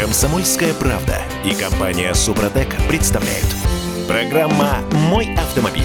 Комсомольская 0.00 0.72
правда 0.72 1.20
и 1.44 1.54
компания 1.54 2.14
Супротек 2.14 2.68
представляют. 2.88 3.44
Программа 4.08 4.78
«Мой 4.92 5.34
автомобиль». 5.34 5.84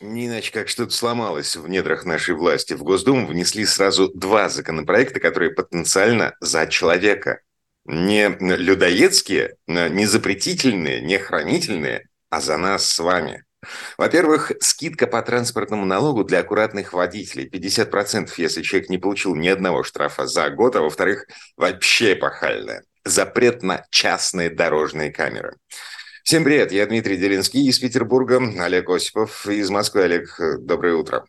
Не 0.00 0.40
как 0.40 0.70
что-то 0.70 0.92
сломалось 0.92 1.56
в 1.56 1.68
недрах 1.68 2.06
нашей 2.06 2.34
власти. 2.34 2.72
В 2.72 2.82
Госдуму 2.82 3.26
внесли 3.26 3.66
сразу 3.66 4.10
два 4.14 4.48
законопроекта, 4.48 5.20
которые 5.20 5.50
потенциально 5.50 6.34
за 6.40 6.66
человека. 6.66 7.40
Не 7.84 8.30
людоедские, 8.40 9.56
не 9.66 10.06
запретительные, 10.06 11.02
не 11.02 11.18
хранительные, 11.18 12.08
а 12.30 12.40
за 12.40 12.56
нас 12.56 12.88
с 12.88 12.98
вами. 13.00 13.44
Во-первых, 13.98 14.52
скидка 14.60 15.06
по 15.06 15.20
транспортному 15.20 15.84
налогу 15.84 16.24
для 16.24 16.38
аккуратных 16.38 16.94
водителей 16.94 17.50
50%, 17.50 18.30
если 18.38 18.62
человек 18.62 18.88
не 18.88 18.96
получил 18.96 19.34
ни 19.34 19.48
одного 19.48 19.82
штрафа 19.82 20.26
за 20.26 20.48
год, 20.48 20.74
а 20.74 20.80
во-вторых, 20.80 21.26
вообще 21.58 22.14
эпохальная. 22.14 22.82
Запрет 23.04 23.62
на 23.62 23.84
частные 23.90 24.50
дорожные 24.50 25.10
камеры. 25.10 25.56
Всем 26.24 26.44
привет, 26.44 26.70
я 26.70 26.86
Дмитрий 26.86 27.16
Делинский 27.16 27.66
из 27.66 27.78
Петербурга, 27.78 28.40
Олег 28.60 28.88
Осипов 28.90 29.46
из 29.48 29.70
Москвы. 29.70 30.02
Олег, 30.02 30.38
доброе 30.60 30.94
утро. 30.94 31.24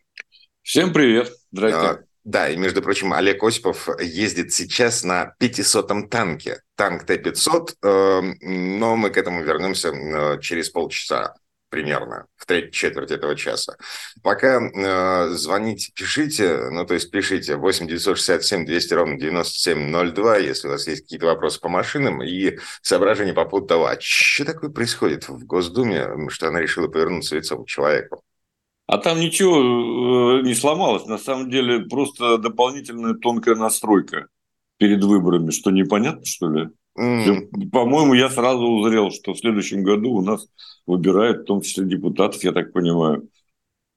Всем 0.62 0.92
привет, 0.92 1.32
здравствуйте. 1.50 1.88
А, 1.88 2.04
да, 2.22 2.48
и, 2.48 2.56
между 2.56 2.80
прочим, 2.80 3.12
Олег 3.12 3.42
Осипов 3.42 3.88
ездит 4.00 4.52
сейчас 4.52 5.04
на 5.04 5.34
500-м 5.40 6.08
танке. 6.08 6.60
Танк 6.76 7.04
Т-500, 7.04 7.74
э, 7.82 8.20
но 8.40 8.96
мы 8.96 9.10
к 9.10 9.18
этому 9.18 9.42
вернемся 9.42 9.88
э, 9.88 10.40
через 10.40 10.70
полчаса 10.70 11.34
примерно 11.74 12.26
в 12.36 12.46
третьей 12.46 12.70
четверти 12.70 13.14
этого 13.14 13.34
часа. 13.34 13.76
Пока 14.22 14.60
э, 14.60 15.30
звоните, 15.30 15.90
пишите, 15.92 16.70
ну, 16.70 16.86
то 16.86 16.94
есть 16.94 17.10
пишите 17.10 17.56
8 17.56 17.88
967 17.88 18.64
200 18.64 18.94
ровно 18.94 19.18
9702, 19.18 20.36
если 20.36 20.68
у 20.68 20.70
вас 20.70 20.86
есть 20.86 21.02
какие-то 21.02 21.26
вопросы 21.26 21.60
по 21.60 21.68
машинам 21.68 22.22
и 22.22 22.58
соображения 22.80 23.32
по 23.32 23.44
поводу 23.44 23.66
того, 23.66 23.86
а 23.86 23.96
что 23.98 24.44
такое 24.44 24.70
происходит 24.70 25.28
в 25.28 25.44
Госдуме, 25.46 26.28
что 26.28 26.46
она 26.46 26.60
решила 26.60 26.86
повернуться 26.86 27.34
лицом 27.34 27.64
к 27.64 27.68
человеку. 27.68 28.22
А 28.86 28.98
там 28.98 29.18
ничего 29.18 30.38
э, 30.38 30.42
не 30.42 30.54
сломалось. 30.54 31.06
На 31.06 31.18
самом 31.18 31.50
деле 31.50 31.80
просто 31.80 32.38
дополнительная 32.38 33.14
тонкая 33.14 33.56
настройка 33.56 34.28
перед 34.78 35.02
выборами. 35.02 35.50
Что 35.50 35.72
непонятно, 35.72 36.24
что 36.24 36.48
ли? 36.50 36.68
Mm. 36.96 37.70
По-моему, 37.72 38.14
я 38.14 38.30
сразу 38.30 38.64
узрел, 38.64 39.10
что 39.10 39.32
в 39.32 39.38
следующем 39.40 39.82
году 39.82 40.12
у 40.12 40.22
нас 40.22 40.46
выбирают, 40.86 41.42
в 41.42 41.44
том 41.44 41.60
числе 41.60 41.84
депутатов, 41.84 42.42
я 42.44 42.52
так 42.52 42.72
понимаю. 42.72 43.28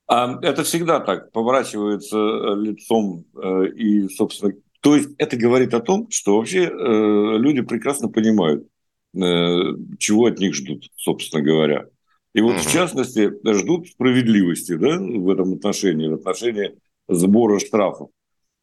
А 0.08 0.40
это 0.42 0.64
всегда 0.64 1.02
так, 1.02 1.32
поворачивается 1.34 2.18
э, 2.18 2.56
лицом 2.62 3.26
э, 3.36 3.68
и, 3.76 4.08
собственно, 4.08 4.54
то 4.80 4.96
есть 4.96 5.10
это 5.18 5.36
говорит 5.36 5.74
о 5.74 5.82
том, 5.82 6.08
что 6.10 6.38
вообще 6.38 6.64
э, 6.64 7.38
люди 7.38 7.62
прекрасно 7.62 8.10
понимают, 8.10 8.68
чего 9.14 10.28
от 10.28 10.38
них 10.38 10.54
ждут, 10.54 10.90
собственно 10.96 11.42
говоря. 11.42 11.88
И 12.34 12.42
вот, 12.42 12.58
mm 12.58 12.60
в 12.60 12.72
частности, 12.72 13.34
ждут 13.44 13.88
справедливости 13.88 14.76
да, 14.76 15.00
в 15.00 15.30
этом 15.30 15.54
отношении, 15.54 16.08
в 16.08 16.14
отношении 16.14 16.76
сбора 17.08 17.58
штрафов. 17.58 18.10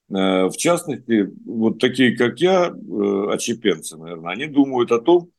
В 0.09 0.53
частности, 0.57 1.29
вот 1.45 1.81
такие, 1.81 2.17
как 2.17 2.39
я, 2.39 2.67
отщепенцы, 3.33 3.97
наверное, 3.97 4.33
они 4.33 4.47
думают 4.47 4.93
о 4.93 5.01
том, 5.01 5.31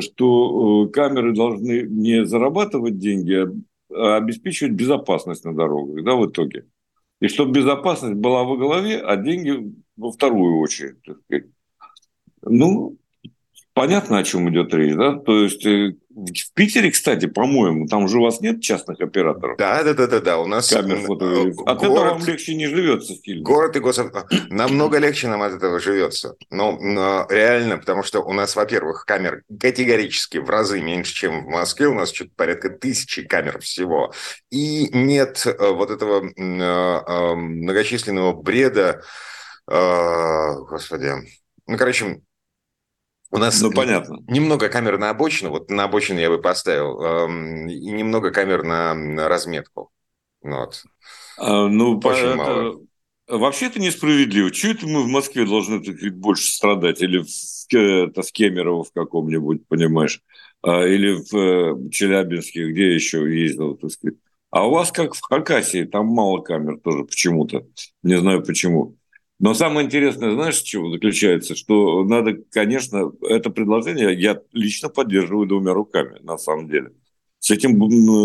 что 0.00 0.86
э, 0.86 0.88
камеры 0.90 1.34
должны 1.34 1.82
не 1.82 2.26
зарабатывать 2.26 2.98
деньги, 2.98 3.46
а 3.92 4.16
обеспечивать 4.16 4.72
безопасность 4.72 5.44
на 5.44 5.54
дорогах, 5.54 6.04
да, 6.04 6.14
в 6.16 6.28
итоге. 6.28 6.66
И 7.20 7.28
чтобы 7.28 7.52
безопасность 7.52 8.16
была 8.16 8.44
во 8.44 8.56
главе, 8.56 8.98
а 8.98 9.16
деньги 9.16 9.72
во 9.96 10.12
вторую 10.12 10.58
очередь. 10.58 10.98
Ну, 12.42 12.96
понятно, 13.76 14.18
о 14.18 14.24
чем 14.24 14.48
идет 14.48 14.72
речь, 14.72 14.94
да? 14.94 15.18
То 15.18 15.42
есть 15.42 15.64
э, 15.66 15.92
в 16.08 16.54
Питере, 16.54 16.90
кстати, 16.90 17.26
по-моему, 17.26 17.86
там 17.86 18.08
же 18.08 18.18
у 18.18 18.22
вас 18.22 18.40
нет 18.40 18.62
частных 18.62 19.02
операторов. 19.02 19.58
Да, 19.58 19.82
да, 19.82 19.92
да, 19.92 20.06
да, 20.06 20.20
да. 20.20 20.38
У 20.38 20.46
нас 20.46 20.70
камер 20.70 21.00
фото. 21.02 21.26
Э, 21.26 21.50
от 21.50 21.54
город, 21.54 21.82
этого 21.82 22.04
вам 22.04 22.24
легче 22.24 22.54
не 22.54 22.68
живется 22.68 23.12
в 23.12 23.18
фильме. 23.22 23.42
Город 23.42 23.76
и 23.76 23.80
госав... 23.80 24.10
Намного 24.48 24.96
легче 24.96 25.28
нам 25.28 25.42
от 25.42 25.52
этого 25.52 25.78
живется. 25.78 26.36
Но, 26.48 26.78
но 26.80 27.26
реально, 27.28 27.76
потому 27.76 28.02
что 28.02 28.20
у 28.20 28.32
нас, 28.32 28.56
во-первых, 28.56 29.04
камер 29.04 29.42
категорически 29.60 30.38
в 30.38 30.48
разы 30.48 30.80
меньше, 30.80 31.12
чем 31.12 31.44
в 31.44 31.48
Москве. 31.50 31.88
У 31.88 31.94
нас 31.94 32.14
что-то 32.14 32.30
порядка 32.34 32.70
тысячи 32.70 33.24
камер 33.26 33.60
всего. 33.60 34.10
И 34.50 34.88
нет 34.96 35.46
э, 35.46 35.54
вот 35.70 35.90
этого 35.90 36.22
многочисленного 37.36 38.32
бреда, 38.32 39.02
господи, 39.68 41.12
ну, 41.66 41.76
короче, 41.76 42.20
у 43.30 43.38
нас 43.38 43.60
ну, 43.60 43.72
понятно. 43.72 44.18
немного 44.28 44.68
камер 44.68 44.98
на 44.98 45.10
обочину, 45.10 45.50
вот 45.50 45.70
на 45.70 45.84
обочину 45.84 46.20
я 46.20 46.30
бы 46.30 46.40
поставил, 46.40 47.00
эм, 47.02 47.68
и 47.68 47.90
немного 47.90 48.30
камер 48.30 48.62
на, 48.62 49.28
разметку. 49.28 49.90
Вот. 50.42 50.84
А, 51.38 51.66
ну, 51.66 51.98
Очень 51.98 52.26
это... 52.26 52.36
мало. 52.36 52.80
Вообще 53.28 53.66
это 53.66 53.80
несправедливо. 53.80 54.52
Чего 54.52 54.72
это 54.72 54.86
мы 54.86 55.02
в 55.02 55.08
Москве 55.08 55.44
должны 55.44 55.82
так 55.82 55.96
сказать, 55.96 56.14
больше 56.14 56.52
страдать? 56.52 57.02
Или 57.02 57.18
в, 57.18 57.74
это, 57.74 58.22
в 58.22 58.30
Кемерово 58.30 58.84
в 58.84 58.92
каком-нибудь, 58.92 59.66
понимаешь? 59.66 60.22
А, 60.62 60.86
или 60.86 61.12
в 61.12 61.36
э, 61.36 61.90
Челябинске, 61.90 62.70
где 62.70 62.94
еще 62.94 63.18
ездил, 63.28 63.74
так 63.74 63.90
сказать. 63.90 64.16
А 64.50 64.66
у 64.66 64.70
вас 64.70 64.92
как 64.92 65.14
в 65.14 65.20
Хакасии, 65.20 65.84
там 65.84 66.06
мало 66.06 66.40
камер 66.40 66.78
тоже 66.78 67.04
почему-то. 67.04 67.66
Не 68.04 68.18
знаю 68.18 68.44
почему. 68.44 68.96
Но 69.38 69.52
самое 69.52 69.86
интересное, 69.86 70.32
знаешь, 70.32 70.62
в 70.62 70.64
чем 70.64 70.90
заключается? 70.90 71.54
Что 71.54 72.04
надо, 72.04 72.38
конечно, 72.50 73.12
это 73.28 73.50
предложение 73.50 74.18
я 74.18 74.40
лично 74.52 74.88
поддерживаю 74.88 75.46
двумя 75.46 75.74
руками, 75.74 76.18
на 76.22 76.38
самом 76.38 76.68
деле. 76.68 76.92
С 77.38 77.50
этим 77.50 77.78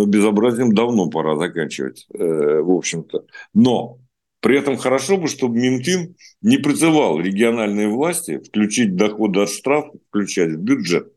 безобразием 0.09 0.73
давно 0.73 1.09
пора 1.09 1.35
заканчивать, 1.35 2.07
э, 2.13 2.61
в 2.61 2.71
общем-то. 2.71 3.25
Но 3.53 3.99
при 4.39 4.57
этом 4.57 4.77
хорошо 4.77 5.17
бы, 5.17 5.27
чтобы 5.27 5.57
Минфин 5.57 6.15
не 6.41 6.57
призывал 6.57 7.19
региональные 7.19 7.89
власти 7.89 8.39
включить 8.39 8.95
доходы 8.95 9.41
от 9.41 9.49
штрафов, 9.49 10.01
включать 10.09 10.51
в 10.51 10.57
бюджет. 10.57 11.10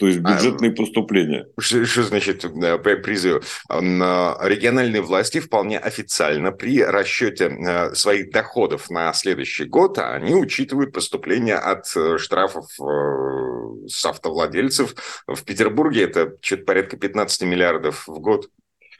То 0.00 0.06
есть 0.06 0.20
а, 0.24 0.32
бюджетные 0.32 0.70
а, 0.70 0.74
поступления. 0.74 1.46
Что, 1.58 1.84
что 1.84 2.04
значит 2.04 2.42
э, 2.42 2.78
призыв? 2.78 3.62
Региональные 3.68 5.02
власти 5.02 5.40
вполне 5.40 5.78
официально 5.78 6.52
при 6.52 6.82
расчете 6.82 7.48
э, 7.48 7.94
своих 7.94 8.30
доходов 8.30 8.88
на 8.88 9.12
следующий 9.12 9.66
год 9.66 9.98
они 9.98 10.34
учитывают 10.34 10.94
поступления 10.94 11.56
от 11.56 11.84
э, 11.94 12.16
штрафов 12.16 12.64
с 12.78 14.06
автовладельцев. 14.06 14.94
В 15.26 15.44
Петербурге 15.44 16.04
это 16.04 16.32
что-то 16.40 16.64
порядка 16.64 16.96
15 16.96 17.42
миллиардов 17.42 18.08
в 18.08 18.20
год. 18.20 18.48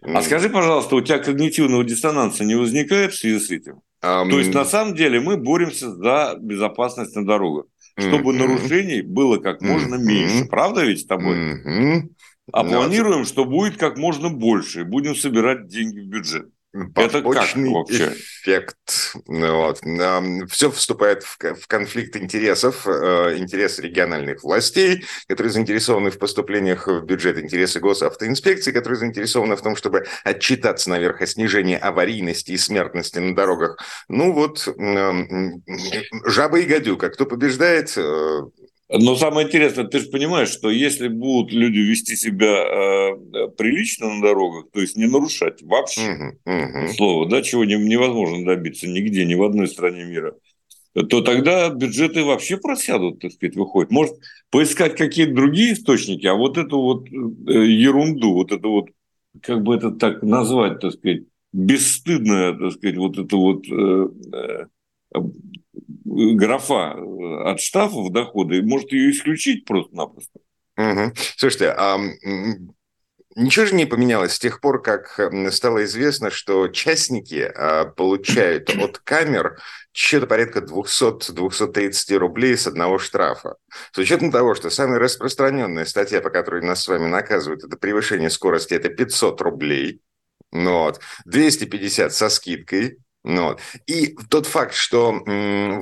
А 0.03 0.21
скажи, 0.21 0.51
пожалуйста, 0.51 0.97
у 0.97 1.01
тебя 1.01 1.19
когнитивного 1.19 1.83
диссонанса 1.83 2.45
не 2.45 2.57
возникает 2.57 3.15
в 3.15 3.19
связи 3.19 3.41
с 3.41 3.51
этим? 3.51 3.81
Um... 4.05 4.29
То 4.29 4.39
есть, 4.39 4.53
на 4.53 4.67
самом 4.67 4.95
деле, 4.95 5.19
мы 5.19 5.39
боремся 5.39 5.91
за 5.95 6.37
безопасность 6.39 7.17
на 7.17 7.25
дорогах 7.25 7.65
чтобы 7.97 8.33
mm-hmm. 8.33 8.39
нарушений 8.39 9.03
было 9.03 9.39
как 9.39 9.63
можно 9.63 9.97
mm-hmm. 9.97 10.05
меньше. 10.05 10.45
Правда 10.47 10.85
ведь 10.85 11.01
с 11.01 11.07
тобой? 11.07 11.37
Mm-hmm. 11.37 12.09
А 12.53 12.65
планируем, 12.65 13.25
что 13.25 13.45
будет 13.45 13.77
как 13.77 13.97
можно 13.97 14.29
больше. 14.29 14.85
Будем 14.85 15.15
собирать 15.15 15.69
деньги 15.69 16.01
в 16.01 16.07
бюджет. 16.07 16.49
Это 16.73 17.23
как 17.23 17.25
вообще? 17.25 18.13
эффект. 18.13 19.15
Вот. 19.27 19.81
Все 20.49 20.71
вступает 20.71 21.25
в 21.25 21.67
конфликт 21.67 22.17
интересов, 22.17 22.87
э, 22.87 23.37
интересы 23.39 23.83
региональных 23.83 24.45
властей, 24.45 25.05
которые 25.27 25.53
заинтересованы 25.53 26.11
в 26.11 26.19
поступлениях 26.19 26.87
в 26.87 27.01
бюджет, 27.03 27.39
интересы 27.39 27.81
госавтоинспекции, 27.81 28.71
которые 28.71 28.99
заинтересованы 28.99 29.57
в 29.57 29.63
том, 29.63 29.75
чтобы 29.75 30.05
отчитаться 30.23 30.91
наверх 30.91 31.21
о 31.23 31.27
снижении 31.27 31.77
аварийности 31.77 32.53
и 32.53 32.57
смертности 32.57 33.19
на 33.19 33.35
дорогах. 33.35 33.79
Ну 34.09 34.33
вот, 34.33 34.69
жаба 36.25 36.61
и 36.61 36.67
гадюка. 36.67 37.11
Кто 37.11 37.27
побеждает, 37.27 37.93
э, 37.97 38.43
но 38.93 39.15
самое 39.17 39.47
интересное, 39.47 39.85
ты 39.85 40.01
же 40.01 40.09
понимаешь, 40.09 40.49
что 40.49 40.71
если 40.71 41.09
будут 41.09 41.53
люди 41.53 41.79
вести 41.79 42.17
себя 42.17 42.65
э, 42.65 43.49
прилично 43.57 44.15
на 44.15 44.21
дорогах, 44.21 44.67
то 44.73 44.81
есть 44.81 44.97
не 44.97 45.07
нарушать 45.07 45.63
вообще 45.63 46.01
uh-huh, 46.01 46.33
uh-huh. 46.47 46.89
слово, 46.95 47.29
да, 47.29 47.43
чего 47.43 47.65
не, 47.65 47.77
невозможно 47.77 48.45
добиться 48.45 48.89
нигде, 48.89 49.25
ни 49.25 49.35
в 49.35 49.45
одной 49.45 49.69
стране 49.69 50.05
мира, 50.05 50.35
то 50.95 51.23
тогда 51.23 51.71
бюджеты 51.71 52.25
вообще 52.25 52.57
просядут, 52.57 53.21
так 53.21 53.33
сказать, 53.33 53.55
выходит. 53.55 53.93
Может, 53.93 54.15
поискать 54.51 54.97
какие-то 54.97 55.35
другие 55.35 55.75
источники, 55.75 56.27
а 56.27 56.35
вот 56.35 56.59
эту 56.59 56.81
вот 56.81 57.07
э, 57.09 57.13
ерунду, 57.13 58.33
вот 58.33 58.51
это 58.51 58.67
вот, 58.67 58.91
как 59.41 59.63
бы 59.63 59.77
это 59.77 59.93
так 59.93 60.23
назвать, 60.23 60.81
так 60.81 60.93
сказать, 60.93 61.23
бесстыдное, 61.53 62.55
так 62.55 62.73
сказать, 62.73 62.97
вот 62.97 63.19
это 63.19 63.37
вот 63.37 63.65
э, 63.69 64.09
э, 64.33 64.67
графа 66.05 66.95
э, 66.97 67.51
от 67.51 67.61
штрафов 67.61 68.11
дохода, 68.13 68.63
может 68.63 68.93
ее 68.93 69.11
исключить 69.11 69.65
просто-напросто. 69.65 70.41
Угу. 70.77 71.13
Слушайте, 71.37 71.75
а 71.77 71.99
Ничего 73.37 73.65
же 73.65 73.77
не 73.77 73.87
поменялось 73.87 74.35
с 74.35 74.39
тех 74.41 74.61
пор, 74.61 74.83
как 74.83 75.21
стало 75.53 75.85
известно, 75.85 76.31
что 76.31 76.67
частники 76.67 77.51
а, 77.55 77.85
получают 77.85 78.71
от 78.77 78.99
камер 78.99 79.57
что-то 79.93 80.27
порядка 80.27 80.59
200-230 80.59 82.17
рублей 82.17 82.57
с 82.57 82.67
одного 82.67 82.99
штрафа. 82.99 83.55
С 83.93 83.99
учетом 83.99 84.33
того, 84.33 84.57
что 84.57 84.69
самая 84.69 84.99
распространенная 84.99 85.85
статья, 85.85 86.21
по 86.21 86.31
которой 86.31 86.63
нас 86.63 86.83
с 86.83 86.89
вами 86.89 87.07
наказывают, 87.07 87.63
это 87.63 87.77
превышение 87.77 88.31
скорости, 88.31 88.75
это 88.75 88.89
500 88.89 89.41
рублей. 89.43 90.01
Ну 90.51 90.81
вот. 90.81 91.01
250 91.25 92.13
со 92.13 92.29
скидкой, 92.31 92.99
вот. 93.23 93.61
И 93.87 94.17
тот 94.31 94.47
факт, 94.47 94.75
что 94.75 95.23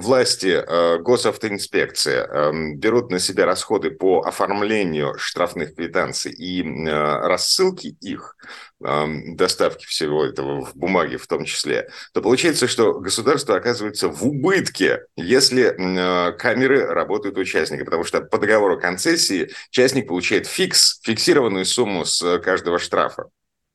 власти, 0.01 0.61
э, 0.61 0.99
госавтоинспекция 0.99 2.27
э, 2.27 2.53
берут 2.75 3.13
на 3.13 3.21
себя 3.21 3.47
расходы 3.47 3.93
по 3.93 4.23
оформлению 4.23 5.15
штрафных 5.19 5.77
квитанций 5.77 6.33
и 6.33 6.63
э, 6.63 6.91
рассылки 7.29 7.97
их, 8.01 8.37
э, 8.85 9.07
доставки 9.35 9.87
всего 9.87 10.25
этого 10.25 10.65
в 10.65 10.75
бумаге 10.75 11.17
в 11.17 11.29
том 11.29 11.45
числе, 11.45 11.89
то 12.13 12.23
получается, 12.23 12.67
что 12.67 12.95
государство 12.99 13.55
оказывается 13.55 14.09
в 14.09 14.27
убытке, 14.27 15.03
если 15.17 15.67
э, 15.69 16.33
камеры 16.33 16.87
работают 16.87 17.39
у 17.39 17.43
участника, 17.43 17.85
потому 17.85 18.03
что 18.03 18.21
по 18.21 18.39
договору 18.39 18.81
концессии 18.81 19.53
частник 19.71 20.09
получает 20.09 20.49
фикс, 20.49 20.99
фиксированную 21.05 21.67
сумму 21.67 22.05
с 22.05 22.41
каждого 22.41 22.81
штрафа. 22.81 23.29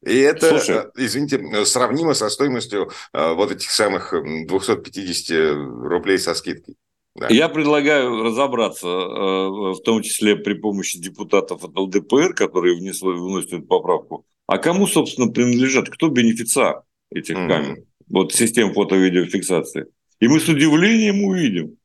И 0.05 0.17
это, 0.17 0.49
Слушай, 0.49 0.77
э, 0.77 0.91
извините, 0.95 1.65
сравнимо 1.65 2.13
со 2.13 2.29
стоимостью 2.29 2.91
э, 3.13 3.33
вот 3.33 3.51
этих 3.51 3.69
самых 3.69 4.13
250 4.13 5.55
рублей 5.83 6.19
со 6.19 6.33
скидкой. 6.33 6.75
Да. 7.15 7.27
Я 7.29 7.47
предлагаю 7.47 8.23
разобраться, 8.23 8.87
э, 8.87 9.49
в 9.73 9.81
том 9.83 10.01
числе 10.01 10.35
при 10.35 10.55
помощи 10.55 10.99
депутатов 10.99 11.63
от 11.63 11.77
ЛДПР, 11.77 12.33
которые 12.33 12.75
внесли, 12.75 13.09
вносят 13.09 13.53
эту 13.53 13.63
поправку. 13.63 14.25
А 14.47 14.57
кому, 14.57 14.87
собственно, 14.87 15.31
принадлежат? 15.31 15.89
Кто 15.89 16.09
бенефициар 16.09 16.81
этих 17.11 17.35
mm-hmm. 17.35 17.47
камер? 17.47 17.83
Вот 18.07 18.33
систем 18.33 18.73
фото-видеофиксации. 18.73 19.85
И 20.19 20.27
мы 20.27 20.39
с 20.39 20.49
удивлением 20.49 21.23
увидим, 21.23 21.77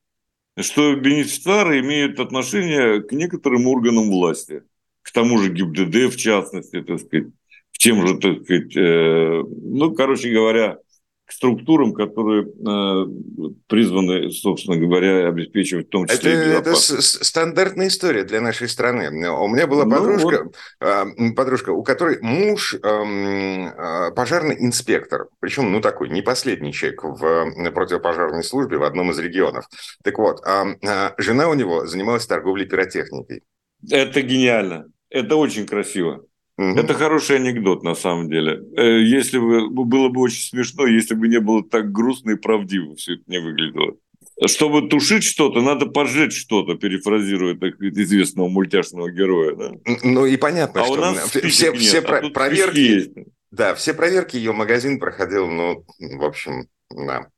что 0.58 0.94
бенефициары 0.96 1.80
имеют 1.80 2.18
отношение 2.18 3.02
к 3.02 3.12
некоторым 3.12 3.66
органам 3.68 4.10
власти. 4.10 4.62
К 5.02 5.12
тому 5.12 5.38
же 5.38 5.52
ГИБДД, 5.52 6.12
в 6.12 6.16
частности, 6.16 6.82
так 6.82 7.00
сказать 7.00 7.28
тем 7.78 8.06
же, 8.06 8.18
так 8.18 8.44
сказать, 8.44 8.76
э, 8.76 9.42
ну, 9.46 9.94
короче 9.94 10.30
говоря, 10.30 10.78
к 11.28 11.32
структурам, 11.32 11.92
которые 11.92 12.44
э, 12.44 13.50
призваны, 13.66 14.30
собственно 14.30 14.78
говоря, 14.78 15.28
обеспечивать 15.28 15.86
в 15.86 15.90
том 15.90 16.06
числе 16.06 16.32
это, 16.32 16.70
это 16.70 16.74
стандартная 16.74 17.88
история 17.88 18.24
для 18.24 18.40
нашей 18.40 18.66
страны. 18.66 19.08
У 19.30 19.48
меня 19.48 19.66
была 19.66 19.84
ну, 19.84 19.90
подружка, 19.90 20.44
вот. 20.44 20.56
э, 20.80 21.32
подружка, 21.36 21.70
у 21.70 21.82
которой 21.82 22.18
муж 22.22 22.74
э, 22.74 22.78
э, 22.82 24.10
пожарный 24.12 24.56
инспектор, 24.58 25.28
причем, 25.38 25.70
ну, 25.70 25.82
такой, 25.82 26.08
не 26.08 26.22
последний 26.22 26.72
человек 26.72 27.04
в 27.04 27.70
противопожарной 27.72 28.42
службе 28.42 28.78
в 28.78 28.82
одном 28.82 29.10
из 29.10 29.18
регионов. 29.18 29.68
Так 30.02 30.18
вот, 30.18 30.40
э, 30.46 30.76
э, 30.80 31.10
жена 31.18 31.48
у 31.50 31.54
него 31.54 31.86
занималась 31.86 32.26
торговлей 32.26 32.66
пиротехникой. 32.66 33.42
Это 33.88 34.22
гениально. 34.22 34.86
Это 35.10 35.36
очень 35.36 35.66
красиво. 35.66 36.24
Угу. 36.58 36.76
Это 36.76 36.92
хороший 36.94 37.36
анекдот, 37.36 37.84
на 37.84 37.94
самом 37.94 38.28
деле. 38.28 38.60
Э, 38.76 39.00
если 39.00 39.38
бы 39.38 39.68
было 39.70 40.08
бы 40.08 40.20
очень 40.20 40.42
смешно, 40.42 40.86
если 40.86 41.14
бы 41.14 41.28
не 41.28 41.38
было 41.38 41.62
так 41.62 41.92
грустно 41.92 42.32
и 42.32 42.34
правдиво 42.34 42.96
все 42.96 43.14
это 43.14 43.22
не 43.28 43.38
выглядело. 43.38 43.94
Чтобы 44.46 44.88
тушить 44.88 45.22
что-то, 45.22 45.60
надо 45.60 45.86
поджечь 45.86 46.36
что-то, 46.36 46.74
перефразируя 46.74 47.54
так 47.54 47.80
известного 47.80 48.48
мультяшного 48.48 49.10
героя. 49.10 49.54
Да? 49.54 49.72
Ну 50.02 50.26
и 50.26 50.36
понятно, 50.36 50.82
а 50.82 50.84
что 50.84 50.94
у 50.94 50.96
нас 50.96 51.30
все, 51.30 51.70
нет, 51.70 51.80
все 51.80 51.98
а 52.00 52.02
про- 52.02 52.30
проверки, 52.30 52.78
есть. 52.78 53.10
да, 53.52 53.76
все 53.76 53.94
проверки 53.94 54.36
ее 54.36 54.52
магазин 54.52 54.98
проходил, 54.98 55.48
ну, 55.48 55.84
в 55.98 56.24
общем, 56.24 56.66
да. 56.90 57.28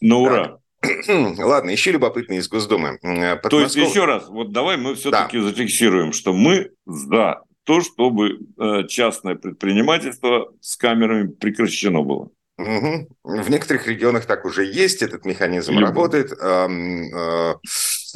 Ну, 0.00 0.22
ура. 0.22 0.58
Ладно, 1.08 1.70
еще 1.70 1.92
любопытно 1.92 2.34
из 2.34 2.48
Госдумы. 2.48 2.98
Подмосков... 3.02 3.50
То 3.50 3.60
есть, 3.60 3.76
еще 3.76 4.06
раз, 4.06 4.28
вот 4.28 4.52
давай 4.52 4.78
мы 4.78 4.94
все-таки 4.94 5.38
да. 5.38 5.44
зафиксируем, 5.44 6.12
что 6.12 6.32
мы 6.32 6.70
за 6.86 7.42
то, 7.64 7.80
чтобы 7.80 8.40
э, 8.58 8.86
частное 8.88 9.34
предпринимательство 9.34 10.52
с 10.60 10.76
камерами 10.76 11.28
прекращено 11.28 12.02
было. 12.02 12.30
Угу. 12.58 13.08
В 13.24 13.50
некоторых 13.50 13.86
регионах 13.86 14.26
так 14.26 14.44
уже 14.44 14.64
есть, 14.64 15.02
этот 15.02 15.24
механизм 15.24 15.72
Любовь. 15.72 15.88
работает, 15.88 16.32
э, 16.32 16.68
э, 16.68 17.54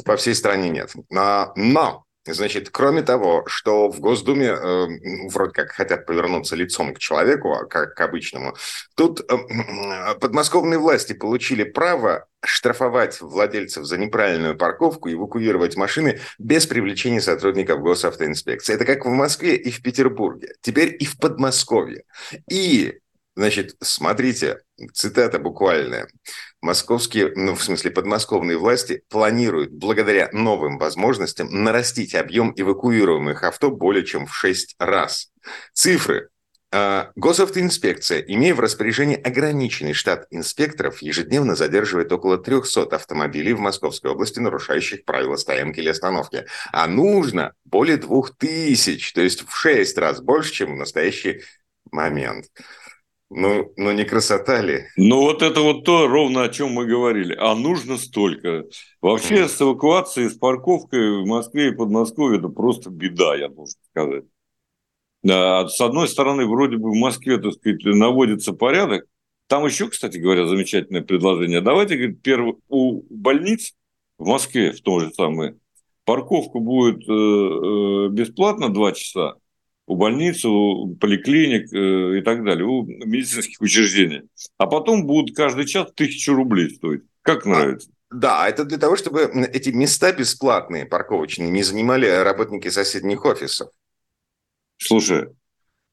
по 0.05 0.15
всей 0.15 0.35
стране 0.35 0.69
нет. 0.69 0.93
Но 1.09 1.53
Значит, 2.33 2.69
кроме 2.69 3.01
того, 3.01 3.43
что 3.47 3.89
в 3.89 3.99
Госдуме 3.99 4.47
э, 4.47 4.87
вроде 5.29 5.51
как 5.51 5.71
хотят 5.71 6.05
повернуться 6.05 6.55
лицом 6.55 6.93
к 6.93 6.99
человеку, 6.99 7.53
а 7.53 7.65
как 7.65 7.95
к 7.95 8.01
обычному, 8.01 8.55
тут 8.95 9.21
э, 9.21 10.15
подмосковные 10.19 10.79
власти 10.79 11.13
получили 11.13 11.63
право 11.63 12.27
штрафовать 12.43 13.19
владельцев 13.21 13.85
за 13.85 13.97
неправильную 13.97 14.57
парковку 14.57 15.11
эвакуировать 15.11 15.75
машины 15.75 16.19
без 16.37 16.67
привлечения 16.67 17.21
сотрудников 17.21 17.81
госавтоинспекции. 17.81 18.73
Это 18.75 18.85
как 18.85 19.05
в 19.05 19.09
Москве 19.09 19.55
и 19.55 19.71
в 19.71 19.81
Петербурге, 19.81 20.53
теперь 20.61 20.95
и 20.99 21.05
в 21.05 21.17
Подмосковье. 21.17 22.03
И 22.49 22.99
Значит, 23.37 23.75
смотрите, 23.81 24.57
цитата 24.93 25.37
буквальная. 25.37 26.07
Московские, 26.61 27.31
ну, 27.35 27.55
в 27.55 27.63
смысле, 27.63 27.91
подмосковные 27.91 28.57
власти 28.57 29.03
планируют 29.09 29.71
благодаря 29.71 30.29
новым 30.31 30.79
возможностям 30.79 31.49
нарастить 31.51 32.15
объем 32.15 32.53
эвакуируемых 32.55 33.43
авто 33.43 33.69
более 33.69 34.03
чем 34.03 34.25
в 34.25 34.35
6 34.35 34.75
раз. 34.79 35.31
Цифры. 35.73 36.29
А, 36.69 37.11
госавтоинспекция, 37.15 38.19
имея 38.19 38.53
в 38.53 38.59
распоряжении 38.59 39.15
ограниченный 39.15 39.93
штат 39.93 40.25
инспекторов, 40.31 41.01
ежедневно 41.01 41.55
задерживает 41.55 42.11
около 42.11 42.37
300 42.37 42.83
автомобилей 42.95 43.53
в 43.53 43.59
Московской 43.59 44.11
области, 44.11 44.39
нарушающих 44.39 45.05
правила 45.05 45.37
стоянки 45.37 45.79
или 45.79 45.89
остановки. 45.89 46.45
А 46.73 46.87
нужно 46.87 47.53
более 47.63 47.97
2000, 47.97 49.13
то 49.13 49.21
есть 49.21 49.47
в 49.47 49.55
6 49.55 49.97
раз 49.97 50.19
больше, 50.19 50.51
чем 50.51 50.73
в 50.73 50.77
настоящий 50.77 51.43
момент. 51.91 52.47
Ну, 53.29 53.73
ну 53.75 53.91
не 53.91 54.05
красота 54.05 54.61
ли? 54.61 54.85
Ну 54.95 55.19
вот 55.21 55.41
это 55.41 55.59
вот 55.59 55.83
то, 55.83 56.07
ровно 56.07 56.43
о 56.43 56.49
чем 56.49 56.71
мы 56.71 56.85
говорили. 56.85 57.35
А 57.37 57.55
нужно 57.55 57.97
столько. 57.97 58.65
Вообще 59.01 59.43
mm. 59.43 59.47
с 59.47 59.61
эвакуацией, 59.61 60.29
с 60.29 60.37
парковкой 60.37 61.23
в 61.23 61.25
Москве 61.25 61.69
и 61.69 61.75
Подмосковье 61.75 62.39
это 62.39 62.47
просто 62.47 62.89
беда, 62.89 63.35
я 63.35 63.49
должен 63.49 63.75
сказать. 63.91 64.23
Да, 65.23 65.67
с 65.67 65.81
одной 65.81 66.07
стороны, 66.07 66.45
вроде 66.45 66.77
бы 66.77 66.91
в 66.91 66.95
Москве, 66.95 67.37
так 67.37 67.53
сказать, 67.53 67.83
наводится 67.83 68.53
порядок. 68.53 69.05
Там 69.47 69.65
еще, 69.65 69.89
кстати 69.89 70.17
говоря, 70.17 70.47
замечательное 70.47 71.01
предложение. 71.01 71.59
Давайте, 71.59 71.95
говорит, 71.95 72.21
перв... 72.21 72.55
у 72.69 73.03
больниц 73.09 73.73
в 74.17 74.25
Москве, 74.25 74.71
в 74.71 74.81
том 74.81 75.01
же 75.01 75.11
самом, 75.11 75.59
парковка 76.05 76.59
будет 76.59 77.07
э, 77.07 77.11
э, 77.11 78.07
бесплатно 78.09 78.69
2 78.73 78.91
часа, 78.93 79.35
у 79.87 79.95
больниц, 79.95 80.43
у 80.45 80.95
поликлиник 80.99 81.73
э, 81.73 82.19
и 82.19 82.21
так 82.21 82.43
далее, 82.43 82.65
у 82.65 82.83
медицинских 82.83 83.59
учреждений. 83.61 84.23
А 84.57 84.67
потом 84.67 85.07
будут 85.07 85.35
каждый 85.35 85.65
час 85.65 85.91
тысячу 85.95 86.35
рублей 86.35 86.69
стоить. 86.69 87.03
Как 87.21 87.45
а, 87.45 87.49
нравится? 87.49 87.89
А, 88.09 88.15
да, 88.15 88.49
это 88.49 88.65
для 88.65 88.77
того, 88.77 88.97
чтобы 88.97 89.21
эти 89.21 89.69
места 89.69 90.11
бесплатные, 90.11 90.85
парковочные, 90.85 91.49
не 91.49 91.63
занимали 91.63 92.05
работники 92.05 92.67
соседних 92.67 93.23
офисов. 93.25 93.69
Слушай, 94.77 95.29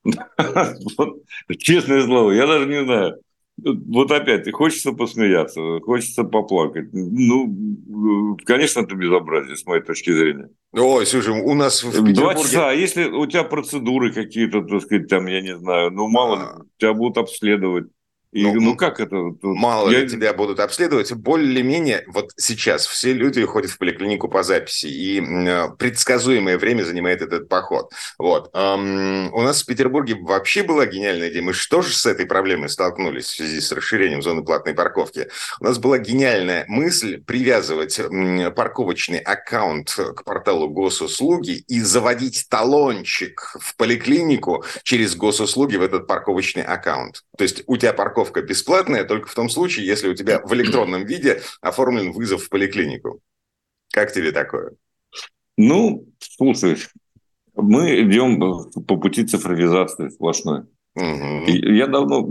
честное 1.58 2.04
слово, 2.04 2.32
я 2.32 2.46
даже 2.46 2.66
не 2.66 2.84
знаю 2.84 3.23
вот 3.56 4.10
опять, 4.10 4.50
хочется 4.52 4.92
посмеяться, 4.92 5.60
хочется 5.80 6.24
поплакать. 6.24 6.88
Ну, 6.92 8.36
конечно, 8.44 8.80
это 8.80 8.94
безобразие, 8.94 9.56
с 9.56 9.64
моей 9.64 9.82
точки 9.82 10.12
зрения. 10.12 10.50
Ой, 10.72 11.06
слушай, 11.06 11.40
у 11.40 11.54
нас 11.54 11.82
в 11.84 11.90
Петербурге... 11.90 12.14
Два 12.14 12.34
часа, 12.34 12.70
а 12.70 12.72
если 12.72 13.04
у 13.04 13.26
тебя 13.26 13.44
процедуры 13.44 14.12
какие-то, 14.12 14.62
так 14.62 14.82
сказать, 14.82 15.08
там, 15.08 15.26
я 15.26 15.40
не 15.40 15.56
знаю, 15.56 15.92
ну, 15.92 16.08
мало 16.08 16.36
а... 16.38 16.62
тебя 16.78 16.94
будут 16.94 17.18
обследовать. 17.18 17.86
И, 18.34 18.42
ну, 18.42 18.54
ну 18.54 18.76
как 18.76 18.98
это? 18.98 19.14
Мало 19.42 19.90
я... 19.90 20.00
ли 20.00 20.08
тебя 20.08 20.34
будут 20.34 20.58
обследовать. 20.58 21.12
Более-менее 21.12 22.02
вот 22.08 22.32
сейчас 22.36 22.84
все 22.84 23.12
люди 23.12 23.44
ходят 23.44 23.70
в 23.70 23.78
поликлинику 23.78 24.28
по 24.28 24.42
записи, 24.42 24.86
и 24.86 25.20
предсказуемое 25.78 26.58
время 26.58 26.82
занимает 26.82 27.22
этот 27.22 27.48
поход. 27.48 27.92
Вот. 28.18 28.52
Um, 28.52 29.28
у 29.30 29.40
нас 29.42 29.62
в 29.62 29.66
Петербурге 29.66 30.16
вообще 30.20 30.64
была 30.64 30.84
гениальная 30.86 31.30
идея. 31.30 31.42
Мы 31.42 31.52
что 31.52 31.80
же 31.80 31.94
с 31.94 32.06
этой 32.06 32.26
проблемой 32.26 32.68
столкнулись 32.68 33.26
в 33.26 33.36
связи 33.36 33.60
с 33.60 33.70
расширением 33.70 34.20
зоны 34.20 34.42
платной 34.42 34.74
парковки? 34.74 35.28
У 35.60 35.64
нас 35.64 35.78
была 35.78 35.98
гениальная 35.98 36.64
мысль 36.66 37.22
привязывать 37.22 38.00
парковочный 38.56 39.18
аккаунт 39.18 39.94
к 39.94 40.24
порталу 40.24 40.68
госуслуги 40.68 41.64
и 41.68 41.80
заводить 41.80 42.46
талончик 42.48 43.56
в 43.60 43.76
поликлинику 43.76 44.64
через 44.82 45.14
госуслуги 45.14 45.76
в 45.76 45.82
этот 45.82 46.08
парковочный 46.08 46.64
аккаунт. 46.64 47.22
То 47.38 47.44
есть 47.44 47.62
у 47.68 47.76
тебя 47.76 47.92
парковка 47.92 48.23
парковка 48.24 48.42
бесплатная 48.42 49.04
только 49.04 49.28
в 49.28 49.34
том 49.34 49.48
случае, 49.48 49.86
если 49.86 50.08
у 50.08 50.14
тебя 50.14 50.40
в 50.40 50.52
электронном 50.54 51.04
виде 51.04 51.42
оформлен 51.60 52.12
вызов 52.12 52.44
в 52.44 52.48
поликлинику. 52.48 53.20
Как 53.92 54.12
тебе 54.12 54.32
такое? 54.32 54.72
Ну, 55.56 56.06
слушай, 56.18 56.78
Мы 57.54 58.02
идем 58.02 58.40
по 58.86 58.96
пути 58.96 59.24
цифровизации 59.24 60.08
сплошной. 60.08 60.64
Угу. 60.96 61.46
Я 61.46 61.88
давно 61.88 62.22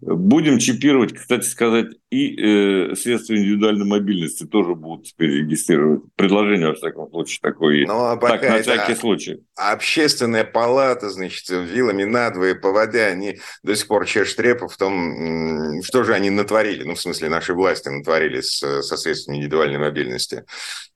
будем 0.00 0.58
чипировать, 0.58 1.12
кстати 1.12 1.44
сказать, 1.44 1.88
и 2.10 2.36
э, 2.40 2.94
средства 2.94 3.36
индивидуальной 3.36 3.84
мобильности 3.84 4.44
тоже 4.44 4.74
будут 4.74 5.08
теперь 5.08 5.30
регистрировать. 5.40 6.02
Предложение, 6.16 6.68
во 6.68 6.74
всяком 6.74 7.10
случае, 7.10 7.40
такое 7.42 7.76
есть. 7.76 7.88
Ну, 7.88 8.04
а 8.04 8.16
так, 8.16 8.42
на 8.42 8.62
всякий 8.62 8.94
случай. 8.94 9.42
Общественная 9.56 10.44
палата, 10.44 11.10
значит, 11.10 11.50
вилами 11.50 12.04
надвое 12.04 12.54
по 12.54 12.72
воде, 12.72 13.02
они 13.02 13.38
до 13.62 13.76
сих 13.76 13.86
пор 13.88 14.06
чешут 14.06 14.40
репу 14.40 14.68
в 14.68 14.76
том, 14.78 15.82
что 15.82 16.02
же 16.04 16.14
они 16.14 16.30
натворили, 16.30 16.84
ну, 16.84 16.94
в 16.94 17.00
смысле, 17.00 17.28
наши 17.28 17.52
власти 17.52 17.88
натворили 17.88 18.40
с, 18.40 18.82
со 18.82 18.96
средствами 18.96 19.36
индивидуальной 19.36 19.78
мобильности. 19.78 20.44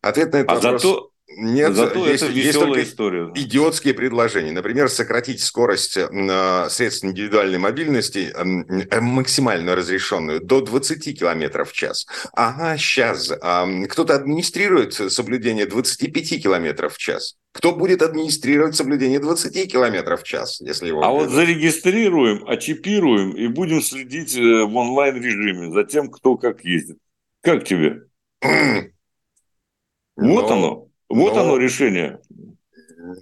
Ответ 0.00 0.32
на 0.32 0.38
этот 0.38 0.50
а 0.50 0.54
вопрос... 0.54 0.82
Зато 0.82 1.11
нет, 1.36 1.74
Зато 1.74 2.06
есть, 2.06 2.22
это 2.22 2.32
есть 2.32 2.58
только 2.58 2.82
история. 2.82 3.30
идиотские 3.34 3.94
предложения. 3.94 4.52
Например, 4.52 4.88
сократить 4.88 5.42
скорость 5.42 5.96
э, 5.96 6.66
средств 6.68 7.04
индивидуальной 7.04 7.58
мобильности 7.58 8.32
э, 8.34 9.00
максимально 9.00 9.74
разрешенную 9.74 10.40
до 10.40 10.60
20 10.60 11.18
км 11.18 11.64
в 11.64 11.72
час. 11.72 12.06
Ага, 12.32 12.76
сейчас. 12.76 13.30
Э, 13.30 13.86
кто-то 13.86 14.14
администрирует 14.14 14.94
соблюдение 14.94 15.66
25 15.66 16.42
км 16.42 16.88
в 16.88 16.98
час. 16.98 17.36
Кто 17.52 17.74
будет 17.74 18.00
администрировать 18.00 18.74
соблюдение 18.74 19.20
20 19.20 19.70
км 19.70 20.16
в 20.16 20.22
час, 20.22 20.60
если 20.60 20.88
его... 20.88 21.04
А 21.04 21.10
вот 21.10 21.28
зарегистрируем, 21.28 22.48
очипируем 22.48 23.32
и 23.32 23.46
будем 23.46 23.82
следить 23.82 24.36
э, 24.36 24.64
в 24.64 24.74
онлайн-режиме 24.74 25.70
за 25.72 25.84
тем, 25.84 26.10
кто 26.10 26.36
как 26.36 26.64
ездит. 26.64 26.98
Как 27.42 27.64
тебе? 27.64 28.04
Вот 30.16 30.48
Но... 30.48 30.52
оно. 30.52 30.91
Вот 31.12 31.34
Но... 31.34 31.42
оно 31.42 31.56
решение. 31.58 32.20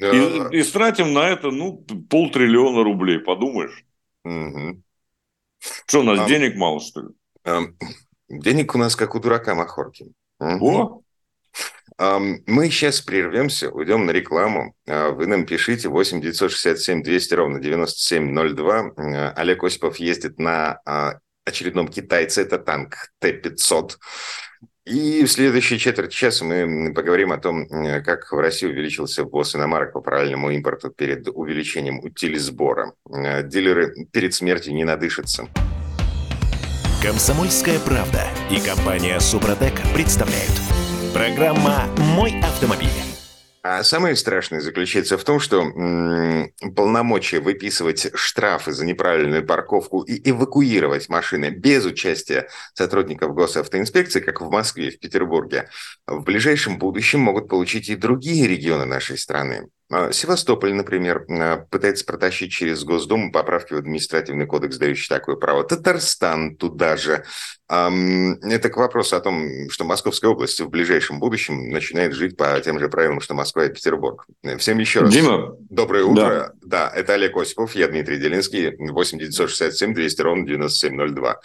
И, 0.00 0.58
и 0.58 0.62
стратим 0.62 1.12
на 1.12 1.28
это, 1.28 1.50
ну, 1.50 1.84
полтриллиона 2.08 2.84
рублей, 2.84 3.18
подумаешь. 3.18 3.84
Угу. 4.24 4.82
Что, 5.86 6.00
у 6.00 6.02
нас 6.04 6.20
а, 6.20 6.28
денег 6.28 6.56
мало, 6.56 6.80
что 6.80 7.00
ли? 7.00 7.08
А, 7.44 7.62
денег 8.28 8.74
у 8.74 8.78
нас 8.78 8.94
как 8.94 9.14
у 9.14 9.20
дурака 9.20 9.54
Махорки. 9.54 10.12
Угу. 10.38 11.04
Мы 11.98 12.70
сейчас 12.70 13.00
прервемся, 13.00 13.70
уйдем 13.70 14.06
на 14.06 14.12
рекламу. 14.12 14.74
А, 14.86 15.10
вы 15.10 15.26
нам 15.26 15.44
пишите 15.44 15.88
8 15.88 16.20
967 16.20 17.02
200 17.02 17.34
ровно 17.34 17.58
9702. 17.58 19.32
Олег 19.34 19.64
Осипов 19.64 19.96
ездит 19.96 20.38
на 20.38 20.80
очередном 21.44 21.88
китайце, 21.88 22.42
это 22.42 22.58
танк 22.58 23.10
Т-500. 23.18 23.96
И 24.86 25.24
в 25.24 25.28
следующей 25.30 25.78
четверти 25.78 26.14
часа 26.14 26.44
мы 26.44 26.92
поговорим 26.94 27.32
о 27.32 27.38
том, 27.38 27.66
как 27.68 28.32
в 28.32 28.38
России 28.38 28.66
увеличился 28.66 29.24
ввоз 29.24 29.54
иномарок 29.54 29.92
по 29.92 30.00
параллельному 30.00 30.50
импорту 30.50 30.90
перед 30.90 31.28
увеличением 31.28 32.00
утилизбора. 32.00 32.94
Э, 33.12 33.42
дилеры 33.42 34.06
перед 34.10 34.32
смертью 34.32 34.74
не 34.74 34.84
надышатся. 34.84 35.48
Комсомольская 37.02 37.78
правда 37.80 38.22
и 38.50 38.60
компания 38.60 39.20
Супротек 39.20 39.74
представляют. 39.94 40.52
Программа 41.12 41.84
«Мой 42.14 42.40
автомобиль». 42.40 43.09
А 43.62 43.82
самое 43.84 44.16
страшное 44.16 44.62
заключается 44.62 45.18
в 45.18 45.24
том, 45.24 45.38
что 45.38 45.60
м- 45.60 46.50
полномочия 46.74 47.40
выписывать 47.40 48.10
штрафы 48.14 48.72
за 48.72 48.86
неправильную 48.86 49.46
парковку 49.46 50.00
и 50.00 50.30
эвакуировать 50.30 51.10
машины 51.10 51.50
без 51.50 51.84
участия 51.84 52.48
сотрудников 52.72 53.34
госавтоинспекции, 53.34 54.20
как 54.20 54.40
в 54.40 54.50
Москве 54.50 54.88
и 54.88 54.90
в 54.96 54.98
Петербурге, 54.98 55.68
в 56.06 56.22
ближайшем 56.22 56.78
будущем 56.78 57.20
могут 57.20 57.48
получить 57.48 57.90
и 57.90 57.96
другие 57.96 58.48
регионы 58.48 58.86
нашей 58.86 59.18
страны. 59.18 59.66
А, 59.90 60.12
Севастополь, 60.12 60.72
например, 60.72 61.26
а, 61.28 61.66
пытается 61.68 62.04
протащить 62.04 62.52
через 62.52 62.84
Госдуму 62.84 63.32
поправки 63.32 63.72
в 63.72 63.76
административный 63.76 64.46
кодекс, 64.46 64.78
дающий 64.78 65.08
такое 65.08 65.36
право. 65.36 65.64
Татарстан 65.64 66.56
туда 66.56 66.96
же. 66.96 67.24
Это 67.68 68.68
к 68.68 68.76
вопросу 68.76 69.14
о 69.14 69.20
том, 69.20 69.70
что 69.70 69.84
Московская 69.84 70.28
область 70.28 70.60
в 70.60 70.68
ближайшем 70.68 71.20
будущем 71.20 71.70
начинает 71.70 72.14
жить 72.14 72.36
по 72.36 72.60
тем 72.60 72.80
же 72.80 72.88
правилам, 72.88 73.20
что 73.20 73.34
Москва 73.34 73.64
и 73.64 73.72
Петербург. 73.72 74.26
Всем 74.58 74.78
еще 74.78 75.00
раз 75.02 75.12
Дима, 75.12 75.54
доброе 75.70 76.02
утро. 76.02 76.52
Да. 76.62 76.88
да, 76.88 76.92
это 76.92 77.14
Олег 77.14 77.36
Осипов, 77.36 77.76
я 77.76 77.86
Дмитрий 77.86 78.18
Делинский, 78.18 78.74
8 78.76 79.18
967 79.20 79.94
200 79.94 80.20
ровно 80.20 80.46
9702. 80.46 81.40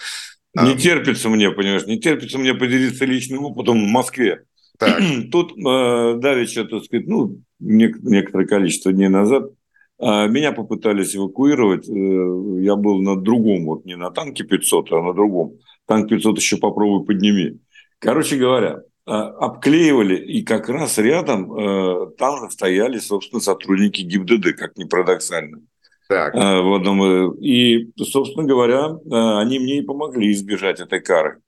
Не 0.64 0.78
терпится 0.78 1.30
мне, 1.30 1.52
понимаешь, 1.52 1.86
не 1.86 2.00
терпится 2.00 2.40
мне 2.40 2.56
поделиться 2.56 3.06
личным 3.06 3.46
опытом 3.46 3.86
в 3.86 3.88
Москве. 3.88 4.46
Так. 4.77 5.00
Тут 5.32 5.51
э, 5.51 6.15
давеча, 6.20 6.65
так 6.65 6.84
сказать, 6.84 7.08
ну, 7.08 7.41
некоторое 7.60 8.46
количество 8.46 8.91
дней 8.91 9.10
назад 9.10 9.51
а, 9.98 10.27
меня 10.27 10.51
попытались 10.51 11.15
эвакуировать. 11.15 11.88
Э, 11.88 12.62
я 12.62 12.75
был 12.75 13.01
на 13.01 13.15
другом, 13.15 13.65
вот 13.65 13.86
не 13.86 13.96
на 13.96 14.12
танке 14.12 14.44
500, 14.44 14.91
а 14.91 15.01
на 15.01 15.13
другом. 15.13 15.53
Танк 15.86 16.10
500 16.10 16.38
еще 16.38 16.58
попробуй 16.58 17.05
подними. 17.05 17.60
Короче 18.00 18.38
говоря, 18.38 18.82
а, 19.05 19.29
обклеивали, 19.29 20.17
и 20.17 20.44
как 20.44 20.67
раз 20.67 20.98
рядом 20.98 21.53
э, 21.53 22.08
там 22.17 22.44
же 22.44 22.51
стояли, 22.51 22.98
собственно, 22.98 23.41
сотрудники 23.41 24.01
ГИБДД, 24.01 24.58
как 24.58 24.77
ни 24.77 24.84
парадоксально. 24.84 25.62
Так. 26.10 26.36
А, 26.36 26.62
в 26.62 26.74
одном, 26.74 27.03
э, 27.03 27.38
и, 27.39 27.91
собственно 27.98 28.46
говоря, 28.46 28.98
они 29.39 29.60
мне 29.60 29.77
и 29.79 29.86
помогли 29.86 30.32
избежать 30.32 30.79
этой 30.82 31.00
кары. 31.00 31.39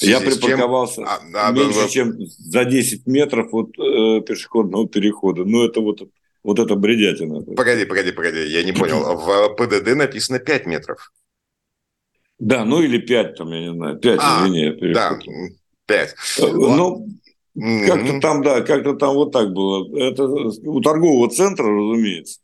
Я 0.00 0.20
припарковался 0.20 0.96
чем... 0.96 1.08
а, 1.34 1.50
меньше, 1.52 1.80
а, 1.84 1.88
чем 1.88 2.14
за 2.26 2.64
10 2.64 3.06
метров 3.06 3.48
от 3.52 3.70
э, 3.78 4.20
пешеходного 4.20 4.86
перехода. 4.86 5.44
Ну, 5.44 5.64
это 5.64 5.80
вот, 5.80 6.02
вот 6.42 6.58
это 6.58 6.74
бредятина. 6.74 7.42
Погоди, 7.42 7.86
погоди, 7.86 8.12
погоди, 8.12 8.46
я 8.46 8.62
не 8.62 8.72
понял. 8.72 9.02
В 9.16 9.54
ПДД 9.56 9.94
написано 9.94 10.38
5 10.38 10.66
метров. 10.66 11.12
Да, 12.38 12.66
ну 12.66 12.82
или 12.82 12.98
5, 12.98 13.36
там, 13.36 13.50
я 13.52 13.60
не 13.60 13.72
знаю, 13.72 13.98
5, 13.98 14.18
а, 14.20 14.44
извини. 14.44 14.92
Да, 14.92 15.18
5. 15.86 16.14
Э, 16.40 16.52
ну, 16.52 17.06
как-то 17.54 18.20
там, 18.20 18.42
да, 18.42 18.60
как-то 18.60 18.94
там 18.94 19.14
вот 19.14 19.32
так 19.32 19.52
было. 19.54 19.86
Это 19.96 20.24
у 20.24 20.80
торгового 20.82 21.30
центра, 21.30 21.64
разумеется. 21.64 22.40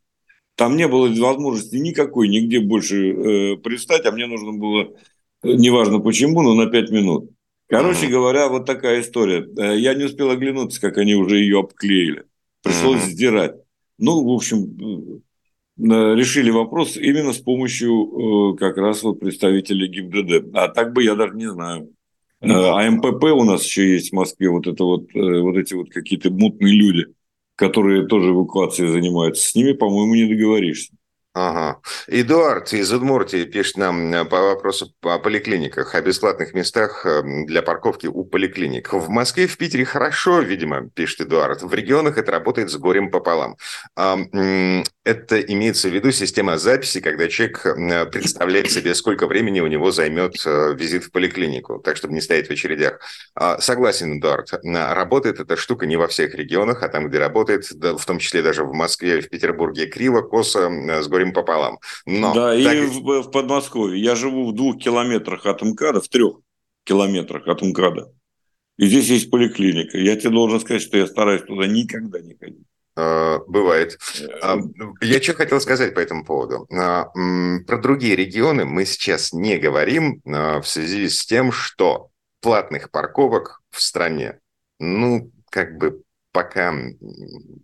Там 0.55 0.77
не 0.77 0.89
было 0.89 1.09
возможности 1.09 1.77
никакой 1.77 2.29
нигде 2.29 2.61
больше 2.61 3.11
э, 3.11 3.57
пристать, 3.57 4.07
а 4.07 4.13
мне 4.13 4.27
нужно 4.27 4.53
было, 4.53 4.85
э, 5.43 5.53
неважно 5.53 5.99
почему, 5.99 6.41
но 6.43 6.55
на 6.55 6.67
5 6.67 6.91
минут. 6.91 7.31
Короче 7.73 8.09
говоря, 8.09 8.49
вот 8.49 8.67
такая 8.67 9.01
история. 9.01 9.49
Э, 9.57 9.79
я 9.79 9.95
не 9.95 10.05
успел 10.05 10.29
оглянуться, 10.29 10.79
как 10.79 10.99
они 10.99 11.15
уже 11.15 11.39
ее 11.39 11.61
обклеили. 11.61 12.25
Пришлось 12.63 13.01
сдирать. 13.01 13.55
Ну, 13.97 14.23
в 14.23 14.31
общем, 14.31 15.23
э, 15.79 16.15
решили 16.15 16.51
вопрос 16.51 16.99
именно 16.99 17.33
с 17.33 17.39
помощью 17.39 18.53
э, 18.53 18.57
как 18.59 18.77
раз 18.77 19.03
вот 19.03 19.21
представителей 19.21 19.89
ГИБДД. 19.89 20.55
А 20.55 20.69
так 20.69 20.93
бы 20.93 21.03
я 21.03 21.15
даже 21.15 21.35
не 21.35 21.51
знаю. 21.51 21.89
А 22.43 22.91
МПП 22.91 23.25
у 23.33 23.45
нас 23.45 23.65
еще 23.65 23.91
есть 23.95 24.11
в 24.11 24.17
Москве, 24.17 24.51
вот 24.51 24.67
это 24.67 24.85
вот, 24.85 25.07
вот 25.15 25.57
эти 25.57 25.73
вот 25.73 25.89
какие-то 25.89 26.31
мутные 26.31 26.75
люди, 26.75 27.07
которые 27.55 28.07
тоже 28.07 28.33
эвакуацией 28.33 28.91
занимаются. 28.91 29.49
С 29.49 29.55
ними, 29.55 29.73
по-моему, 29.73 30.15
не 30.15 30.27
договоришься. 30.27 30.93
Ага. 31.35 31.81
Эдуард 32.09 32.75
из 32.75 32.93
Удмуртии 32.93 33.45
пишет 33.45 33.79
нам 33.79 34.13
э, 34.13 34.25
по 34.27 34.39
вопросу 34.43 34.93
о 35.01 35.19
поликлиниках, 35.19 35.95
о 35.95 36.03
бесплатных 36.03 36.53
местах 36.53 37.07
эм, 37.07 37.47
для 37.47 37.63
парковки 37.63 38.07
у 38.07 38.25
поликлиник. 38.25 38.93
В 38.93 39.09
Москве, 39.09 39.47
в 39.47 39.57
Питере 39.57 39.87
хорошо, 39.87 40.41
видимо, 40.41 40.91
пишет 40.91 41.23
Эдуард. 41.23 41.63
В 41.63 41.73
регионах 41.73 42.19
это 42.19 42.33
работает 42.33 42.71
с 42.71 42.77
горем 42.77 43.11
пополам. 43.11 43.57
Это 45.05 45.41
имеется 45.41 45.89
в 45.89 45.95
виду 45.95 46.13
система 46.13 46.59
записи, 46.59 47.01
когда 47.01 47.27
человек 47.29 47.65
э, 47.65 48.07
представляет 48.07 48.71
себе, 48.71 48.95
сколько 48.95 49.27
времени 49.27 49.61
у 49.61 49.67
него 49.69 49.91
займет 49.91 50.35
э, 50.45 50.75
визит 50.75 51.05
в 51.05 51.11
поликлинику, 51.13 51.79
так, 51.79 51.97
чтобы 51.97 52.13
не 52.13 52.21
стоять 52.21 52.49
в 52.49 52.51
очередях. 52.51 53.01
А, 53.35 53.59
согласен, 53.59 54.19
Эдуард. 54.19 54.51
Работает 54.63 55.41
эта 55.41 55.57
штука 55.57 55.87
не 55.87 55.97
во 55.97 56.09
всех 56.09 56.35
регионах, 56.35 56.83
а 56.83 56.89
там, 56.89 57.09
где 57.09 57.19
работает, 57.19 57.65
в 57.71 58.05
том 58.05 58.19
числе 58.19 58.43
даже 58.43 58.65
в 58.65 58.75
Москве, 58.75 59.23
в 59.23 59.31
Петербурге, 59.31 59.87
криво, 59.87 60.21
косо, 60.21 60.71
с 61.03 61.09
горем 61.09 61.22
горем 61.23 61.33
пополам. 61.33 61.79
Но, 62.07 62.35
да, 62.35 62.63
так... 62.63 62.75
и 62.75 62.87
в, 62.87 63.23
в 63.23 63.31
Подмосковье. 63.31 64.03
Я 64.03 64.15
живу 64.15 64.51
в 64.51 64.55
двух 64.55 64.79
километрах 64.79 65.47
от 65.47 65.63
МКАДа, 65.63 66.01
в 66.01 66.09
трех 66.09 66.37
километрах 66.85 67.47
от 67.49 67.63
МКАДа. 67.63 68.13
И 68.79 68.87
здесь 68.87 69.09
есть 69.09 69.31
поликлиника. 69.31 69.99
Я 69.99 70.17
тебе 70.17 70.31
должен 70.31 70.61
сказать, 70.61 70.83
что 70.83 70.99
я 70.99 71.07
стараюсь 71.07 71.43
туда 71.43 71.67
никогда 71.67 72.21
не 72.21 72.35
ходить. 72.35 72.67
А, 72.97 73.39
бывает. 73.47 73.99
А, 74.43 74.59
я 75.01 75.23
что 75.23 75.35
хотел 75.35 75.61
сказать 75.61 75.95
по 75.95 76.01
этому 76.01 76.25
поводу. 76.25 76.67
А, 76.73 77.07
про 77.67 77.79
другие 77.79 78.17
регионы 78.17 78.65
мы 78.65 78.85
сейчас 78.85 79.33
не 79.33 79.59
говорим 79.59 80.21
в 80.25 80.65
связи 80.65 81.09
с 81.09 81.25
тем, 81.25 81.53
что 81.53 82.09
платных 82.41 82.91
парковок 82.91 83.63
в 83.71 83.81
стране, 83.81 84.41
ну, 84.81 85.31
как 85.51 85.77
бы 85.79 86.03
пока 86.33 86.75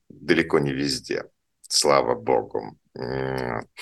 далеко 0.08 0.58
не 0.58 0.72
везде, 0.72 1.24
слава 1.68 2.14
богу. 2.14 2.76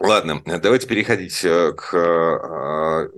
Ладно, 0.00 0.42
давайте 0.44 0.86
переходить 0.86 1.42
э, 1.44 1.72
к 1.72 1.94
э, 1.94 3.08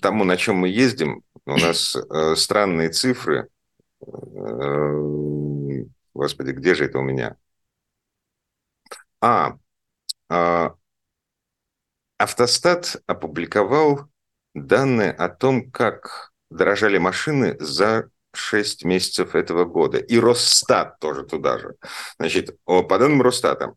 тому, 0.00 0.24
на 0.24 0.36
чем 0.36 0.56
мы 0.56 0.68
ездим. 0.68 1.22
У 1.46 1.56
нас 1.60 1.96
э, 1.96 2.36
странные 2.36 2.90
цифры. 2.90 3.48
Господи, 6.14 6.52
где 6.52 6.74
же 6.74 6.84
это 6.84 6.98
у 6.98 7.02
меня? 7.02 7.36
А, 9.20 9.58
а 10.28 10.74
Автостат 12.18 13.02
опубликовал 13.06 14.08
данные 14.54 15.10
о 15.10 15.28
том, 15.28 15.70
как 15.70 16.32
дорожали 16.50 16.98
машины 16.98 17.56
за 17.58 18.10
6 18.36 18.84
месяцев 18.84 19.34
этого 19.34 19.64
года. 19.64 19.98
И 19.98 20.18
Росстат 20.18 20.98
тоже 21.00 21.24
туда 21.24 21.58
же. 21.58 21.74
Значит, 22.18 22.56
по 22.64 22.98
данным 22.98 23.22
Росстата, 23.22 23.74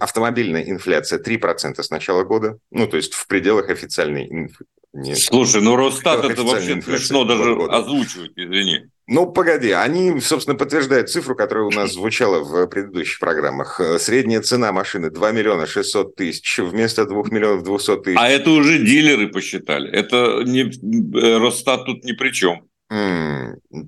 автомобильная 0.00 0.62
инфляция 0.62 1.18
3% 1.22 1.82
с 1.82 1.90
начала 1.90 2.24
года, 2.24 2.58
ну, 2.70 2.86
то 2.86 2.96
есть 2.96 3.14
в 3.14 3.26
пределах 3.26 3.70
официальной 3.70 4.26
инфляции. 4.28 4.66
Слушай, 5.14 5.60
ну 5.60 5.76
Росстат 5.76 6.24
это 6.24 6.42
вообще 6.42 6.80
смешно 6.80 7.24
даже 7.24 7.54
года. 7.54 7.76
озвучивать, 7.76 8.32
извини. 8.36 8.86
Ну, 9.06 9.26
погоди, 9.26 9.70
они, 9.70 10.20
собственно, 10.20 10.56
подтверждают 10.56 11.08
цифру, 11.08 11.34
которая 11.34 11.64
у 11.64 11.70
нас 11.70 11.92
звучала 11.94 12.40
в 12.42 12.66
предыдущих 12.66 13.20
программах. 13.20 13.80
Средняя 13.98 14.42
цена 14.42 14.70
машины 14.72 15.10
2 15.10 15.32
миллиона 15.32 15.66
600 15.66 16.14
тысяч 16.14 16.58
вместо 16.58 17.06
2 17.06 17.22
миллионов 17.30 17.64
200 17.64 18.02
тысяч. 18.02 18.18
А 18.18 18.28
это 18.28 18.50
уже 18.50 18.78
дилеры 18.78 19.28
посчитали. 19.28 19.90
Это 19.90 20.42
не, 20.44 20.64
э, 20.64 21.38
Росстат 21.38 21.86
тут 21.86 22.04
ни 22.04 22.12
при 22.12 22.32
чем. 22.32 22.67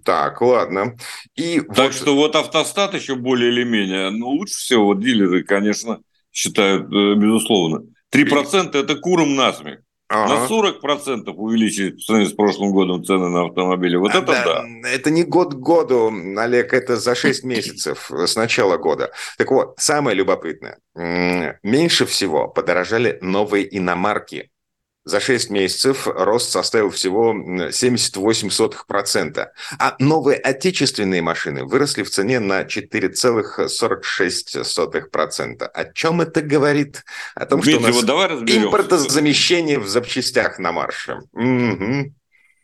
Так, 0.04 0.40
ладно. 0.42 0.96
И 1.34 1.60
так 1.60 1.92
вот... 1.92 1.94
что 1.94 2.14
вот 2.14 2.36
автостат 2.36 2.94
еще 2.94 3.14
более 3.14 3.50
или 3.50 3.64
менее, 3.64 4.10
ну, 4.10 4.28
лучше 4.28 4.54
всего 4.54 4.86
вот 4.86 5.00
дилеры, 5.00 5.42
конечно, 5.42 6.00
считают, 6.32 6.92
э, 6.92 7.14
безусловно. 7.14 7.82
3% 8.12 8.76
это 8.76 8.96
куром 8.96 9.34
насмех. 9.36 9.80
Ага. 10.12 10.40
На 10.40 10.46
40% 10.46 11.30
увеличить 11.36 12.04
сравнении 12.04 12.32
с 12.32 12.34
прошлым 12.34 12.72
годом 12.72 13.04
цены 13.04 13.28
на 13.28 13.44
автомобили. 13.44 13.94
Вот 13.94 14.12
а, 14.12 14.18
это 14.18 14.26
да, 14.26 14.44
да. 14.44 14.88
Это 14.88 15.08
не 15.08 15.22
год 15.22 15.54
к 15.54 15.58
году, 15.58 16.12
Олег, 16.36 16.74
это 16.74 16.96
за 16.96 17.14
6 17.14 17.44
месяцев 17.44 18.10
с 18.10 18.34
начала 18.34 18.76
года. 18.76 19.12
Так 19.38 19.52
вот, 19.52 19.74
самое 19.78 20.16
любопытное. 20.16 20.78
Меньше 21.62 22.06
всего 22.06 22.48
подорожали 22.48 23.18
новые 23.20 23.76
иномарки. 23.76 24.50
За 25.04 25.18
6 25.18 25.48
месяцев 25.48 26.06
рост 26.06 26.50
составил 26.50 26.90
всего 26.90 27.32
78%. 27.32 29.46
А 29.78 29.96
новые 29.98 30.38
отечественные 30.38 31.22
машины 31.22 31.64
выросли 31.64 32.02
в 32.02 32.10
цене 32.10 32.38
на 32.38 32.64
4,46%. 32.64 35.62
О 35.62 35.92
чем 35.94 36.20
это 36.20 36.42
говорит? 36.42 37.02
О 37.34 37.46
том, 37.46 37.60
Дмитрий, 37.60 37.78
что 37.78 37.82
у 37.82 37.86
нас 37.88 37.96
вот 37.96 38.04
давай 38.04 38.28
импортозамещение 38.28 39.78
в 39.78 39.88
запчастях 39.88 40.58
на 40.58 40.72
марше. 40.72 41.20
Угу. 41.32 42.12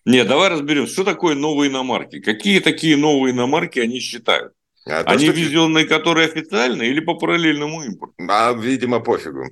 Нет, 0.05 0.29
давай 0.29 0.51
разберем, 0.51 0.87
что 0.87 1.05
такое 1.05 1.35
новые 1.35 1.71
иномарки. 1.71 2.21
Какие 2.21 2.61
такие 2.61 2.99
новые 2.99 3.33
иномарки 3.33 3.81
они 3.81 3.99
считают? 3.99 4.53
А 4.87 5.01
они 5.01 5.27
то, 5.27 5.33
что... 5.33 5.41
ввезенные, 5.41 5.85
которые 5.85 6.29
официальные 6.29 6.91
или 6.91 7.01
по 7.01 7.15
параллельному 7.15 7.83
импорту? 7.83 8.15
А, 8.29 8.53
видимо, 8.53 9.01
пофигу. 9.01 9.51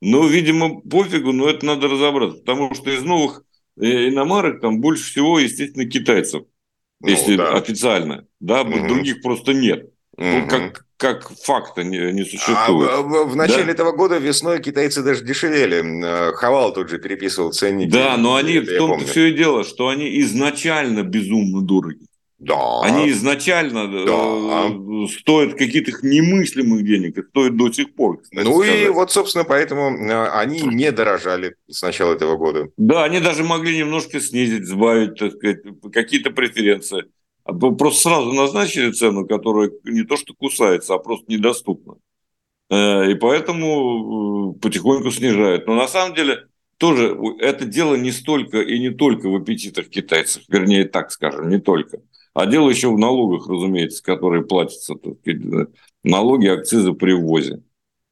Ну, 0.00 0.26
видимо, 0.26 0.80
пофигу, 0.80 1.32
но 1.32 1.48
это 1.48 1.66
надо 1.66 1.88
разобраться, 1.88 2.38
потому 2.38 2.74
что 2.74 2.90
из 2.90 3.02
новых 3.02 3.42
э, 3.80 4.08
иномарок 4.08 4.60
там 4.60 4.80
больше 4.80 5.10
всего, 5.10 5.38
естественно, 5.38 5.86
китайцев, 5.86 6.44
ну, 7.00 7.08
если 7.08 7.36
да. 7.36 7.54
официально, 7.54 8.26
да, 8.40 8.62
угу. 8.62 8.86
других 8.86 9.22
просто 9.22 9.54
нет. 9.54 9.90
Угу. 10.16 10.26
Ну, 10.26 10.48
как, 10.48 10.84
как 10.96 11.32
факта 11.42 11.82
не, 11.82 12.12
не 12.12 12.24
существует. 12.24 12.90
А, 12.92 13.02
в, 13.02 13.30
в 13.30 13.36
начале 13.36 13.66
да? 13.66 13.72
этого 13.72 13.92
года 13.92 14.18
весной 14.18 14.60
китайцы 14.60 15.02
даже 15.02 15.24
дешевели. 15.24 16.04
Э, 16.04 16.32
Хавал 16.32 16.72
тут 16.72 16.90
же 16.90 16.98
переписывал 16.98 17.52
ценники. 17.52 17.90
Да, 17.90 18.16
но 18.16 18.36
они, 18.36 18.58
в 18.58 18.76
том-то 18.76 19.04
все 19.06 19.26
и 19.26 19.32
дело, 19.32 19.64
что 19.64 19.88
они 19.88 20.20
изначально 20.20 21.02
безумно 21.02 21.60
дороги. 21.62 22.06
Да. 22.38 22.80
Они 22.82 23.10
изначально 23.10 23.90
э, 23.92 24.06
да. 24.06 25.08
стоят 25.08 25.54
каких-то 25.54 26.06
немыслимых 26.06 26.84
денег, 26.84 27.18
и 27.18 27.22
стоят 27.22 27.56
до 27.56 27.72
сих 27.72 27.94
пор. 27.94 28.22
Ну 28.30 28.62
сказать. 28.62 28.80
и 28.80 28.88
вот, 28.88 29.10
собственно, 29.10 29.44
поэтому 29.44 29.90
э, 29.90 30.28
они 30.30 30.60
не 30.62 30.92
дорожали 30.92 31.56
с 31.68 31.82
начала 31.82 32.14
этого 32.14 32.36
года. 32.36 32.68
Да, 32.76 33.02
они 33.02 33.18
даже 33.18 33.42
могли 33.42 33.76
немножко 33.78 34.20
снизить, 34.20 34.66
сбавить, 34.66 35.16
так 35.16 35.32
сказать, 35.32 35.58
какие-то 35.92 36.30
преференции. 36.30 37.06
А 37.42 37.52
просто 37.52 38.02
сразу 38.02 38.32
назначили 38.32 38.92
цену, 38.92 39.26
которая 39.26 39.72
не 39.84 40.04
то 40.04 40.16
что 40.16 40.32
кусается, 40.34 40.94
а 40.94 40.98
просто 40.98 41.32
недоступна. 41.32 41.94
Э, 42.70 43.10
и 43.10 43.14
поэтому 43.16 44.54
потихоньку 44.62 45.10
снижают. 45.10 45.66
Но 45.66 45.74
на 45.74 45.88
самом 45.88 46.14
деле 46.14 46.44
тоже 46.78 47.18
это 47.40 47.64
дело 47.64 47.96
не 47.96 48.12
столько 48.12 48.60
и 48.60 48.78
не 48.78 48.90
только 48.90 49.28
в 49.28 49.34
аппетитах 49.34 49.88
китайцев, 49.88 50.44
вернее, 50.48 50.84
так 50.84 51.10
скажем, 51.10 51.48
не 51.48 51.58
только. 51.58 52.00
А 52.38 52.46
дело 52.46 52.70
еще 52.70 52.92
в 52.92 52.96
налогах, 52.96 53.48
разумеется, 53.48 54.00
которые 54.00 54.44
платятся. 54.44 54.94
Налоги, 56.04 56.46
акцизы 56.46 56.92
при 56.92 57.10
ввозе. 57.10 57.62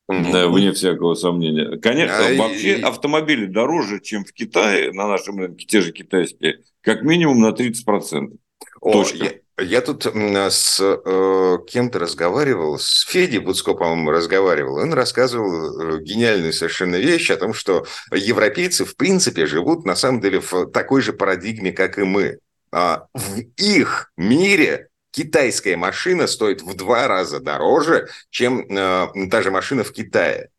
Угу. 0.08 0.48
Вне 0.50 0.72
всякого 0.72 1.14
сомнения. 1.14 1.78
Конечно, 1.78 2.26
а 2.26 2.34
вообще 2.36 2.78
и... 2.78 2.82
автомобили 2.82 3.46
дороже, 3.46 4.00
чем 4.00 4.24
в 4.24 4.32
Китае, 4.32 4.90
на 4.90 5.06
нашем 5.06 5.38
рынке, 5.38 5.64
те 5.64 5.80
же 5.80 5.92
китайские, 5.92 6.64
как 6.80 7.02
минимум 7.02 7.40
на 7.40 7.50
30%. 7.50 8.36
О, 8.80 8.92
Точка. 8.92 9.32
Я, 9.58 9.64
я 9.64 9.80
тут 9.80 10.04
с 10.06 10.80
э, 10.80 11.58
кем-то 11.68 12.00
разговаривал, 12.00 12.80
с 12.80 13.06
Федей 13.08 13.38
Буцко, 13.38 13.74
по-моему, 13.74 14.10
разговаривал. 14.10 14.78
Он 14.78 14.92
рассказывал 14.92 15.98
э, 15.98 16.02
гениальную 16.02 16.52
совершенно 16.52 16.96
вещь 16.96 17.30
о 17.30 17.36
том, 17.36 17.54
что 17.54 17.86
европейцы, 18.12 18.84
в 18.84 18.96
принципе, 18.96 19.46
живут 19.46 19.84
на 19.84 19.94
самом 19.94 20.20
деле 20.20 20.40
в 20.40 20.66
такой 20.72 21.00
же 21.00 21.12
парадигме, 21.12 21.70
как 21.70 21.98
и 21.98 22.02
мы. 22.02 22.40
А, 22.72 23.06
в 23.14 23.38
их 23.56 24.12
мире 24.16 24.88
китайская 25.10 25.76
машина 25.76 26.26
стоит 26.26 26.62
в 26.62 26.74
два 26.74 27.08
раза 27.08 27.40
дороже, 27.40 28.08
чем 28.30 28.66
э, 28.68 29.28
та 29.30 29.42
же 29.42 29.50
машина 29.50 29.82
в 29.82 29.92
Китае. 29.92 30.50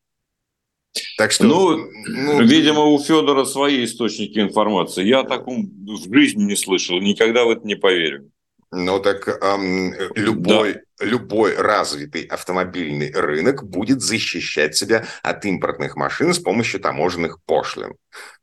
Так 1.17 1.31
что, 1.31 1.43
ну, 1.43 1.77
ну, 2.07 2.41
видимо, 2.41 2.85
у 2.85 2.99
Федора 2.99 3.45
свои 3.45 3.85
источники 3.85 4.39
информации. 4.39 5.03
Я 5.03 5.19
о 5.19 5.23
таком 5.27 5.69
в 5.85 6.13
жизни 6.13 6.43
не 6.43 6.55
слышал, 6.55 6.99
никогда 6.99 7.45
в 7.45 7.51
это 7.51 7.67
не 7.67 7.75
поверю. 7.75 8.31
Ну 8.71 8.99
так 8.99 9.27
эм, 9.41 9.93
любой, 10.15 10.73
да. 10.99 11.05
любой 11.05 11.55
развитый 11.55 12.23
автомобильный 12.23 13.11
рынок 13.13 13.63
будет 13.63 14.01
защищать 14.01 14.75
себя 14.75 15.05
от 15.23 15.45
импортных 15.45 15.95
машин 15.95 16.33
с 16.33 16.39
помощью 16.39 16.81
таможенных 16.81 17.39
пошлин. 17.45 17.93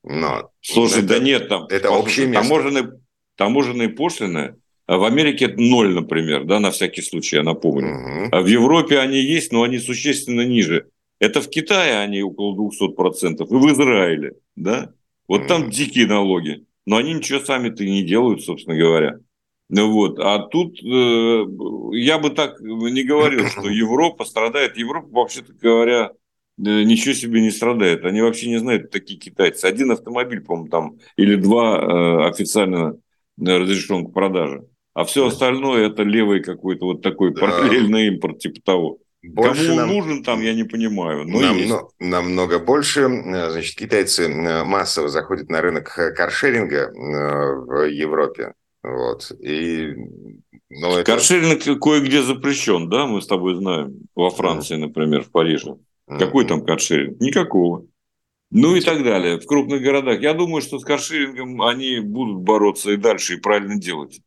Но 0.02 0.50
Слушай, 0.62 1.00
это, 1.00 1.08
да 1.08 1.18
нет 1.18 1.48
там. 1.48 1.66
Это 1.66 1.90
общее 1.90 2.26
место. 2.26 2.42
Таможенные 2.42 2.92
таможенные 3.36 3.88
пошлины 3.88 4.56
а 4.86 4.98
в 4.98 5.04
Америке 5.04 5.46
это 5.46 5.60
ноль, 5.60 5.94
например, 5.94 6.44
да, 6.44 6.60
на 6.60 6.70
всякий 6.70 7.00
случай, 7.00 7.36
я 7.36 7.42
напомню. 7.42 8.28
Угу. 8.28 8.42
В 8.42 8.46
Европе 8.46 8.98
они 8.98 9.18
есть, 9.18 9.50
но 9.52 9.62
они 9.62 9.78
существенно 9.78 10.42
ниже. 10.42 10.88
Это 11.18 11.40
в 11.40 11.48
Китае 11.48 12.00
они 12.00 12.22
около 12.22 12.54
200%, 12.54 13.42
и 13.42 13.44
в 13.44 13.72
Израиле, 13.72 14.34
да. 14.56 14.92
Вот 15.26 15.42
угу. 15.42 15.48
там 15.48 15.70
дикие 15.70 16.06
налоги, 16.06 16.66
но 16.84 16.98
они 16.98 17.14
ничего 17.14 17.40
сами-то 17.40 17.82
и 17.82 17.90
не 17.90 18.02
делают, 18.02 18.42
собственно 18.42 18.76
говоря. 18.76 19.18
Ну 19.70 19.90
вот. 19.90 20.18
А 20.18 20.40
тут 20.40 20.78
э, 20.84 21.44
я 21.92 22.18
бы 22.18 22.28
так 22.28 22.60
не 22.60 23.04
говорил, 23.04 23.46
что 23.46 23.62
Европа 23.70 24.26
страдает. 24.26 24.76
Европа, 24.76 25.08
вообще-то 25.10 25.54
говоря, 25.54 26.10
э, 26.58 26.82
ничего 26.82 27.14
себе 27.14 27.40
не 27.40 27.50
страдает. 27.50 28.04
Они 28.04 28.20
вообще 28.20 28.50
не 28.50 28.58
знают, 28.58 28.90
такие 28.90 29.18
китайцы. 29.18 29.64
Один 29.64 29.90
автомобиль, 29.92 30.42
по-моему, 30.42 30.68
там, 30.68 30.98
или 31.16 31.36
два 31.36 31.78
э, 31.78 32.28
официально 32.28 32.98
разрешен 33.38 34.06
к 34.06 34.12
продаже. 34.12 34.64
А 34.94 35.04
все 35.04 35.26
остальное 35.26 35.88
это 35.88 36.04
левый 36.04 36.40
какой-то 36.42 36.86
вот 36.86 37.02
такой 37.02 37.34
да. 37.34 37.40
параллельный 37.40 38.06
импорт 38.08 38.38
типа 38.38 38.60
того. 38.64 38.98
Больше 39.22 39.68
Кому 39.68 39.76
нам... 39.76 39.88
нужен 39.88 40.22
там, 40.22 40.42
я 40.42 40.54
не 40.54 40.64
понимаю. 40.64 41.24
Но 41.24 41.40
нам, 41.40 41.56
есть. 41.56 41.74
намного 41.98 42.58
больше. 42.58 43.06
Значит, 43.06 43.74
китайцы 43.74 44.24
э, 44.24 44.64
массово 44.64 45.08
заходят 45.08 45.48
на 45.48 45.62
рынок 45.62 45.92
каршеринга 46.14 46.76
э, 46.76 46.90
в 46.92 47.88
Европе. 47.88 48.52
Вот. 48.82 49.32
И, 49.40 49.94
ну, 50.68 50.98
это... 50.98 51.04
Каршеринг 51.04 51.80
кое-где 51.80 52.22
запрещен, 52.22 52.90
да, 52.90 53.06
мы 53.06 53.22
с 53.22 53.26
тобой 53.26 53.54
знаем. 53.54 53.94
Во 54.14 54.30
Франции, 54.30 54.76
mm. 54.76 54.80
например, 54.80 55.22
в 55.22 55.30
Париже. 55.30 55.76
Mm. 56.08 56.18
Какой 56.18 56.44
там 56.44 56.64
каршеринг? 56.64 57.18
Никакого. 57.18 57.86
Ну 58.54 58.76
и 58.76 58.80
так 58.80 59.02
далее. 59.02 59.40
В 59.40 59.46
крупных 59.46 59.82
городах. 59.82 60.20
Я 60.20 60.32
думаю, 60.32 60.62
что 60.62 60.78
с 60.78 60.84
каршерингом 60.84 61.60
они 61.60 61.98
будут 61.98 62.42
бороться 62.42 62.92
и 62.92 62.96
дальше, 62.96 63.34
и 63.34 63.40
правильно 63.40 63.76
делать. 63.76 64.20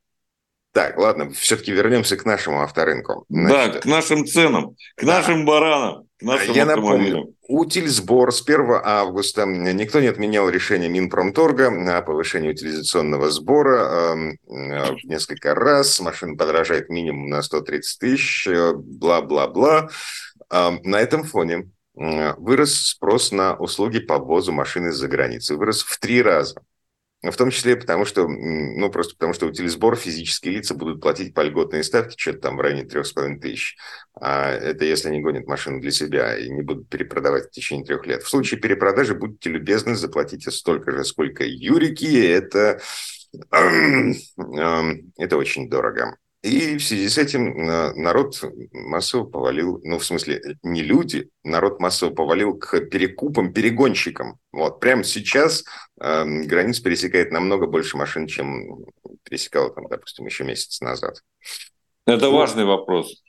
Так, 0.74 0.98
ладно, 0.98 1.32
все-таки 1.32 1.72
вернемся 1.72 2.18
к 2.18 2.26
нашему 2.26 2.62
авторынку. 2.62 3.26
Значит, 3.30 3.74
да, 3.74 3.80
к 3.80 3.86
нашим 3.86 4.28
ценам, 4.28 4.76
к 4.96 5.06
да. 5.06 5.08
нашим 5.08 5.46
баранам, 5.46 6.08
к 6.20 6.24
нашим 6.24 6.54
Я 6.54 6.66
напомню, 6.66 7.34
утильсбор 7.48 8.34
с 8.34 8.42
1 8.42 8.82
августа. 8.84 9.46
Никто 9.46 10.02
не 10.02 10.08
отменял 10.08 10.50
решение 10.50 10.90
Минпромторга 10.90 11.98
о 11.98 12.02
повышении 12.02 12.50
утилизационного 12.50 13.32
сбора 13.32 14.12
эм, 14.12 14.38
э, 14.50 14.96
несколько 15.06 15.56
раз. 15.56 16.02
Машина 16.02 16.36
подорожает 16.36 16.90
минимум 16.90 17.30
на 17.30 17.42
130 17.42 18.00
тысяч, 18.00 18.46
э, 18.46 18.74
бла-бла-бла. 18.76 19.90
Э, 20.52 20.72
на 20.84 21.00
этом 21.00 21.24
фоне 21.24 21.70
вырос 21.98 22.76
спрос 22.76 23.32
на 23.32 23.56
услуги 23.56 24.00
по 24.00 24.20
ввозу 24.20 24.52
машины 24.52 24.90
из-за 24.90 25.08
границы. 25.08 25.56
Вырос 25.56 25.82
в 25.82 26.00
три 26.00 26.22
раза. 26.22 26.62
В 27.24 27.36
том 27.36 27.50
числе 27.50 27.76
потому, 27.76 28.06
что, 28.06 28.28
ну, 28.28 28.92
просто 28.92 29.16
потому, 29.16 29.34
что 29.34 29.48
утилизбор 29.48 29.96
физические 29.96 30.54
лица 30.54 30.76
будут 30.76 31.02
платить 31.02 31.34
по 31.34 31.42
льготной 31.42 31.84
ставке, 31.84 32.14
что-то 32.16 32.42
там 32.42 32.58
в 32.58 32.62
районе 32.62 32.86
трех 32.86 33.08
с 33.08 33.12
половиной 33.12 33.40
тысяч. 33.40 33.76
А 34.14 34.52
это 34.52 34.86
если 34.86 35.10
они 35.10 35.22
гонят 35.22 35.48
машину 35.48 35.82
для 35.82 35.90
себя 35.90 36.38
и 36.38 36.48
не 36.48 36.62
будут 36.62 36.90
перепродавать 36.90 37.48
в 37.48 37.50
течение 37.50 37.86
трех 37.86 38.06
лет. 38.06 38.22
В 38.22 38.30
случае 38.30 38.60
перепродажи 38.60 39.16
будьте 39.16 39.50
любезны, 39.50 39.96
заплатите 39.96 40.52
столько 40.52 40.92
же, 40.92 41.04
сколько 41.04 41.44
юрики. 41.44 42.28
Это, 42.28 42.80
это 43.50 45.38
очень 45.38 45.72
дорого. 45.72 46.18
И 46.48 46.78
в 46.78 46.84
связи 46.84 47.10
с 47.10 47.18
этим 47.18 47.70
э, 47.70 47.94
народ 47.96 48.42
массово 48.72 49.26
повалил, 49.26 49.82
ну, 49.84 50.00
в 50.00 50.06
смысле, 50.06 50.42
не 50.64 50.82
люди, 50.82 51.30
народ 51.44 51.82
массово 51.82 52.12
повалил 52.12 52.58
к 52.58 52.80
перекупам, 52.86 53.52
перегонщикам. 53.52 54.40
Вот, 54.54 54.80
прямо 54.80 55.04
сейчас 55.04 55.66
э, 56.00 56.24
границу 56.46 56.82
пересекает 56.84 57.32
намного 57.32 57.68
больше 57.68 57.98
машин, 57.98 58.28
чем 58.28 58.86
пересекало, 59.24 59.74
там, 59.74 59.88
допустим, 59.90 60.26
еще 60.26 60.46
месяц 60.46 60.80
назад. 60.80 61.22
Это 62.06 62.30
вот. 62.30 62.38
важный 62.38 62.64
вопрос. 62.64 63.22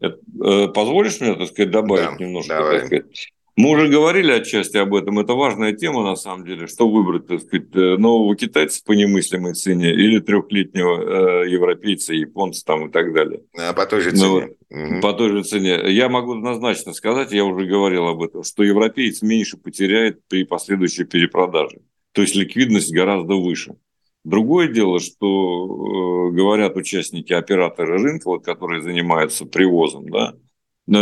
Это, 0.00 0.18
э, 0.42 0.68
позволишь 0.68 1.20
мне, 1.20 1.34
так 1.34 1.48
сказать, 1.48 1.70
добавить 1.70 2.18
да, 2.18 2.24
немножко? 2.24 2.54
Давай. 2.54 2.78
Так 2.78 2.86
сказать? 2.86 3.32
Мы 3.54 3.70
уже 3.70 3.88
говорили 3.88 4.32
отчасти 4.32 4.78
об 4.78 4.94
этом. 4.94 5.18
Это 5.18 5.34
важная 5.34 5.74
тема, 5.74 6.02
на 6.02 6.16
самом 6.16 6.46
деле, 6.46 6.66
что 6.66 6.88
выбрать, 6.88 7.26
так 7.26 7.42
сказать, 7.42 7.68
э, 7.74 7.96
нового 7.98 8.34
китайца 8.34 8.80
по 8.84 8.92
немыслимой 8.92 9.52
цене 9.52 9.92
или 9.92 10.20
трехлетнего 10.20 11.42
э, 11.44 11.50
европейца, 11.50 12.14
японца 12.14 12.64
там 12.64 12.88
и 12.88 12.90
так 12.90 13.12
далее. 13.12 13.42
А 13.54 13.74
по 13.74 13.84
той 13.84 14.00
же 14.00 14.12
ну 14.12 14.16
цене. 14.16 14.54
Ну, 14.70 14.94
угу. 14.94 15.00
По 15.02 15.12
той 15.12 15.30
же 15.30 15.42
цене. 15.42 15.80
Я 15.88 16.08
могу 16.08 16.32
однозначно 16.32 16.94
сказать, 16.94 17.32
я 17.32 17.44
уже 17.44 17.66
говорил 17.66 18.06
об 18.06 18.22
этом, 18.22 18.42
что 18.42 18.62
европеец 18.62 19.20
меньше 19.20 19.58
потеряет 19.58 20.26
при 20.28 20.44
последующей 20.44 21.04
перепродаже. 21.04 21.80
То 22.12 22.22
есть 22.22 22.34
ликвидность 22.34 22.92
гораздо 22.92 23.34
выше. 23.34 23.74
Другое 24.24 24.68
дело, 24.68 24.98
что 24.98 26.28
э, 26.30 26.34
говорят 26.34 26.76
участники, 26.76 27.34
операторы 27.34 27.98
рынка, 28.00 28.28
вот, 28.28 28.44
которые 28.44 28.80
занимаются 28.80 29.44
привозом, 29.44 30.08
да, 30.08 30.34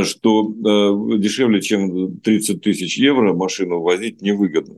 что 0.05 0.49
э, 0.49 1.19
дешевле, 1.19 1.61
чем 1.61 2.21
30 2.21 2.63
тысяч 2.63 2.99
евро 2.99 3.33
машину 3.33 3.81
возить 3.81 4.21
невыгодно. 4.21 4.77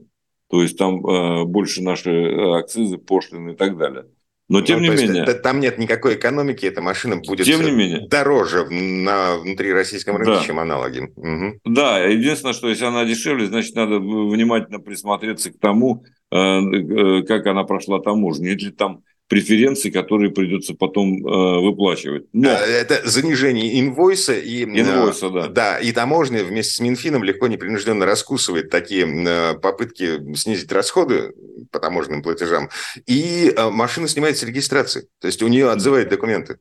То 0.49 0.61
есть 0.61 0.77
там 0.77 1.05
э, 1.05 1.45
больше 1.45 1.81
наши 1.81 2.11
э, 2.11 2.59
акцизы, 2.59 2.97
пошлины 2.97 3.51
и 3.51 3.55
так 3.55 3.77
далее. 3.77 4.05
Но 4.49 4.61
тем 4.61 4.81
ну, 4.81 4.91
не 4.91 4.97
менее... 4.97 5.23
Есть, 5.25 5.41
там 5.41 5.59
нет 5.59 5.77
никакой 5.77 6.15
экономики, 6.15 6.65
эта 6.65 6.81
машина 6.81 7.15
будет 7.15 7.45
тем 7.45 7.63
не 7.63 7.71
менее, 7.71 8.07
дороже 8.07 8.69
на 8.69 9.37
внутрироссийском 9.37 10.17
рынке, 10.17 10.33
да. 10.33 10.43
чем 10.43 10.59
аналоги. 10.59 11.11
Угу. 11.15 11.59
Да, 11.65 11.99
единственное, 11.99 12.53
что 12.53 12.69
если 12.69 12.85
она 12.85 13.05
дешевле, 13.05 13.47
значит, 13.47 13.73
надо 13.75 13.99
внимательно 13.99 14.79
присмотреться 14.79 15.51
к 15.51 15.59
тому, 15.59 16.03
как 16.29 17.47
она 17.47 17.63
прошла 17.63 17.99
таможню. 17.99 18.49
Нет 18.49 18.61
ли 18.61 18.71
там 18.71 19.03
преференции, 19.33 19.89
которые 19.89 20.29
придется 20.29 20.75
потом 20.75 21.25
э, 21.25 21.59
выплачивать. 21.59 22.25
Но... 22.33 22.49
Э, 22.49 22.53
это 22.53 23.01
занижение 23.03 23.79
инвойса 23.79 24.33
и... 24.33 24.63
Э, 24.63 24.79
инвойса, 24.79 25.31
да. 25.31 25.47
Да, 25.47 25.79
и 25.79 25.91
таможня 25.91 26.43
вместе 26.43 26.75
с 26.75 26.79
Минфином 26.79 27.23
легко 27.23 27.47
непринужденно 27.47 28.05
раскусывает 28.05 28.69
такие 28.69 29.07
э, 29.07 29.55
попытки 29.55 30.35
снизить 30.35 30.71
расходы 30.71 31.33
по 31.71 31.79
таможенным 31.79 32.21
платежам, 32.21 32.69
и 33.07 33.51
машина 33.71 34.07
снимается 34.07 34.45
с 34.45 34.47
регистрации, 34.47 35.07
то 35.19 35.25
есть 35.25 35.41
у 35.41 35.47
нее 35.47 35.71
отзывают 35.71 36.09
документы. 36.09 36.59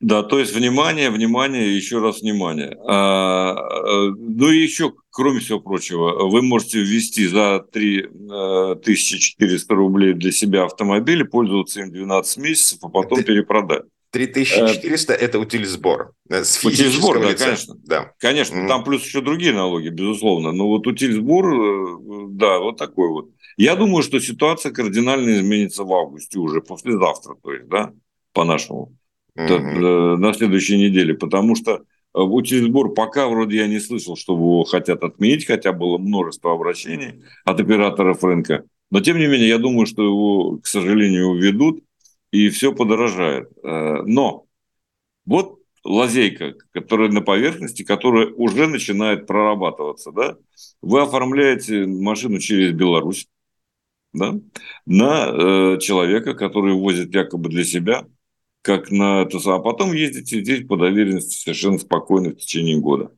Да, 0.00 0.22
то 0.22 0.38
есть 0.38 0.54
внимание, 0.54 1.10
внимание, 1.10 1.74
еще 1.74 1.98
раз 1.98 2.20
внимание. 2.20 2.76
А, 2.86 3.50
а, 3.50 4.10
ну 4.16 4.48
и 4.48 4.58
еще, 4.58 4.92
кроме 5.10 5.40
всего 5.40 5.58
прочего, 5.58 6.28
вы 6.28 6.42
можете 6.42 6.78
ввести 6.78 7.26
за 7.26 7.64
3400 7.72 9.72
а, 9.72 9.76
рублей 9.76 10.12
для 10.12 10.30
себя 10.30 10.64
автомобиль, 10.64 11.24
пользоваться 11.24 11.80
им 11.80 11.90
12 11.90 12.36
месяцев, 12.38 12.78
а 12.82 12.88
потом 12.88 13.24
перепродать. 13.24 13.82
3400– 14.10 15.14
это 15.14 15.38
утильсбор. 15.38 16.12
Э, 16.30 16.44
с 16.44 16.64
утильсбор, 16.64 17.20
да, 17.20 17.34
конечно. 17.34 17.74
Да. 17.84 18.12
Конечно, 18.18 18.56
mm-hmm. 18.56 18.68
там 18.68 18.84
плюс 18.84 19.04
еще 19.04 19.20
другие 19.20 19.52
налоги, 19.52 19.88
безусловно. 19.88 20.52
Но 20.52 20.68
вот 20.68 20.86
утильсбор, 20.86 21.46
э, 21.46 21.98
да, 22.30 22.58
вот 22.60 22.78
такой 22.78 23.08
вот. 23.08 23.30
Я 23.56 23.74
думаю, 23.74 24.02
что 24.02 24.20
ситуация 24.20 24.72
кардинально 24.72 25.38
изменится 25.38 25.84
в 25.84 25.92
августе 25.92 26.38
уже, 26.38 26.62
послезавтра, 26.62 27.34
то 27.42 27.52
есть, 27.52 27.68
да, 27.68 27.92
по-нашему 28.32 28.96
mm-hmm. 29.38 30.16
на 30.16 30.32
следующей 30.32 30.78
неделе, 30.78 31.14
потому 31.14 31.54
что 31.54 31.82
Утильсбор 32.14 32.94
пока 32.94 33.28
вроде 33.28 33.58
я 33.58 33.66
не 33.66 33.80
слышал, 33.80 34.16
что 34.16 34.34
его 34.34 34.64
хотят 34.64 35.02
отменить, 35.04 35.46
хотя 35.46 35.72
было 35.72 35.98
множество 35.98 36.52
обращений 36.52 37.22
от 37.44 37.60
операторов 37.60 38.24
рынка. 38.24 38.64
Но 38.90 39.00
тем 39.00 39.18
не 39.18 39.26
менее, 39.26 39.48
я 39.48 39.58
думаю, 39.58 39.86
что 39.86 40.02
его, 40.02 40.58
к 40.58 40.66
сожалению, 40.66 41.28
уведут, 41.28 41.84
и 42.30 42.48
все 42.48 42.74
подорожает. 42.74 43.50
Э, 43.62 44.02
но 44.04 44.46
вот 45.26 45.58
лазейка, 45.84 46.54
которая 46.72 47.10
на 47.10 47.20
поверхности, 47.20 47.82
которая 47.82 48.28
уже 48.28 48.66
начинает 48.66 49.26
прорабатываться. 49.26 50.10
Да? 50.12 50.36
Вы 50.80 51.02
оформляете 51.02 51.86
машину 51.86 52.38
через 52.38 52.72
Беларусь 52.72 53.28
да? 54.14 54.34
на 54.86 55.28
э, 55.28 55.78
человека, 55.78 56.34
который 56.34 56.72
возит 56.72 57.14
якобы 57.14 57.50
для 57.50 57.64
себя– 57.64 58.06
как 58.62 58.90
на 58.90 59.22
это, 59.22 59.38
а 59.46 59.58
потом 59.60 59.92
ездите 59.92 60.40
здесь 60.40 60.66
по 60.66 60.76
доверенности 60.76 61.40
совершенно 61.40 61.78
спокойно 61.78 62.30
в 62.30 62.36
течение 62.36 62.78
года. 62.78 63.10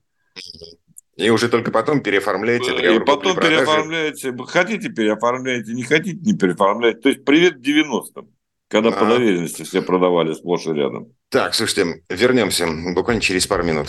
И 1.16 1.28
уже 1.28 1.48
только 1.48 1.70
потом 1.70 2.02
переоформляете 2.02 2.74
договор 2.74 3.02
И 3.02 3.04
потом 3.04 3.36
переоформляете. 3.36 4.34
Хотите, 4.46 4.88
переоформляете, 4.88 5.72
не 5.72 5.82
хотите, 5.82 6.18
не 6.18 6.32
переоформляете. 6.34 7.00
То 7.00 7.08
есть 7.10 7.24
привет 7.24 7.58
90-м, 7.58 8.28
когда 8.68 8.88
а. 8.88 8.92
по 8.92 9.04
доверенности 9.04 9.62
все 9.64 9.82
продавали 9.82 10.32
сплошь 10.32 10.66
и 10.66 10.72
рядом. 10.72 11.12
Так, 11.28 11.54
слушайте, 11.54 12.02
вернемся 12.08 12.66
буквально 12.94 13.20
через 13.20 13.46
пару 13.46 13.64
минут. 13.64 13.88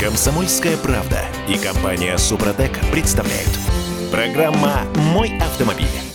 Комсомольская 0.00 0.76
правда 0.78 1.24
и 1.48 1.58
компания 1.58 2.16
Супротек 2.16 2.72
представляют. 2.92 3.50
Программа 4.10 4.84
«Мой 5.12 5.36
автомобиль». 5.38 6.05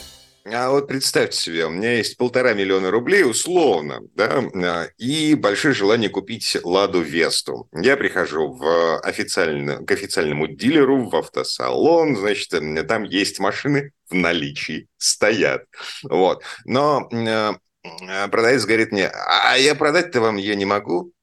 А 0.54 0.70
вот 0.70 0.88
представьте 0.88 1.38
себе, 1.38 1.66
у 1.66 1.70
меня 1.70 1.94
есть 1.94 2.18
полтора 2.18 2.54
миллиона 2.54 2.92
рублей 2.92 3.24
условно, 3.24 4.02
да, 4.16 4.44
а, 4.54 4.88
и 4.98 5.34
большое 5.34 5.74
желание 5.74 6.10
купить 6.10 6.58
Ладу 6.64 7.00
Весту. 7.00 7.70
Я 7.74 7.96
прихожу 7.96 8.52
в 8.52 9.00
официально, 9.00 9.78
к 9.86 9.92
официальному 9.92 10.48
дилеру 10.48 11.10
в 11.10 11.16
автосалон, 11.16 12.18
значит, 12.18 12.50
там 12.88 13.04
есть 13.04 13.40
машины 13.40 13.94
в 14.10 14.16
наличии, 14.16 14.88
стоят, 14.98 15.64
вот. 16.04 16.44
Но 16.66 17.10
а, 17.14 18.28
продавец 18.28 18.66
говорит 18.66 18.92
мне, 18.92 19.08
а 19.08 19.56
я 19.58 19.74
продать-то 19.74 20.20
вам 20.20 20.36
ее 20.36 20.58
не 20.58 20.66
могу, 20.66 21.14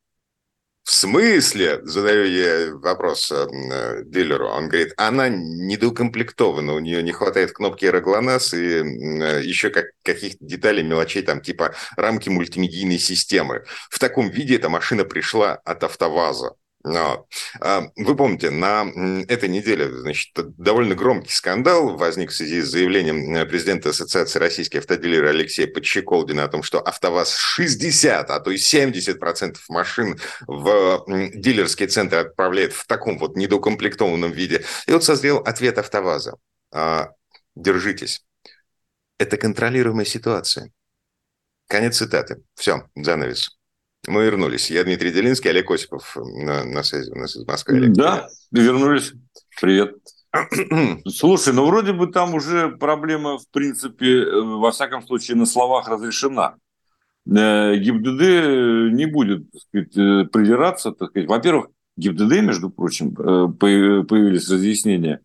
в 0.89 0.95
смысле? 0.95 1.81
Задаю 1.85 2.25
я 2.25 2.75
вопрос 2.75 3.31
э, 3.31 4.05
дилеру. 4.07 4.49
Он 4.49 4.69
говорит, 4.71 4.95
она 4.97 5.29
недоукомплектована, 5.29 6.73
у 6.73 6.79
нее 6.79 7.03
не 7.03 7.13
хватает 7.13 7.53
кнопки 7.53 7.85
аэроглонасс 7.85 8.55
и 8.55 8.59
э, 8.59 9.43
еще 9.43 9.69
как, 9.69 9.89
каких-то 10.03 10.43
деталей, 10.43 10.83
мелочей, 10.83 11.21
там 11.21 11.43
типа 11.43 11.75
рамки 11.99 12.31
мультимедийной 12.31 12.99
системы. 12.99 13.65
В 13.91 13.99
таком 13.99 14.31
виде 14.31 14.57
эта 14.57 14.71
машина 14.71 15.05
пришла 15.05 15.57
от 15.57 15.85
АвтоВАЗа. 15.85 16.55
Но, 16.85 17.27
а, 17.61 17.91
вы 17.97 18.17
помните, 18.17 18.51
на 18.51 18.87
этой 19.27 19.49
неделе 19.49 19.91
значит, 19.91 20.31
довольно 20.57 20.95
громкий 20.95 21.33
скандал 21.33 21.97
возник 21.97 22.31
в 22.31 22.35
связи 22.35 22.63
с 22.63 22.69
заявлением 22.69 23.35
э, 23.35 23.45
президента 23.47 23.91
Ассоциации 23.91 24.39
российских 24.39 24.81
автодилеров 24.81 25.31
Алексея 25.31 25.67
Подщеколдина 25.67 26.45
о 26.45 26.49
том, 26.49 26.63
что 26.63 26.81
АвтоВАЗ 26.81 27.37
60, 27.37 28.31
а 28.31 28.41
то 28.41 28.51
и 28.53 28.57
70% 28.57 29.57
машин 29.69 30.19
в 30.47 31.05
дилерские 31.35 31.89
центры 31.89 32.21
отправляет 32.21 32.73
в 32.73 32.87
таком 32.87 33.19
вот 33.19 33.37
недоукомплектованном 33.37 34.31
виде. 34.31 34.65
И 34.87 34.93
вот 34.93 35.03
созрел 35.03 35.39
ответ 35.39 35.79
АвтоВАЗа. 35.79 36.37
А, 36.71 37.11
держитесь. 37.57 38.25
Это 39.19 39.37
контролируемая 39.37 40.05
ситуация. 40.05 40.71
Конец 41.67 41.97
цитаты. 41.99 42.43
Все, 42.55 42.89
занавес. 42.95 43.58
Мы 44.07 44.25
вернулись. 44.25 44.71
Я 44.71 44.85
Дмитрий 44.85 45.11
Делинский, 45.11 45.51
Олег 45.51 45.71
Осипов 45.71 46.17
на, 46.17 46.65
на 46.65 46.83
связи 46.83 47.11
у 47.11 47.17
нас 47.17 47.37
из 47.37 47.47
Москвы. 47.47 47.77
Олег, 47.77 47.93
да, 47.93 48.29
вернулись. 48.53 49.13
Привет. 49.61 49.97
Слушай, 51.09 51.55
ну 51.55 51.67
вроде 51.67 51.93
бы 51.93 52.07
там 52.07 52.35
уже 52.35 52.69
проблема, 52.69 53.39
в 53.39 53.49
принципе, 53.51 54.23
э, 54.23 54.41
во 54.41 54.71
всяком 54.71 55.03
случае, 55.07 55.37
на 55.37 55.47
словах 55.47 55.89
разрешена. 55.89 56.57
Э, 57.27 57.75
ГИБДД 57.77 58.95
не 58.95 59.07
будет 59.07 59.51
так 59.51 59.63
сказать, 59.63 59.97
э, 59.97 60.25
придираться. 60.31 60.93
Так 60.93 61.11
сказать. 61.11 61.29
Во-первых, 61.29 61.69
ГИБДД, 61.97 62.43
между 62.43 62.71
прочим, 62.71 63.15
появились 63.15 64.49
разъяснения, 64.49 65.21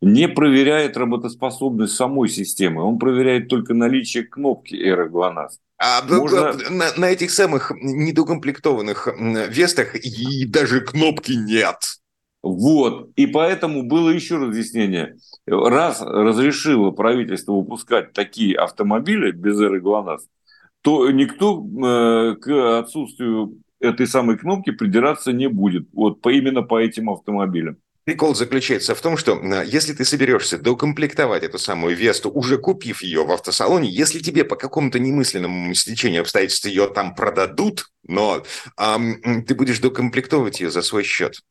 не 0.00 0.28
проверяет 0.28 0.96
работоспособность 0.96 1.94
самой 1.94 2.28
системы, 2.28 2.82
он 2.82 2.98
проверяет 2.98 3.48
только 3.48 3.74
наличие 3.74 4.24
кнопки 4.24 4.74
ГЛОНАСС. 4.74 5.58
А 5.78 6.02
Можно... 6.08 6.54
на, 6.70 6.92
на 6.96 7.10
этих 7.10 7.30
самых 7.30 7.70
недокомплектованных 7.70 9.08
вестах 9.48 9.94
и 9.94 10.44
даже 10.44 10.80
кнопки 10.80 11.32
нет. 11.32 11.76
Вот. 12.42 13.10
И 13.16 13.26
поэтому 13.26 13.82
было 13.82 14.10
еще 14.10 14.36
разъяснение. 14.36 15.16
Раз 15.46 16.00
разрешило 16.00 16.90
правительство 16.90 17.52
выпускать 17.52 18.12
такие 18.12 18.56
автомобили 18.56 19.32
без 19.32 19.60
эры 19.60 19.80
ГЛОНАСС, 19.80 20.26
то 20.82 21.10
никто 21.10 21.64
э, 21.64 22.36
к 22.36 22.78
отсутствию 22.78 23.60
этой 23.80 24.06
самой 24.06 24.38
кнопки 24.38 24.70
придираться 24.70 25.32
не 25.32 25.48
будет. 25.48 25.88
Вот 25.92 26.20
по, 26.20 26.30
именно 26.30 26.62
по 26.62 26.80
этим 26.80 27.10
автомобилям. 27.10 27.78
Прикол 28.08 28.34
заключается 28.34 28.94
в 28.94 29.02
том, 29.02 29.18
что 29.18 29.34
э, 29.36 29.66
если 29.66 29.92
ты 29.92 30.02
соберешься 30.06 30.56
докомплектовать 30.56 31.42
эту 31.42 31.58
самую 31.58 31.94
Весту, 31.94 32.30
уже 32.30 32.56
купив 32.56 33.02
ее 33.02 33.22
в 33.22 33.30
автосалоне, 33.30 33.90
если 33.90 34.20
тебе 34.20 34.46
по 34.46 34.56
какому-то 34.56 34.98
немысленному 34.98 35.74
стечению 35.74 36.22
обстоятельств 36.22 36.64
ее 36.64 36.88
там 36.88 37.14
продадут, 37.14 37.90
но 38.04 38.42
эм, 38.78 39.44
ты 39.44 39.54
будешь 39.54 39.80
докомплектовать 39.80 40.58
ее 40.58 40.70
за 40.70 40.80
свой 40.80 41.04
счет. 41.04 41.42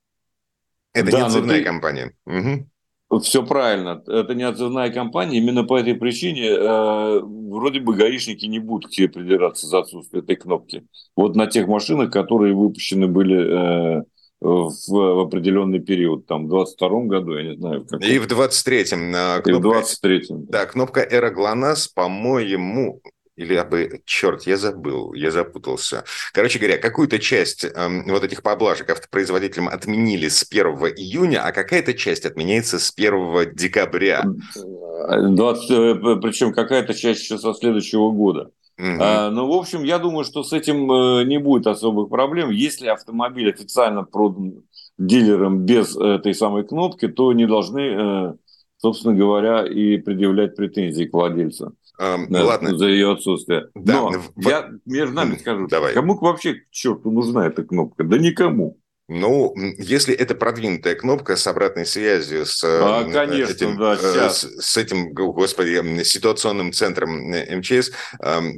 Это 0.96 1.12
да, 1.12 1.20
не 1.20 1.24
отзывная 1.26 1.60
ты... 1.60 1.64
компания. 1.64 2.14
Угу. 2.26 3.20
Все 3.22 3.46
правильно. 3.46 4.02
Это 4.08 4.34
не 4.34 4.42
отзывная 4.42 4.92
компания. 4.92 5.38
Именно 5.38 5.64
по 5.64 5.78
этой 5.78 5.94
причине 5.94 6.48
э, 6.48 7.20
вроде 7.22 7.82
бы 7.82 7.94
гаишники 7.94 8.48
не 8.48 8.58
будут 8.58 8.90
к 8.90 8.96
тебе 8.96 9.10
придираться 9.10 9.68
за 9.68 9.78
отсутствие 9.78 10.24
этой 10.24 10.36
кнопки. 10.36 10.88
Вот 11.16 11.36
на 11.36 11.46
тех 11.46 11.68
машинах, 11.68 12.12
которые 12.12 12.56
выпущены 12.56 13.06
были... 13.08 14.00
Э, 14.00 14.04
в, 14.40 14.72
в 14.88 15.20
определенный 15.20 15.80
период, 15.80 16.26
там, 16.28 16.46
в 16.46 16.50
22 16.50 17.02
году, 17.06 17.36
я 17.36 17.44
не 17.44 17.56
знаю. 17.56 17.82
В 17.82 17.88
каком. 17.88 18.08
И 18.08 18.20
в 18.20 18.28
23-м. 18.28 19.44
Кнопка, 19.44 19.50
И 19.50 19.54
в 19.54 19.60
23-м. 19.60 20.46
Да, 20.48 20.66
кнопка 20.66 21.02
«Эра 21.02 21.32
ГЛОНАСС», 21.32 21.88
по-моему, 21.88 23.02
или 23.38 23.54
абы, 23.54 24.02
черт, 24.06 24.48
я 24.48 24.58
забыл, 24.58 25.14
я 25.14 25.32
запутался. 25.32 26.04
Короче 26.34 26.58
говоря, 26.58 26.78
какую-то 26.78 27.20
часть 27.20 27.64
э, 27.64 27.72
вот 28.08 28.24
этих 28.24 28.42
поблажек 28.42 28.90
автопроизводителям 28.90 29.70
отменили 29.70 30.28
с 30.28 30.46
1 30.50 30.66
июня, 30.98 31.46
а 31.46 31.52
какая-то 31.52 31.94
часть 31.94 32.26
отменяется 32.26 32.80
с 32.80 32.92
1 32.96 33.54
декабря. 33.54 34.24
20, 34.56 35.72
э, 35.72 35.96
причем 36.22 36.52
какая-то 36.52 36.96
часть 36.96 37.22
еще 37.22 37.38
со 37.38 37.54
следующего 37.54 38.10
года. 38.12 38.50
Угу. 38.78 38.98
А, 39.00 39.32
ну, 39.32 39.48
в 39.48 39.54
общем, 39.54 39.84
я 39.84 39.98
думаю, 39.98 40.24
что 40.24 40.44
с 40.44 40.54
этим 40.54 40.92
э, 40.92 41.24
не 41.24 41.40
будет 41.40 41.66
особых 41.66 42.10
проблем. 42.10 42.52
Если 42.52 42.88
автомобиль 42.88 43.50
официально 43.50 44.04
продан 44.04 44.64
дилером 44.98 45.66
без 45.66 45.96
этой 45.96 46.36
самой 46.36 46.64
кнопки, 46.64 47.08
то 47.08 47.34
не 47.34 47.48
должны, 47.48 47.80
э, 47.80 48.34
собственно 48.78 49.16
говоря, 49.16 49.66
и 49.66 49.98
предъявлять 49.98 50.56
претензии 50.56 51.06
к 51.06 51.14
владельцу. 51.14 51.74
Um, 52.00 52.28
да, 52.30 52.46
ладно. 52.46 52.78
За 52.78 52.86
ее 52.86 53.14
отсутствие. 53.14 53.70
Да, 53.74 53.94
Но 53.94 54.12
в... 54.36 54.48
я 54.48 54.70
между 54.86 55.16
нами 55.16 55.36
скажу, 55.38 55.68
Давай. 55.68 55.96
кому 55.96 56.16
вообще 56.16 56.54
к 56.54 56.70
черту 56.70 57.10
нужна 57.10 57.48
эта 57.48 57.64
кнопка? 57.64 58.04
Да 58.04 58.20
никому. 58.20 58.78
Ну, 59.10 59.54
если 59.78 60.14
это 60.14 60.36
продвинутая 60.36 60.96
кнопка 60.96 61.38
с 61.38 61.48
обратной 61.48 61.86
связью, 61.86 62.46
с, 62.46 62.62
а, 62.64 63.06
конечно, 63.06 63.54
этим, 63.54 63.78
да, 63.78 63.94
э, 63.94 64.30
с, 64.30 64.42
с 64.42 64.76
этим, 64.76 65.14
господи, 65.14 66.04
ситуационным 66.04 66.74
центром 66.74 67.32
э, 67.32 67.56
МЧС, 67.56 67.92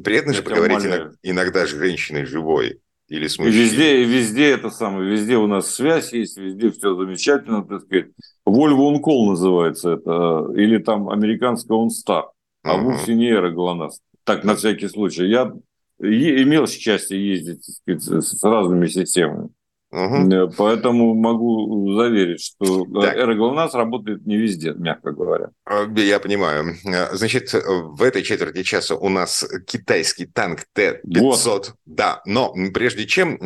приятно 0.04 0.34
же 0.34 0.42
поговорить 0.42 0.84
иногда, 0.84 1.12
иногда 1.22 1.68
с 1.68 1.70
женщиной 1.70 2.26
живой. 2.26 2.80
Или 3.10 3.28
с 3.28 3.40
мужчиной. 3.40 3.64
везде, 3.64 4.04
везде 4.04 4.50
это 4.52 4.70
самое, 4.70 5.10
везде 5.10 5.36
у 5.38 5.48
нас 5.48 5.74
связь 5.74 6.14
есть, 6.14 6.38
везде 6.38 6.70
все 6.70 6.96
замечательно, 6.96 7.64
так 7.64 7.82
сказать. 7.82 8.08
Volvo 8.48 8.92
on 8.92 9.02
call 9.02 9.30
называется 9.30 9.94
это, 9.94 10.48
или 10.56 10.78
там 10.78 11.10
американская 11.10 11.76
on 11.76 11.88
star, 11.88 12.26
а 12.64 12.78
uh-huh. 12.78 12.82
вовсе 12.82 13.16
не 13.16 13.30
Эра 13.30 13.50
ГЛОНАСС. 13.52 14.00
Так, 14.24 14.44
на 14.44 14.56
всякий 14.56 14.88
случай. 14.88 15.26
Я 15.26 15.52
имел 16.00 16.68
счастье 16.68 17.20
ездить 17.20 17.66
сказать, 17.66 18.04
с 18.24 18.44
разными 18.44 18.86
системами. 18.86 19.50
Угу. 19.92 20.54
Поэтому 20.58 21.16
могу 21.16 21.94
заверить, 21.94 22.42
что 22.42 22.86
э, 22.86 23.16
так. 23.16 23.74
Работает 23.74 24.26
не 24.26 24.38
везде, 24.38 24.74
мягко 24.74 25.12
говоря. 25.12 25.50
А, 25.66 25.88
я 25.96 26.20
понимаю. 26.20 26.76
Э, 26.86 27.16
значит, 27.16 27.54
в 27.54 28.04
этой 28.04 28.22
четверти 28.24 28.64
часа 28.64 28.96
у 28.96 29.10
нас 29.10 29.48
китайский 29.66 30.26
танк 30.26 30.66
Т-500. 30.74 31.20
Вот. 31.20 31.74
Да, 31.86 32.22
но 32.26 32.54
прежде 32.74 33.08
чем 33.08 33.40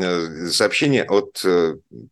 сообщение 0.49 1.05
от 1.05 1.43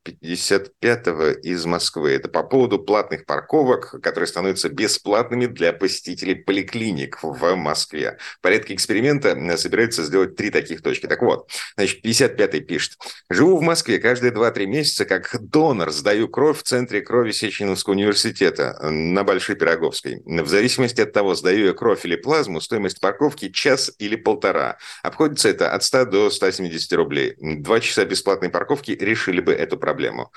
55-го 0.06 1.28
из 1.42 1.66
Москвы. 1.66 2.12
Это 2.12 2.30
по 2.30 2.44
поводу 2.44 2.80
платных 2.80 3.26
парковок, 3.26 3.96
которые 4.02 4.28
становятся 4.28 4.70
бесплатными 4.70 5.46
для 5.46 5.74
посетителей 5.74 6.36
поликлиник 6.36 7.20
в 7.22 7.56
Москве. 7.56 8.18
В 8.38 8.42
порядке 8.42 8.74
эксперимента 8.74 9.58
собирается 9.58 10.04
сделать 10.04 10.36
три 10.36 10.50
таких 10.52 10.82
точки. 10.82 11.08
Так 11.08 11.22
вот, 11.22 11.50
значит, 11.76 12.06
55-й 12.06 12.62
пишет. 12.62 12.98
Живу 13.30 13.58
в 13.58 13.62
Москве 13.62 14.00
каждый 14.00 14.21
каждые 14.22 14.32
2-3 14.34 14.68
месяца 14.68 15.06
как 15.06 15.36
донор 15.42 15.92
сдаю 15.92 16.30
кровь 16.30 16.60
в 16.60 16.64
центре 16.64 17.02
крови 17.02 17.32
Сеченовского 17.32 17.94
университета 17.94 18.78
на 18.88 19.24
Большой 19.24 19.56
Пироговской. 19.56 20.22
В 20.26 20.48
зависимости 20.48 21.02
от 21.02 21.12
того, 21.12 21.34
сдаю 21.34 21.66
я 21.66 21.74
кровь 21.74 22.06
или 22.06 22.16
плазму, 22.16 22.62
стоимость 22.62 23.00
парковки 23.00 23.50
час 23.50 23.92
или 23.98 24.16
полтора. 24.16 24.78
Обходится 25.02 25.50
это 25.50 25.72
от 25.74 25.84
100 25.84 26.06
до 26.06 26.30
170 26.30 26.94
рублей. 26.94 27.36
Два 27.40 27.80
часа 27.80 28.06
бесплатной 28.06 28.50
парковки 28.50 28.92
решили 28.92 29.42
бы 29.42 29.54
эту 29.54 29.78
проблему. 29.78 30.32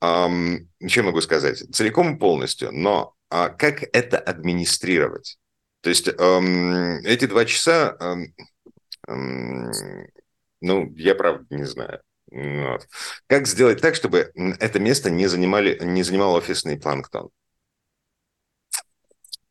Эм, 0.00 0.68
что 0.86 1.02
могу 1.02 1.20
сказать? 1.20 1.64
Целиком 1.74 2.14
и 2.14 2.18
полностью. 2.18 2.70
Но 2.70 3.14
а 3.30 3.48
как 3.48 3.82
это 3.82 4.18
администрировать? 4.18 5.38
То 5.80 5.88
есть 5.88 6.08
эм, 6.08 7.04
эти 7.04 7.26
два 7.26 7.44
часа, 7.46 7.96
эм, 7.98 8.32
эм, 9.08 9.72
ну, 10.60 10.92
я 10.94 11.16
правда 11.16 11.44
не 11.50 11.64
знаю. 11.64 12.00
Вот. 12.34 12.88
Как 13.28 13.46
сделать 13.46 13.80
так, 13.80 13.94
чтобы 13.94 14.32
это 14.34 14.80
место 14.80 15.08
не, 15.08 15.28
занимали, 15.28 15.78
не 15.84 16.02
занимал 16.02 16.34
офисный 16.34 16.76
планктон? 16.76 17.30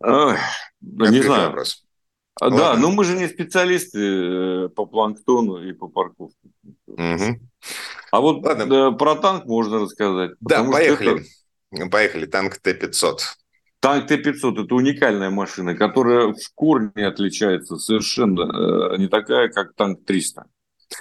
Ой, 0.02 0.38
не 0.82 1.22
знаю. 1.22 1.48
Вопрос. 1.48 1.86
А, 2.42 2.50
да, 2.50 2.76
но 2.76 2.92
мы 2.92 3.06
же 3.06 3.16
не 3.16 3.30
специалисты 3.30 4.00
э, 4.66 4.70
по 4.70 4.86
планктону 4.86 5.64
и 5.64 5.72
по 5.72 5.88
парковке. 5.88 6.50
Угу. 6.88 7.40
А 8.12 8.22
вот 8.22 8.44
Ладно. 8.44 8.66
Да, 8.66 8.92
про 8.92 9.16
танк 9.16 9.46
можно 9.46 9.80
рассказать. 9.80 10.32
Да, 10.42 10.64
поехали. 10.66 11.24
Это... 11.72 11.90
Поехали, 11.90 12.26
танк 12.26 12.58
Т-500. 12.58 13.18
Танк 13.80 14.08
Т-500– 14.08 14.64
это 14.66 14.76
уникальная 14.76 15.30
машина, 15.30 15.74
которая 15.74 16.34
в 16.34 16.54
корне 16.54 17.08
отличается 17.08 17.78
совершенно, 17.78 18.94
э, 18.94 18.98
не 18.98 19.08
такая, 19.08 19.48
как 19.48 19.74
танк 19.76 20.04
300. 20.06 20.46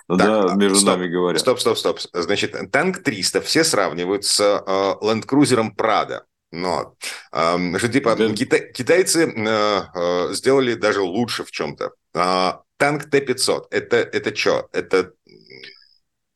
Так, 0.09 0.19
да, 0.19 0.55
между 0.55 0.79
стоп, 0.79 0.97
нами 0.97 1.09
говоря. 1.09 1.39
Стоп, 1.39 1.61
стоп, 1.61 1.79
стоп. 1.79 2.01
Значит, 2.13 2.55
танк 2.71 3.03
300 3.03 3.41
все 3.41 3.65
сравнивают 3.65 4.25
с 4.25 4.41
э, 4.41 5.07
ленд-крузером 5.07 5.75
Прада. 5.75 6.25
Но 6.53 6.95
э, 7.33 7.79
что 7.79 7.89
типа 7.89 8.15
да. 8.15 8.27
кита- 8.33 8.73
китайцы 8.73 9.27
э, 9.27 9.83
э, 9.95 10.35
сделали 10.35 10.75
даже 10.75 11.01
лучше 11.01 11.45
в 11.45 11.51
чем-то. 11.51 11.93
Э, 12.15 12.53
танк 12.77 13.11
Т-500 13.11 13.67
это, 13.71 13.97
это 13.97 14.37
что? 14.37 14.69
Это 14.73 15.13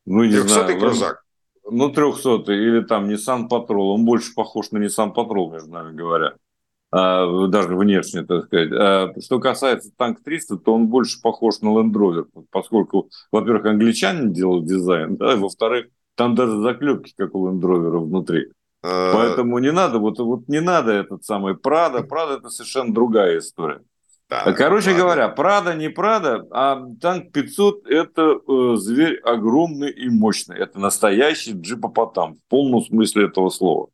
ну, 0.06 0.24
не 0.24 0.30
300 0.32 0.48
знаю, 0.48 0.80
крузак? 0.80 1.22
Ну, 1.68 1.90
300 1.90 2.52
или 2.52 2.84
там 2.84 3.10
Nissan 3.10 3.48
Patrol. 3.48 3.92
Он 3.94 4.04
больше 4.04 4.32
похож 4.34 4.70
на 4.70 4.78
Nissan 4.78 5.12
Patrol, 5.14 5.52
между 5.52 5.70
нами 5.70 5.94
говоря. 5.94 6.34
А, 6.98 7.46
даже 7.48 7.76
внешне, 7.76 8.24
так 8.24 8.46
сказать. 8.46 8.70
А, 8.72 9.12
что 9.20 9.38
касается 9.38 9.90
танк 9.94 10.22
300, 10.24 10.56
то 10.56 10.74
он 10.74 10.86
больше 10.86 11.20
похож 11.20 11.60
на 11.60 11.68
Land 11.68 11.92
Rover, 11.92 12.24
поскольку, 12.50 13.10
во-первых, 13.30 13.66
англичане 13.66 14.32
делают 14.32 14.64
дизайн, 14.64 15.16
да, 15.16 15.36
во-вторых, 15.36 15.88
там 16.14 16.34
даже 16.34 16.58
заклепки, 16.58 17.12
как 17.14 17.34
у 17.34 17.46
Land 17.46 17.60
Rover 17.60 17.98
внутри. 17.98 18.46
А, 18.82 19.12
Поэтому 19.12 19.58
не 19.58 19.72
надо, 19.72 19.98
вот, 19.98 20.18
вот 20.20 20.48
не 20.48 20.62
надо 20.62 20.92
этот 20.92 21.22
самый 21.22 21.54
Прада. 21.54 22.02
Прада 22.02 22.34
это 22.34 22.48
совершенно 22.48 22.94
другая 22.94 23.38
история. 23.40 23.82
Да, 24.30 24.50
Короче 24.54 24.90
ладно. 24.90 25.02
говоря, 25.04 25.28
Прада 25.28 25.74
не 25.74 25.90
Прада, 25.90 26.46
а 26.50 26.82
танк 27.00 27.30
500 27.30 27.86
это 27.88 28.38
э, 28.48 28.76
зверь 28.76 29.18
огромный 29.18 29.90
и 29.90 30.08
мощный. 30.08 30.58
Это 30.58 30.80
настоящий 30.80 31.52
джипопотам 31.52 32.36
в 32.36 32.48
полном 32.48 32.80
смысле 32.80 33.26
этого 33.26 33.50
слова. 33.50 33.88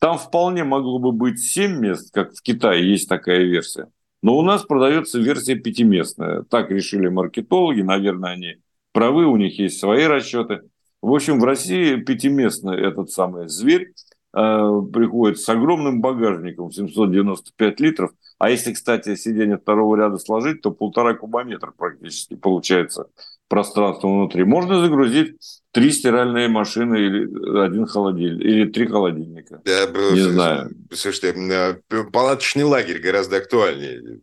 Там 0.00 0.16
вполне 0.16 0.64
могло 0.64 0.98
бы 0.98 1.12
быть 1.12 1.38
7 1.40 1.78
мест, 1.78 2.12
как 2.12 2.32
в 2.32 2.42
Китае 2.42 2.90
есть 2.90 3.08
такая 3.08 3.44
версия. 3.44 3.88
Но 4.22 4.36
у 4.36 4.42
нас 4.42 4.64
продается 4.64 5.18
версия 5.18 5.56
пятиместная. 5.56 6.42
Так 6.42 6.70
решили 6.70 7.08
маркетологи, 7.08 7.82
наверное, 7.82 8.30
они 8.32 8.56
правы, 8.92 9.26
у 9.26 9.36
них 9.36 9.58
есть 9.58 9.78
свои 9.78 10.04
расчеты. 10.04 10.62
В 11.02 11.14
общем, 11.14 11.38
в 11.38 11.44
России 11.44 11.96
пятиместный 11.96 12.80
этот 12.80 13.10
самый 13.10 13.48
зверь 13.48 13.92
э, 14.34 14.82
приходит 14.92 15.38
с 15.38 15.48
огромным 15.48 16.00
багажником 16.00 16.72
795 16.72 17.80
литров. 17.80 18.10
А 18.38 18.48
если, 18.48 18.72
кстати, 18.72 19.14
сиденье 19.16 19.58
второго 19.58 19.96
ряда 19.96 20.16
сложить, 20.16 20.62
то 20.62 20.70
полтора 20.70 21.12
кубометра 21.12 21.72
практически 21.76 22.36
получается 22.36 23.06
пространство 23.50 24.06
внутри. 24.06 24.44
Можно 24.44 24.80
загрузить 24.80 25.34
три 25.72 25.90
стиральные 25.90 26.48
машины 26.48 26.96
или 26.96 27.58
один 27.58 27.84
холодильник, 27.84 28.44
или 28.46 28.70
три 28.70 28.86
холодильника. 28.86 29.60
Да, 29.64 29.86
не 30.12 30.20
знаю. 30.20 30.70
Слушайте, 30.92 31.34
э, 31.36 32.04
палаточный 32.12 32.62
лагерь 32.62 33.00
гораздо 33.00 33.38
актуальнее. 33.38 34.20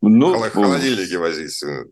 Ну, 0.00 0.32
холодильники 0.38 1.16
возить. 1.16 1.60
Э, 1.64 1.84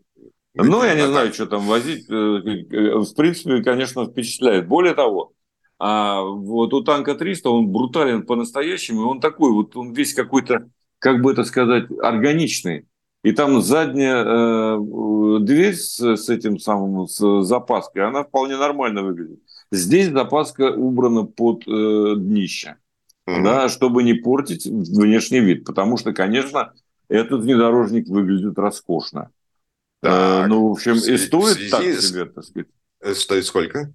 ну, 0.55 0.83
я 0.83 0.95
не 0.95 1.05
знаю, 1.05 1.33
что 1.33 1.45
там 1.45 1.67
возить. 1.67 2.09
Э, 2.09 2.13
в 2.13 3.13
принципе, 3.15 3.61
конечно, 3.61 4.05
впечатляет. 4.05 4.67
Более 4.67 4.93
того, 4.95 5.33
А 5.77 6.21
вот 6.21 6.73
у 6.73 6.81
танка 6.83 7.15
300 7.15 7.49
он 7.49 7.67
брутален 7.67 8.25
по-настоящему, 8.25 9.09
он 9.09 9.19
такой, 9.19 9.51
вот 9.51 9.75
он 9.75 9.91
весь 9.91 10.13
какой-то, 10.13 10.69
как 10.99 11.21
бы 11.21 11.33
это 11.33 11.43
сказать, 11.43 11.85
органичный. 12.01 12.85
И 13.25 13.31
там 13.31 13.59
задняя 13.59 14.23
э, 14.23 15.39
дверь 15.39 15.73
с, 15.73 15.99
с 15.99 16.29
этим 16.29 16.59
самым 16.59 17.07
с 17.07 17.41
запаской, 17.41 18.05
она 18.05 18.23
вполне 18.23 18.55
нормально 18.55 19.01
выглядит. 19.01 19.39
Здесь 19.71 20.11
запаска 20.11 20.71
убрана 20.71 21.23
под 21.23 21.67
э, 21.67 22.13
днище, 22.17 22.75
mm-hmm. 23.27 23.43
да, 23.43 23.69
чтобы 23.69 24.03
не 24.03 24.13
портить 24.13 24.67
внешний 24.67 25.39
вид, 25.39 25.65
потому 25.65 25.97
что, 25.97 26.13
конечно, 26.13 26.73
этот 27.09 27.41
внедорожник 27.41 28.07
выглядит 28.07 28.59
роскошно. 28.59 29.31
Э, 30.03 30.07
так, 30.07 30.45
э, 30.45 30.47
ну, 30.47 30.67
в 30.67 30.71
общем, 30.73 30.93
и 30.93 31.17
стоит 31.17 31.71
так 31.71 31.81
себе, 31.81 32.25
так 32.25 32.43
сказать. 32.43 32.67
Э, 33.01 33.15
стоит 33.15 33.45
сколько? 33.45 33.91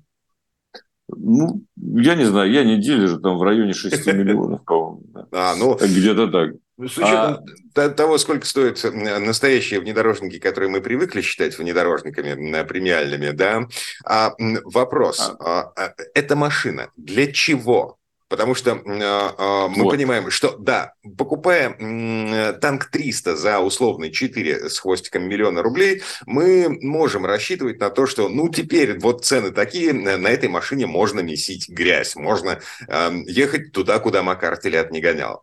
Ну, 1.06 1.62
я 1.76 2.16
не 2.16 2.24
знаю, 2.24 2.50
я 2.50 2.64
не 2.64 2.78
дилер, 2.78 3.20
там 3.20 3.38
в 3.38 3.44
районе 3.44 3.74
6 3.74 4.06
миллионов, 4.12 4.64
по-моему. 4.64 5.04
А, 5.30 5.54
ну, 5.54 5.76
Где-то 5.76 6.26
так. 6.26 6.50
Ну, 6.80 6.88
с 6.88 6.96
учетом 6.96 7.44
а... 7.74 7.88
того, 7.90 8.16
сколько 8.16 8.46
стоят 8.46 8.82
настоящие 8.82 9.80
внедорожники, 9.80 10.38
которые 10.38 10.70
мы 10.70 10.80
привыкли 10.80 11.20
считать 11.20 11.58
внедорожниками 11.58 12.62
премиальными, 12.64 13.32
да, 13.32 13.68
а, 14.04 14.32
вопрос. 14.64 15.32
А... 15.38 15.72
А, 15.76 15.94
эта 16.14 16.36
машина 16.36 16.90
для 16.96 17.30
чего? 17.30 17.99
Потому 18.30 18.54
что 18.54 18.70
э, 18.70 19.68
мы 19.76 19.82
вот. 19.82 19.90
понимаем, 19.90 20.30
что 20.30 20.56
да, 20.56 20.94
покупая 21.18 21.74
э, 21.76 22.52
танк 22.60 22.84
300 22.86 23.34
за 23.34 23.58
условные 23.58 24.12
4 24.12 24.70
с 24.70 24.78
хвостиком 24.78 25.28
миллиона 25.28 25.62
рублей, 25.62 26.02
мы 26.26 26.68
можем 26.80 27.26
рассчитывать 27.26 27.80
на 27.80 27.90
то, 27.90 28.06
что 28.06 28.28
ну 28.28 28.48
теперь 28.48 29.00
вот 29.00 29.24
цены 29.24 29.50
такие, 29.50 29.92
на 29.92 30.28
этой 30.28 30.48
машине 30.48 30.86
можно 30.86 31.18
месить 31.20 31.68
грязь, 31.68 32.14
можно 32.14 32.60
э, 32.86 33.10
ехать 33.26 33.72
туда, 33.72 33.98
куда 33.98 34.22
Макар 34.22 34.56
телят 34.58 34.92
не 34.92 35.00
гонял. 35.00 35.42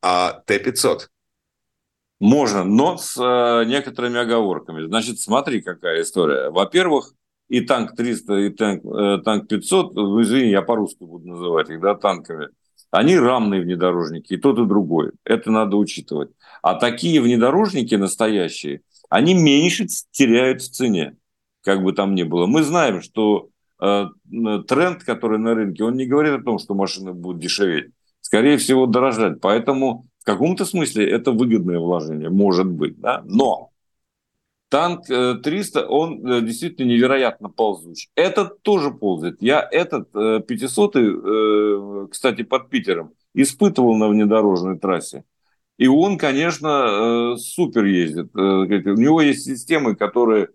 А 0.00 0.40
Т-500? 0.46 1.08
Можно, 2.20 2.62
но 2.62 2.98
с 2.98 3.16
э, 3.20 3.64
некоторыми 3.64 4.20
оговорками. 4.20 4.86
Значит, 4.86 5.18
смотри, 5.18 5.60
какая 5.60 6.02
история. 6.02 6.50
Во-первых, 6.50 7.14
и 7.48 7.60
танк 7.60 7.96
300, 7.96 8.34
и 8.34 8.50
танк, 8.50 8.84
э, 8.84 9.18
танк 9.24 9.48
500, 9.48 9.94
ну, 9.94 10.22
извини, 10.22 10.50
я 10.50 10.62
по-русски 10.62 11.04
буду 11.04 11.28
называть 11.28 11.70
их, 11.70 11.80
да, 11.80 11.94
танками, 11.94 12.48
они 12.90 13.18
рамные 13.18 13.62
внедорожники, 13.62 14.34
и 14.34 14.36
тот, 14.36 14.58
и 14.58 14.66
другой. 14.66 15.12
Это 15.24 15.50
надо 15.50 15.76
учитывать. 15.76 16.30
А 16.62 16.74
такие 16.74 17.20
внедорожники 17.20 17.94
настоящие, 17.94 18.82
они 19.08 19.34
меньше 19.34 19.86
теряют 20.10 20.62
в 20.62 20.70
цене, 20.70 21.16
как 21.62 21.82
бы 21.82 21.92
там 21.92 22.14
ни 22.14 22.22
было. 22.22 22.46
Мы 22.46 22.62
знаем, 22.62 23.02
что 23.02 23.48
э, 23.82 24.06
тренд, 24.68 25.04
который 25.04 25.38
на 25.38 25.54
рынке, 25.54 25.84
он 25.84 25.96
не 25.96 26.06
говорит 26.06 26.32
о 26.32 26.42
том, 26.42 26.58
что 26.58 26.74
машины 26.74 27.12
будут 27.12 27.40
дешеветь. 27.40 27.90
Скорее 28.20 28.58
всего, 28.58 28.86
дорожать. 28.86 29.40
Поэтому 29.40 30.06
в 30.20 30.24
каком-то 30.24 30.64
смысле 30.64 31.10
это 31.10 31.32
выгодное 31.32 31.78
вложение, 31.78 32.28
может 32.28 32.66
быть. 32.66 32.98
Да? 33.00 33.22
Но 33.24 33.70
Танк 34.68 35.06
300, 35.06 35.80
э, 35.80 35.86
он 35.86 36.26
э, 36.26 36.42
действительно 36.42 36.88
невероятно 36.88 37.48
ползуч. 37.48 38.08
Этот 38.14 38.62
тоже 38.62 38.90
ползает. 38.90 39.40
Я 39.40 39.66
этот 39.70 40.12
500, 40.12 40.96
э, 40.96 42.06
кстати, 42.10 42.42
под 42.42 42.68
Питером, 42.68 43.12
испытывал 43.34 43.96
на 43.96 44.08
внедорожной 44.08 44.78
трассе. 44.78 45.24
И 45.78 45.86
он, 45.86 46.18
конечно, 46.18 47.36
супер 47.38 47.84
ездит. 47.84 48.34
У 48.34 48.64
него 48.64 49.20
есть 49.20 49.44
системы, 49.44 49.94
которые 49.94 50.48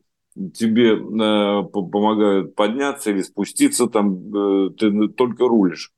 тебе 0.54 0.98
помогают 0.98 2.56
подняться 2.56 3.12
или 3.12 3.22
спуститься, 3.22 3.88
там 3.88 4.74
ты 4.76 5.08
только 5.08 5.48
рулишь. 5.48 5.94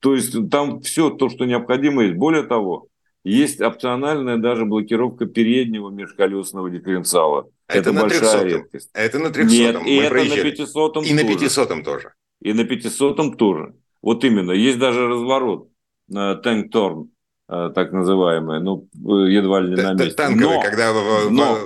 То 0.00 0.14
есть 0.14 0.48
там 0.48 0.80
все 0.80 1.10
то, 1.10 1.28
что 1.28 1.44
необходимо 1.44 2.04
есть. 2.04 2.16
Более 2.16 2.44
того, 2.44 2.88
есть 3.24 3.60
опциональная 3.60 4.36
даже 4.36 4.66
блокировка 4.66 5.26
переднего 5.26 5.90
межколесного 5.90 6.70
дифференциала. 6.70 7.48
Это, 7.66 7.78
это 7.78 7.92
на 7.92 8.00
большая 8.02 8.20
300 8.20 8.44
редкость. 8.44 8.90
Это 8.92 9.18
на 9.18 9.30
300 9.30 9.54
Нет, 9.54 9.86
и 9.86 9.96
это 9.96 10.10
проезжали. 10.10 10.42
на 10.42 10.50
500 10.50 10.90
И 10.90 10.94
тоже. 10.94 11.14
на 11.14 11.24
500 11.24 11.84
тоже. 11.84 12.12
И 12.42 12.52
на 12.52 12.64
500 12.64 13.38
тоже. 13.38 13.74
Вот 14.02 14.24
именно. 14.24 14.52
Есть 14.52 14.78
даже 14.78 15.08
разворот. 15.08 15.68
Torn, 16.10 17.08
э, 17.48 17.70
так 17.74 17.92
называемый. 17.92 18.60
Ну, 18.60 18.86
едва 18.92 19.60
ли 19.60 19.70
не 19.70 19.82
на 19.82 19.94
месте. 19.94 20.14
Танковый, 20.14 20.56
но, 20.56 20.60
когда... 20.60 20.92
Но, 21.30 21.58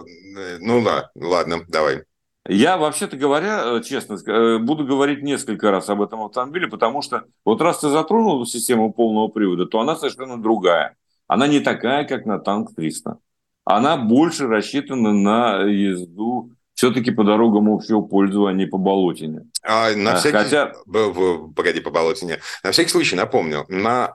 ну, 0.61 0.85
да, 0.85 1.11
ладно, 1.17 1.65
давай. 1.67 2.05
Я, 2.47 2.79
вообще-то 2.79 3.17
говоря, 3.17 3.63
э, 3.65 3.83
честно, 3.83 4.15
э, 4.15 4.59
буду 4.59 4.87
говорить 4.87 5.23
несколько 5.23 5.71
раз 5.71 5.89
об 5.91 6.01
этом 6.01 6.23
автомобиле, 6.23 6.69
потому 6.69 7.03
что 7.03 7.25
вот 7.45 7.61
раз 7.61 7.81
ты 7.81 7.89
затронул 7.89 8.47
систему 8.47 8.93
полного 8.93 9.29
привода, 9.29 9.67
то 9.67 9.81
она 9.81 9.97
совершенно 9.97 10.41
другая. 10.41 10.97
Она 11.29 11.47
не 11.47 11.61
такая, 11.61 12.05
как 12.05 12.27
на 12.27 12.41
танк 12.41 12.75
300. 12.75 13.19
Она 13.65 13.97
больше 13.97 14.49
рассчитана 14.49 15.13
на 15.13 15.63
езду 15.63 16.51
все-таки 16.75 17.11
по 17.11 17.25
дорогам 17.25 17.69
общего 17.69 18.01
пользования, 18.01 18.67
по 18.69 18.79
болотине. 18.79 19.47
А, 19.63 19.95
на 19.95 20.15
всякий... 20.17 20.39
Хотя... 20.39 20.73
Погоди, 20.87 21.81
по 21.81 21.91
болотине. 21.91 22.39
На 22.63 22.71
всякий 22.71 22.91
случай 22.91 23.17
напомню, 23.17 23.67
на 23.69 24.13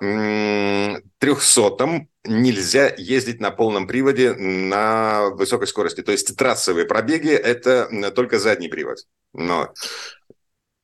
300-м 1.22 2.08
нельзя 2.24 2.94
ездить 2.98 3.42
на 3.42 3.52
полном 3.52 3.86
приводе 3.86 4.34
на 4.34 5.30
высокой 5.32 5.68
скорости. 5.68 6.02
То 6.02 6.14
есть 6.14 6.38
трассовые 6.38 6.86
пробеги– 6.86 7.30
это 7.32 7.90
только 8.16 8.40
задний 8.40 8.70
привод. 8.70 9.00
Но... 9.34 9.74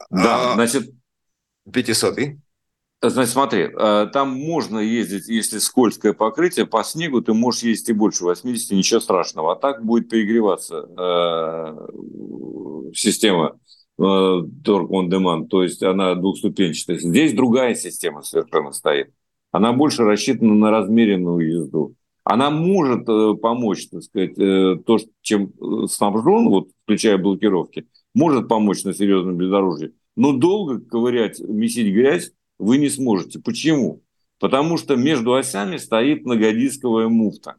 Да, 0.09 0.51
а... 0.51 0.53
значит... 0.55 0.91
500-й? 1.67 2.39
Значит, 3.01 3.31
смотри, 3.31 3.61
э, 3.61 4.07
там 4.11 4.35
можно 4.35 4.77
ездить, 4.79 5.29
если 5.29 5.59
скользкое 5.59 6.11
покрытие, 6.11 6.65
по 6.65 6.83
снегу 6.83 7.21
ты 7.21 7.33
можешь 7.33 7.63
ездить 7.63 7.89
и 7.89 7.93
больше 7.93 8.25
80, 8.25 8.71
ничего 8.71 8.99
страшного. 8.99 9.53
А 9.53 9.55
так 9.55 9.85
будет 9.85 10.09
перегреваться 10.09 10.85
э, 10.97 11.77
система 12.93 13.57
э, 13.97 14.01
Torque 14.01 14.89
on 14.89 15.07
Demand, 15.09 15.47
то 15.47 15.63
есть 15.63 15.81
она 15.81 16.13
двухступенчатая. 16.15 16.97
Здесь 16.97 17.31
другая 17.33 17.73
система 17.73 18.21
совершенно 18.21 18.73
стоит. 18.73 19.13
Она 19.51 19.71
больше 19.71 20.03
рассчитана 20.03 20.53
на 20.55 20.69
размеренную 20.69 21.49
езду. 21.49 21.95
Она 22.25 22.51
может 22.51 23.05
помочь, 23.41 23.87
так 23.89 24.03
сказать, 24.03 24.35
то, 24.35 24.97
чем 25.21 25.53
снабжен, 25.87 26.49
вот, 26.49 26.67
включая 26.83 27.17
блокировки, 27.17 27.87
может 28.13 28.49
помочь 28.49 28.83
на 28.83 28.93
серьезном 28.93 29.37
бездорожье. 29.37 29.93
Но 30.15 30.33
долго 30.33 30.79
ковырять, 30.81 31.39
месить 31.39 31.91
грязь 31.91 32.33
вы 32.59 32.77
не 32.77 32.89
сможете. 32.89 33.39
Почему? 33.39 34.03
Потому 34.39 34.77
что 34.77 34.95
между 34.95 35.33
осями 35.33 35.77
стоит 35.77 36.25
многодисковая 36.25 37.07
муфта. 37.07 37.55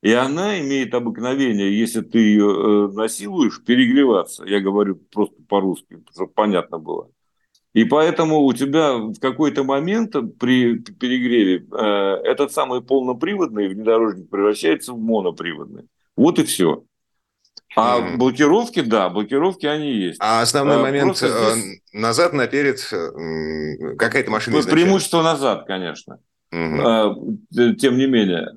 И 0.00 0.12
она 0.12 0.60
имеет 0.60 0.94
обыкновение, 0.94 1.76
если 1.76 2.02
ты 2.02 2.18
ее 2.18 2.46
э, 2.46 2.92
насилуешь, 2.92 3.62
перегреваться. 3.64 4.44
Я 4.44 4.60
говорю 4.60 4.94
просто 4.94 5.42
по-русски, 5.48 6.04
чтобы 6.12 6.32
понятно 6.32 6.78
было. 6.78 7.10
И 7.74 7.84
поэтому 7.84 8.44
у 8.44 8.52
тебя 8.52 8.96
в 8.96 9.18
какой-то 9.18 9.64
момент 9.64 10.14
при 10.38 10.78
перегреве 10.78 11.66
э, 11.70 11.84
этот 12.24 12.52
самый 12.52 12.80
полноприводный 12.80 13.68
внедорожник 13.68 14.30
превращается 14.30 14.92
в 14.92 14.98
моноприводный. 14.98 15.88
Вот 16.16 16.38
и 16.38 16.44
все. 16.44 16.84
А 17.76 18.00
mm. 18.00 18.16
блокировки, 18.16 18.80
да, 18.80 19.08
блокировки 19.08 19.66
они 19.66 19.92
есть. 19.92 20.18
А 20.20 20.42
основной 20.42 20.76
а, 20.76 20.82
момент 20.82 21.16
здесь... 21.16 21.30
Э, 21.30 21.54
назад, 21.92 22.32
наперед, 22.32 22.78
какая-то 23.98 24.30
машина 24.30 24.62
Преимущество 24.62 25.22
назад, 25.22 25.66
конечно. 25.66 26.18
Mm-hmm. 26.52 27.74
Тем 27.74 27.98
не 27.98 28.06
менее. 28.06 28.48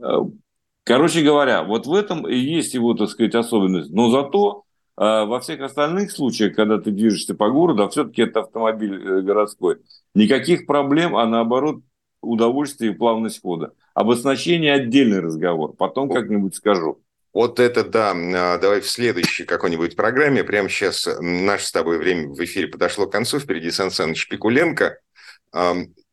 Короче 0.84 1.22
говоря, 1.22 1.64
вот 1.64 1.86
в 1.86 1.94
этом 1.94 2.28
и 2.28 2.36
есть 2.36 2.74
его, 2.74 2.94
так 2.94 3.10
сказать, 3.10 3.36
особенность. 3.36 3.92
Но 3.92 4.10
зато 4.10 4.64
во 4.98 5.40
всех 5.40 5.62
остальных 5.62 6.12
случаях, 6.12 6.56
когда 6.56 6.78
ты 6.78 6.92
движешься 6.92 7.36
по 7.36 7.50
городу, 7.50 7.84
а 7.84 7.90
все-таки 7.90 8.22
это 8.24 8.42
автомобиль 8.42 8.94
э, 8.94 9.22
городской, 9.22 9.78
никаких 10.14 10.68
проблем, 10.68 11.16
а 11.16 11.26
наоборот 11.26 11.82
удовольствие 12.22 12.92
и 12.92 12.96
плавность 12.96 13.42
хода. 13.42 13.74
Об 13.94 14.12
оснащении 14.12 14.70
отдельный 14.70 15.20
разговор, 15.20 15.74
потом 15.74 16.10
как-нибудь 16.10 16.56
скажу. 16.56 17.00
Вот 17.34 17.60
это 17.60 17.84
да. 17.84 18.12
А, 18.14 18.58
давай 18.58 18.82
в 18.82 18.90
следующей 18.90 19.46
какой-нибудь 19.46 19.96
программе. 19.96 20.44
Прямо 20.44 20.70
сейчас 20.70 21.08
наше 21.20 21.66
с 21.66 21.72
тобой 21.72 21.98
время 21.98 22.30
в 22.30 22.44
эфире 22.44 22.68
подошло 22.68 23.08
к 23.08 23.12
концу. 23.12 23.40
Впереди 23.40 23.72
Сан 23.72 23.92
Саныч 23.92 24.28
Пикуленко. 24.28 24.98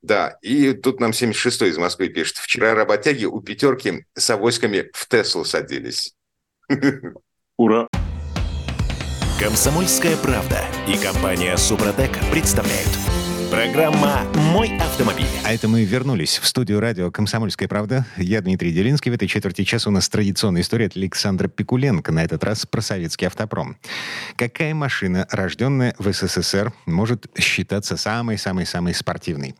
Да, 0.02 0.38
и 0.42 0.72
тут 0.72 1.00
нам 1.00 1.10
76-й 1.10 1.70
из 1.70 1.78
Москвы 1.78 2.08
пишет. 2.08 2.36
Вчера 2.36 2.74
работяги 2.74 3.24
у 3.24 3.40
пятерки 3.40 4.04
с 4.14 4.30
авоськами 4.30 4.90
в 4.92 5.08
Теслу 5.08 5.44
садились. 5.44 6.14
Ура! 7.56 7.88
Комсомольская 9.40 10.16
правда 10.16 10.64
и 10.88 10.96
компания 10.98 11.56
Супротек 11.56 12.10
представляют– 12.32 12.90
Программа 13.50 14.24
«Мой 14.52 14.76
автомобиль». 14.76 15.24
А 15.42 15.54
это 15.54 15.68
мы 15.68 15.82
вернулись 15.84 16.36
в 16.36 16.46
студию 16.46 16.80
радио 16.80 17.10
«Комсомольская 17.10 17.66
правда». 17.66 18.04
Я 18.18 18.42
Дмитрий 18.42 18.72
Делинский. 18.72 19.10
В 19.10 19.14
этой 19.14 19.26
четверти 19.26 19.64
часа 19.64 19.88
у 19.88 19.92
нас 19.92 20.06
традиционная 20.10 20.60
история 20.60 20.86
от 20.86 20.96
Александра 20.98 21.48
Пикуленко. 21.48 22.12
На 22.12 22.22
этот 22.24 22.44
раз 22.44 22.66
про 22.66 22.82
советский 22.82 23.24
автопром. 23.24 23.78
Какая 24.36 24.74
машина, 24.74 25.26
рожденная 25.30 25.94
в 25.98 26.12
СССР, 26.12 26.74
может 26.84 27.26
считаться 27.38 27.96
самой-самой-самой 27.96 28.92
спортивной? 28.92 29.54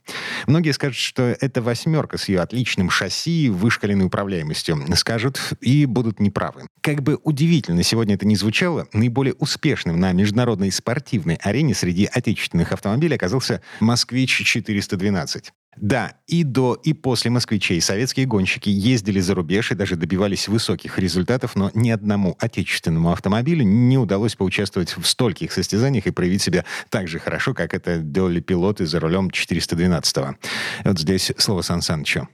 Многие 0.47 0.72
скажут, 0.72 0.99
что 0.99 1.22
это 1.41 1.62
восьмерка 1.62 2.18
с 2.18 2.28
ее 2.28 2.41
отличным 2.41 2.91
шасси 2.91 3.47
и 3.47 3.49
вышкаленной 3.49 4.05
управляемостью. 4.05 4.84
Скажут 4.97 5.41
и 5.62 5.86
будут 5.86 6.20
неправы. 6.20 6.66
Как 6.82 7.03
бы 7.03 7.18
удивительно 7.22 7.82
сегодня 7.82 8.16
это 8.16 8.26
ни 8.26 8.34
звучало, 8.34 8.86
наиболее 8.93 9.34
успешным 9.34 9.99
на 9.99 10.12
международной 10.12 10.70
спортивной 10.72 11.36
арене 11.36 11.74
среди 11.74 12.05
отечественных 12.12 12.72
автомобилей 12.72 13.16
оказался 13.16 13.62
«Москвич-412». 13.81 15.53
Да, 15.81 16.14
и 16.26 16.43
до, 16.43 16.74
и 16.74 16.93
после 16.93 17.31
москвичей 17.31 17.81
советские 17.81 18.26
гонщики 18.26 18.68
ездили 18.68 19.20
за 19.20 19.35
рубеж 19.35 19.70
и 19.70 19.74
даже 19.74 19.97
добивались 19.97 20.49
высоких 20.49 20.99
результатов, 20.99 21.55
но 21.55 21.70
ни 21.74 21.91
одному 21.91 22.37
отечественному 22.41 23.12
автомобилю 23.12 23.62
не 23.64 23.97
удалось 23.97 24.35
поучаствовать 24.35 24.97
в 24.97 25.07
стольких 25.07 25.53
состязаниях 25.53 26.07
и 26.07 26.11
проявить 26.11 26.43
себя 26.43 26.64
так 26.89 27.07
же 27.07 27.20
хорошо, 27.20 27.55
как 27.55 27.74
это 27.74 27.99
делали 27.99 28.41
пилоты 28.41 28.87
за 28.87 28.99
рулем 28.99 29.29
412-го. 29.29 30.37
Вот 30.85 30.99
здесь 30.99 31.33
слово 31.39 31.62
Сан 31.62 31.83
Санычу. 31.83 32.29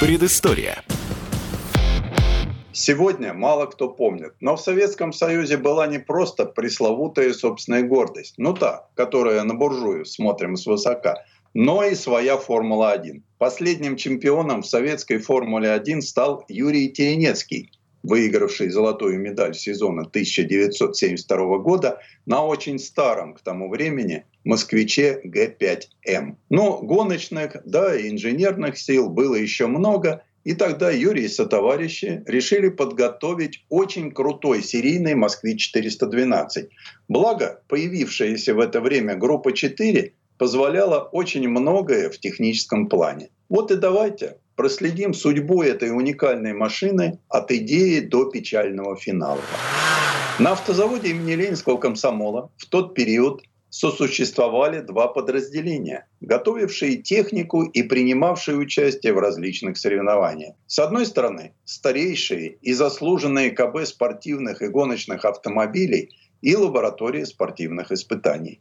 Предыстория. 0.00 0.84
Сегодня 2.88 3.34
мало 3.34 3.66
кто 3.66 3.90
помнит, 3.90 4.32
но 4.40 4.56
в 4.56 4.62
Советском 4.62 5.12
Союзе 5.12 5.58
была 5.58 5.86
не 5.86 5.98
просто 5.98 6.46
пресловутая 6.46 7.34
собственная 7.34 7.82
гордость, 7.82 8.36
ну 8.38 8.54
та, 8.54 8.88
которая 8.94 9.42
на 9.42 9.52
буржую 9.52 10.06
смотрим 10.06 10.56
свысока, 10.56 11.22
но 11.52 11.84
и 11.84 11.94
своя 11.94 12.38
Формула-1. 12.38 13.20
Последним 13.36 13.96
чемпионом 13.96 14.62
в 14.62 14.66
советской 14.66 15.18
Формуле-1 15.18 16.00
стал 16.00 16.46
Юрий 16.48 16.88
Теренецкий, 16.88 17.72
выигравший 18.02 18.70
золотую 18.70 19.18
медаль 19.20 19.54
сезона 19.54 20.04
1972 20.04 21.58
года 21.58 22.00
на 22.24 22.42
очень 22.42 22.78
старом 22.78 23.34
к 23.34 23.42
тому 23.42 23.68
времени 23.68 24.24
москвиче 24.44 25.20
Г5М. 25.26 26.36
Но 26.48 26.78
гоночных, 26.78 27.58
да 27.66 27.94
и 27.94 28.08
инженерных 28.08 28.78
сил 28.78 29.10
было 29.10 29.34
еще 29.34 29.66
много, 29.66 30.22
и 30.44 30.54
тогда 30.54 30.90
Юрий 30.90 31.24
и 31.24 31.28
сотоварищи 31.28 32.22
решили 32.26 32.68
подготовить 32.68 33.64
очень 33.68 34.12
крутой 34.12 34.62
серийный 34.62 35.14
«Москвич-412». 35.14 36.68
Благо, 37.08 37.62
появившаяся 37.68 38.54
в 38.54 38.60
это 38.60 38.80
время 38.80 39.16
группа 39.16 39.52
4 39.52 40.12
позволяла 40.38 41.00
очень 41.00 41.48
многое 41.48 42.10
в 42.10 42.18
техническом 42.18 42.88
плане. 42.88 43.30
Вот 43.48 43.70
и 43.70 43.76
давайте 43.76 44.36
проследим 44.56 45.14
судьбу 45.14 45.62
этой 45.62 45.90
уникальной 45.90 46.52
машины 46.52 47.18
от 47.28 47.50
идеи 47.50 48.00
до 48.00 48.24
печального 48.24 48.96
финала. 48.96 49.40
На 50.38 50.52
автозаводе 50.52 51.10
имени 51.10 51.32
Ленинского 51.32 51.78
комсомола 51.78 52.50
в 52.56 52.66
тот 52.66 52.94
период 52.94 53.42
сосуществовали 53.70 54.80
два 54.80 55.08
подразделения, 55.08 56.06
готовившие 56.20 56.96
технику 56.96 57.62
и 57.62 57.82
принимавшие 57.82 58.56
участие 58.56 59.12
в 59.12 59.18
различных 59.18 59.76
соревнованиях. 59.76 60.54
С 60.66 60.78
одной 60.78 61.06
стороны, 61.06 61.54
старейшие 61.64 62.56
и 62.62 62.72
заслуженные 62.72 63.50
КБ 63.50 63.86
спортивных 63.86 64.62
и 64.62 64.68
гоночных 64.68 65.24
автомобилей 65.24 66.16
и 66.40 66.56
лаборатории 66.56 67.24
спортивных 67.24 67.92
испытаний. 67.92 68.60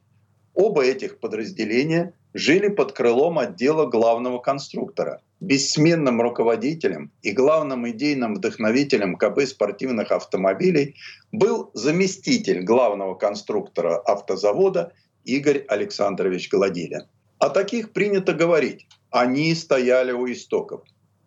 Оба 0.54 0.84
этих 0.84 1.20
подразделения 1.20 2.14
жили 2.34 2.68
под 2.68 2.92
крылом 2.92 3.38
отдела 3.38 3.86
главного 3.86 4.40
конструктора. 4.40 5.22
Бессменным 5.40 6.20
руководителем 6.20 7.12
и 7.22 7.32
главным 7.32 7.88
идейным 7.88 8.36
вдохновителем 8.36 9.16
КБ 9.18 9.46
спортивных 9.46 10.12
автомобилей 10.12 10.96
был 11.32 11.70
заместитель 11.76 12.64
главного 12.64 13.14
конструктора 13.14 13.98
автозавода 13.98 14.94
Игорь 15.26 15.64
Александрович 15.68 16.50
Гладилин. 16.50 17.04
О 17.38 17.50
таких 17.50 17.94
принято 17.94 18.34
говорить. 18.34 18.88
Они 19.12 19.54
стояли 19.54 20.12
у 20.12 20.26
истоков. 20.32 20.82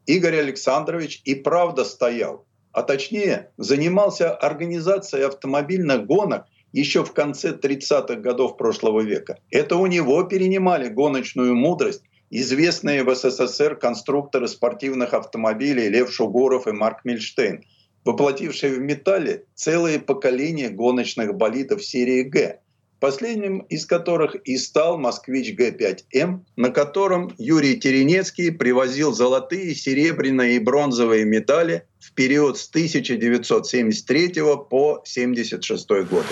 Игорь 0.07 0.41
Александрович 0.41 1.23
и 1.25 1.37
правда 1.37 1.85
стоял, 1.85 2.45
а 2.73 2.83
точнее 2.83 3.53
занимался 3.59 4.35
организацией 4.35 5.23
автомобильных 5.23 6.07
гонок 6.07 6.47
еще 6.73 7.05
в 7.05 7.13
конце 7.13 7.53
30-х 7.53 8.17
годов 8.17 8.57
прошлого 8.57 9.03
века. 9.03 9.39
Это 9.51 9.77
у 9.77 9.87
него 9.87 10.25
перенимали 10.25 10.89
гоночную 10.89 11.55
мудрость 11.55 12.03
известные 12.31 13.03
в 13.03 13.15
СССР 13.15 13.77
конструкторы 13.77 14.49
спортивных 14.49 15.15
автомобилей 15.15 15.89
Лев 15.89 16.13
Шугуров 16.13 16.67
и 16.67 16.73
Марк 16.73 17.05
Мильштейн, 17.05 17.65
воплотившие 18.05 18.75
в 18.75 18.81
металле 18.81 19.45
целые 19.55 19.99
поколения 19.99 20.71
гоночных 20.71 21.35
болидов 21.35 21.85
серии 21.85 22.23
«Г», 22.23 22.61
последним 23.01 23.61
из 23.61 23.87
которых 23.87 24.37
и 24.45 24.57
стал 24.57 24.99
«Москвич 24.99 25.59
Г5М», 25.59 26.45
на 26.57 26.71
котором 26.71 27.35
Юрий 27.39 27.79
Теренецкий 27.79 28.53
привозил 28.53 29.13
золотые, 29.13 29.75
серебряные 29.75 30.57
и 30.57 30.59
бронзовые 30.61 31.25
медали 31.25 31.85
в 31.99 32.13
период 32.13 32.59
с 32.59 32.69
1973 32.69 34.29
по 34.71 35.03
1976 35.03 35.89
годы. 36.09 36.29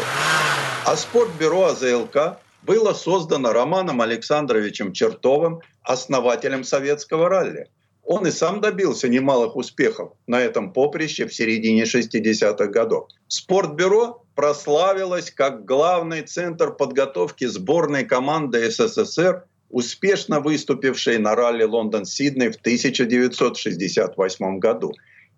А 0.84 0.96
спортбюро 0.96 1.64
АЗЛК 1.64 2.38
было 2.62 2.92
создано 2.92 3.52
Романом 3.52 4.00
Александровичем 4.00 4.92
Чертовым, 4.92 5.60
основателем 5.88 6.64
советского 6.64 7.28
ралли. 7.28 7.68
Он 8.04 8.26
и 8.26 8.30
сам 8.30 8.60
добился 8.60 9.08
немалых 9.08 9.56
успехов 9.56 10.12
на 10.26 10.40
этом 10.40 10.72
поприще 10.72 11.26
в 11.26 11.34
середине 11.34 11.84
60-х 11.84 12.66
годов. 12.66 13.08
Спортбюро 13.26 14.22
прославилось 14.34 15.30
как 15.30 15.64
главный 15.64 16.22
центр 16.22 16.72
подготовки 16.72 17.46
сборной 17.46 18.04
команды 18.04 18.70
СССР, 18.70 19.44
успешно 19.70 20.40
выступившей 20.40 21.18
на 21.18 21.34
ралли 21.34 21.64
Лондон-Сидней 21.64 22.50
в 22.50 22.56
1968 22.56 24.58
году. 24.58 24.92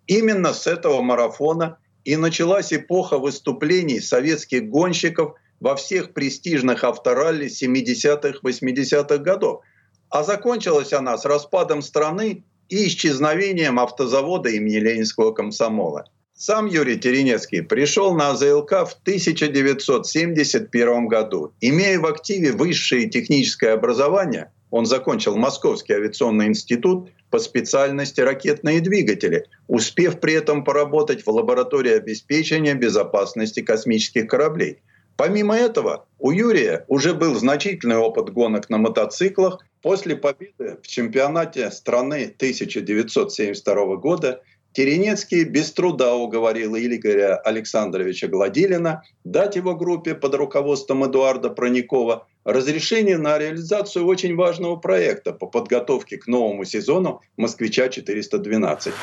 Именно 0.07 0.53
с 0.53 0.67
этого 0.67 1.01
марафона 1.03 1.79
и 2.05 2.17
началась 2.17 2.73
эпоха 2.73 3.19
выступлений 3.19 4.01
советских 4.01 4.69
гонщиков 4.69 5.35
во 5.61 5.77
всех 5.77 6.13
престижных 6.13 6.85
авторалли 6.85 7.47
70-х, 7.47 8.39
80-х 8.43 9.19
годов. 9.19 9.63
А 10.11 10.25
закончилась 10.25 10.93
она 10.93 11.17
с 11.17 11.25
распадом 11.25 11.81
страны 11.83 12.43
и 12.69 12.89
исчезновением 12.89 13.79
автозавода 13.79 14.51
имени 14.51 14.77
Ленинского 14.77 15.33
комсомола. 15.33 16.05
Сам 16.35 16.67
Юрий 16.67 16.99
Теренецкий 16.99 17.63
пришел 17.63 18.15
на 18.15 18.31
АЗЛК 18.31 18.71
в 18.71 18.97
1971 19.03 21.07
году. 21.07 21.53
Имея 21.61 22.01
в 22.01 22.07
активе 22.07 22.51
высшее 22.53 23.09
техническое 23.09 23.73
образование, 23.73 24.51
он 24.71 24.87
закончил 24.87 25.37
Московский 25.37 25.93
авиационный 25.93 26.47
институт 26.47 27.11
по 27.31 27.39
специальности 27.39 28.21
ракетные 28.21 28.81
двигатели, 28.81 29.45
успев 29.69 30.19
при 30.19 30.35
этом 30.35 30.65
поработать 30.65 31.27
в 31.27 31.31
лаборатории 31.31 31.93
обеспечения 31.93 32.75
безопасности 32.75 33.61
космических 33.61 34.27
кораблей. 34.27 34.81
Помимо 35.21 35.55
этого, 35.55 36.07
у 36.19 36.31
Юрия 36.31 36.87
уже 36.89 37.13
был 37.13 37.35
значительный 37.35 37.99
опыт 37.99 38.31
гонок 38.31 38.71
на 38.71 38.79
мотоциклах. 38.79 39.59
После 39.83 40.17
победы 40.17 40.79
в 40.83 40.87
чемпионате 40.87 41.71
страны 41.71 42.33
1972 42.37 43.97
года 43.97 44.41
Теренецкий 44.73 45.45
без 45.45 45.73
труда 45.73 46.15
уговорил 46.15 46.75
Игоря 46.75 47.37
Александровича 47.37 48.29
Гладилина 48.29 49.03
дать 49.25 49.57
его 49.57 49.75
группе 49.75 50.15
под 50.15 50.37
руководством 50.37 51.05
Эдуарда 51.05 51.51
Проникова 51.51 52.27
разрешение 52.45 53.19
на 53.19 53.37
реализацию 53.37 54.07
очень 54.07 54.35
важного 54.37 54.77
проекта 54.77 55.35
по 55.35 55.47
подготовке 55.47 56.17
к 56.17 56.29
новому 56.29 56.65
сезону 56.65 57.21
«Москвича-412». 57.37 58.95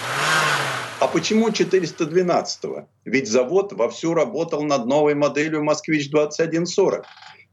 А 1.00 1.08
почему 1.08 1.50
412-го? 1.50 2.88
Ведь 3.06 3.28
завод 3.28 3.72
вовсю 3.72 4.16
работал 4.16 4.64
над 4.64 4.88
новой 4.88 5.14
моделью 5.14 5.64
«Москвич-2140». 5.64 7.04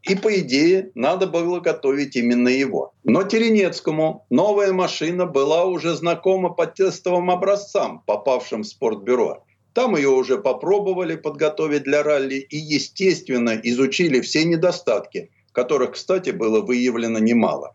И, 0.04 0.14
по 0.14 0.38
идее, 0.40 0.90
надо 0.94 1.26
было 1.26 1.60
готовить 1.60 2.16
именно 2.16 2.48
его. 2.48 2.94
Но 3.04 3.22
Теренецкому 3.22 4.24
новая 4.30 4.72
машина 4.72 5.26
была 5.26 5.64
уже 5.66 5.94
знакома 5.94 6.50
по 6.50 6.66
тестовым 6.66 7.30
образцам, 7.30 8.02
попавшим 8.06 8.62
в 8.62 8.66
спортбюро. 8.66 9.44
Там 9.74 9.94
ее 9.94 10.08
уже 10.08 10.38
попробовали 10.38 11.16
подготовить 11.16 11.82
для 11.82 12.02
ралли 12.02 12.36
и, 12.36 12.56
естественно, 12.56 13.60
изучили 13.62 14.22
все 14.22 14.44
недостатки, 14.44 15.30
которых, 15.52 15.92
кстати, 15.92 16.30
было 16.30 16.62
выявлено 16.62 17.18
немало. 17.18 17.73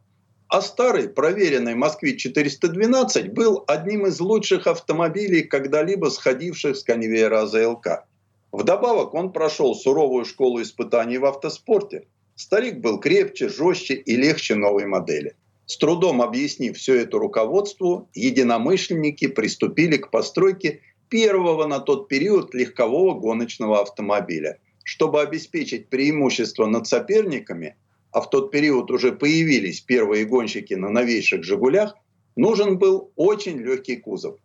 А 0.49 0.61
старый, 0.61 1.07
проверенный 1.07 1.75
«Москвич-412» 1.75 3.31
был 3.31 3.63
одним 3.67 4.07
из 4.07 4.19
лучших 4.19 4.67
автомобилей, 4.67 5.43
когда-либо 5.43 6.09
сходивших 6.09 6.75
с 6.75 6.83
конвейера 6.83 7.43
АЗЛК. 7.43 8.05
Вдобавок 8.51 9.13
он 9.13 9.31
прошел 9.31 9.73
суровую 9.75 10.25
школу 10.25 10.61
испытаний 10.61 11.17
в 11.17 11.25
автоспорте– 11.25 12.03
Старик 12.39 12.77
был 12.79 13.01
крепче, 13.01 13.49
жестче 13.49 13.95
и 13.95 14.15
легче 14.15 14.55
новой 14.55 14.85
модели. 14.85 15.35
С 15.65 15.77
трудом 15.77 16.21
объяснив 16.21 16.77
все 16.77 17.01
это 17.01 17.17
руководству, 17.17 18.07
единомышленники 18.13 19.27
приступили 19.27 19.97
к 19.97 20.09
постройке 20.09 20.79
первого 21.09 21.67
на 21.67 21.79
тот 21.79 22.07
период 22.07 22.53
легкового 22.53 23.19
гоночного 23.19 23.81
автомобиля. 23.81 24.57
Чтобы 24.85 25.21
обеспечить 25.21 25.89
преимущество 25.89 26.65
над 26.65 26.87
соперниками, 26.87 27.75
а 28.11 28.21
в 28.21 28.29
тот 28.29 28.51
период 28.51 28.91
уже 28.91 29.11
появились 29.11 29.81
первые 29.81 30.25
гонщики 30.25 30.73
на 30.73 30.89
новейших 30.89 31.43
«Жигулях», 31.43 31.95
нужен 32.35 32.77
был 32.77 33.11
очень 33.15 33.57
легкий 33.57 33.97
кузов. 33.97 34.37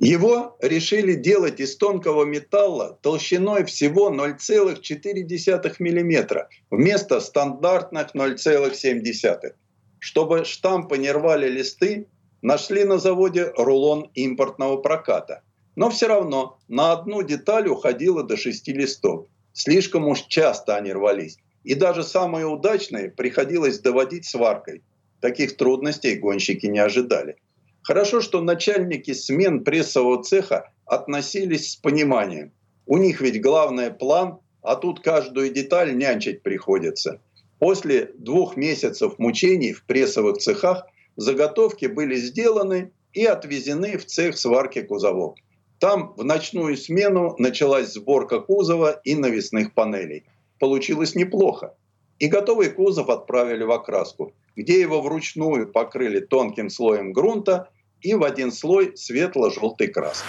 Его 0.00 0.56
решили 0.62 1.12
делать 1.12 1.60
из 1.60 1.76
тонкого 1.76 2.24
металла 2.24 2.98
толщиной 3.02 3.64
всего 3.64 4.10
0,4 4.10 5.76
мм 5.78 6.48
вместо 6.70 7.20
стандартных 7.20 8.14
0,7. 8.14 9.52
Чтобы 9.98 10.44
штампы 10.46 10.96
не 10.96 11.12
рвали 11.12 11.50
листы, 11.50 12.06
нашли 12.40 12.84
на 12.84 12.98
заводе 12.98 13.52
рулон 13.58 14.10
импортного 14.14 14.78
проката. 14.78 15.42
Но 15.76 15.90
все 15.90 16.06
равно 16.06 16.58
на 16.68 16.92
одну 16.92 17.22
деталь 17.22 17.68
уходило 17.68 18.22
до 18.22 18.38
6 18.38 18.68
листов. 18.68 19.26
Слишком 19.52 20.08
уж 20.08 20.22
часто 20.22 20.76
они 20.76 20.94
рвались. 20.94 21.36
И 21.64 21.74
даже 21.74 22.02
самые 22.02 22.46
удачные 22.46 23.10
приходилось 23.10 23.80
доводить 23.80 24.24
сваркой. 24.24 24.82
Таких 25.20 25.56
трудностей 25.56 26.16
гонщики 26.16 26.66
не 26.66 26.78
ожидали. 26.78 27.36
Хорошо, 27.82 28.20
что 28.20 28.40
начальники 28.40 29.12
смен 29.12 29.64
прессового 29.64 30.22
цеха 30.22 30.72
относились 30.86 31.72
с 31.72 31.76
пониманием. 31.76 32.52
У 32.86 32.98
них 32.98 33.20
ведь 33.20 33.40
главный 33.40 33.90
план, 33.90 34.38
а 34.62 34.76
тут 34.76 35.00
каждую 35.00 35.52
деталь 35.52 35.96
нянчить 35.96 36.42
приходится. 36.42 37.20
После 37.58 38.10
двух 38.16 38.56
месяцев 38.56 39.18
мучений 39.18 39.72
в 39.72 39.84
прессовых 39.84 40.38
цехах 40.38 40.86
заготовки 41.16 41.86
были 41.86 42.16
сделаны 42.16 42.92
и 43.12 43.24
отвезены 43.24 43.98
в 43.98 44.06
цех 44.06 44.38
сварки 44.38 44.82
кузовов. 44.82 45.36
Там 45.78 46.14
в 46.16 46.24
ночную 46.24 46.76
смену 46.76 47.34
началась 47.38 47.92
сборка 47.92 48.40
кузова 48.40 49.00
и 49.04 49.14
навесных 49.14 49.72
панелей. 49.74 50.24
Получилось 50.60 51.16
неплохо. 51.16 51.74
И 52.20 52.28
готовый 52.28 52.70
кузов 52.70 53.08
отправили 53.08 53.64
в 53.64 53.72
окраску 53.72 54.32
где 54.56 54.80
его 54.80 55.00
вручную 55.00 55.66
покрыли 55.66 56.20
тонким 56.20 56.70
слоем 56.70 57.12
грунта 57.12 57.70
и 58.02 58.14
в 58.14 58.22
один 58.22 58.52
слой 58.52 58.96
светло-желтой 58.96 59.88
краски. 59.88 60.26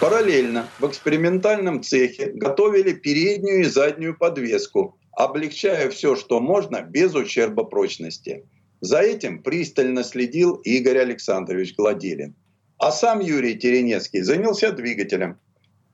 Параллельно 0.00 0.68
в 0.78 0.86
экспериментальном 0.86 1.82
цехе 1.82 2.30
готовили 2.32 2.92
переднюю 2.92 3.62
и 3.62 3.64
заднюю 3.64 4.16
подвеску, 4.16 4.98
облегчая 5.12 5.88
все, 5.90 6.14
что 6.16 6.40
можно, 6.40 6.82
без 6.82 7.14
ущерба 7.14 7.64
прочности. 7.64 8.44
За 8.80 9.00
этим 9.00 9.42
пристально 9.42 10.04
следил 10.04 10.56
Игорь 10.56 10.98
Александрович 10.98 11.74
Гладилин. 11.74 12.34
А 12.78 12.92
сам 12.92 13.20
Юрий 13.20 13.56
Теренецкий 13.56 14.20
занялся 14.20 14.72
двигателем. 14.72 15.38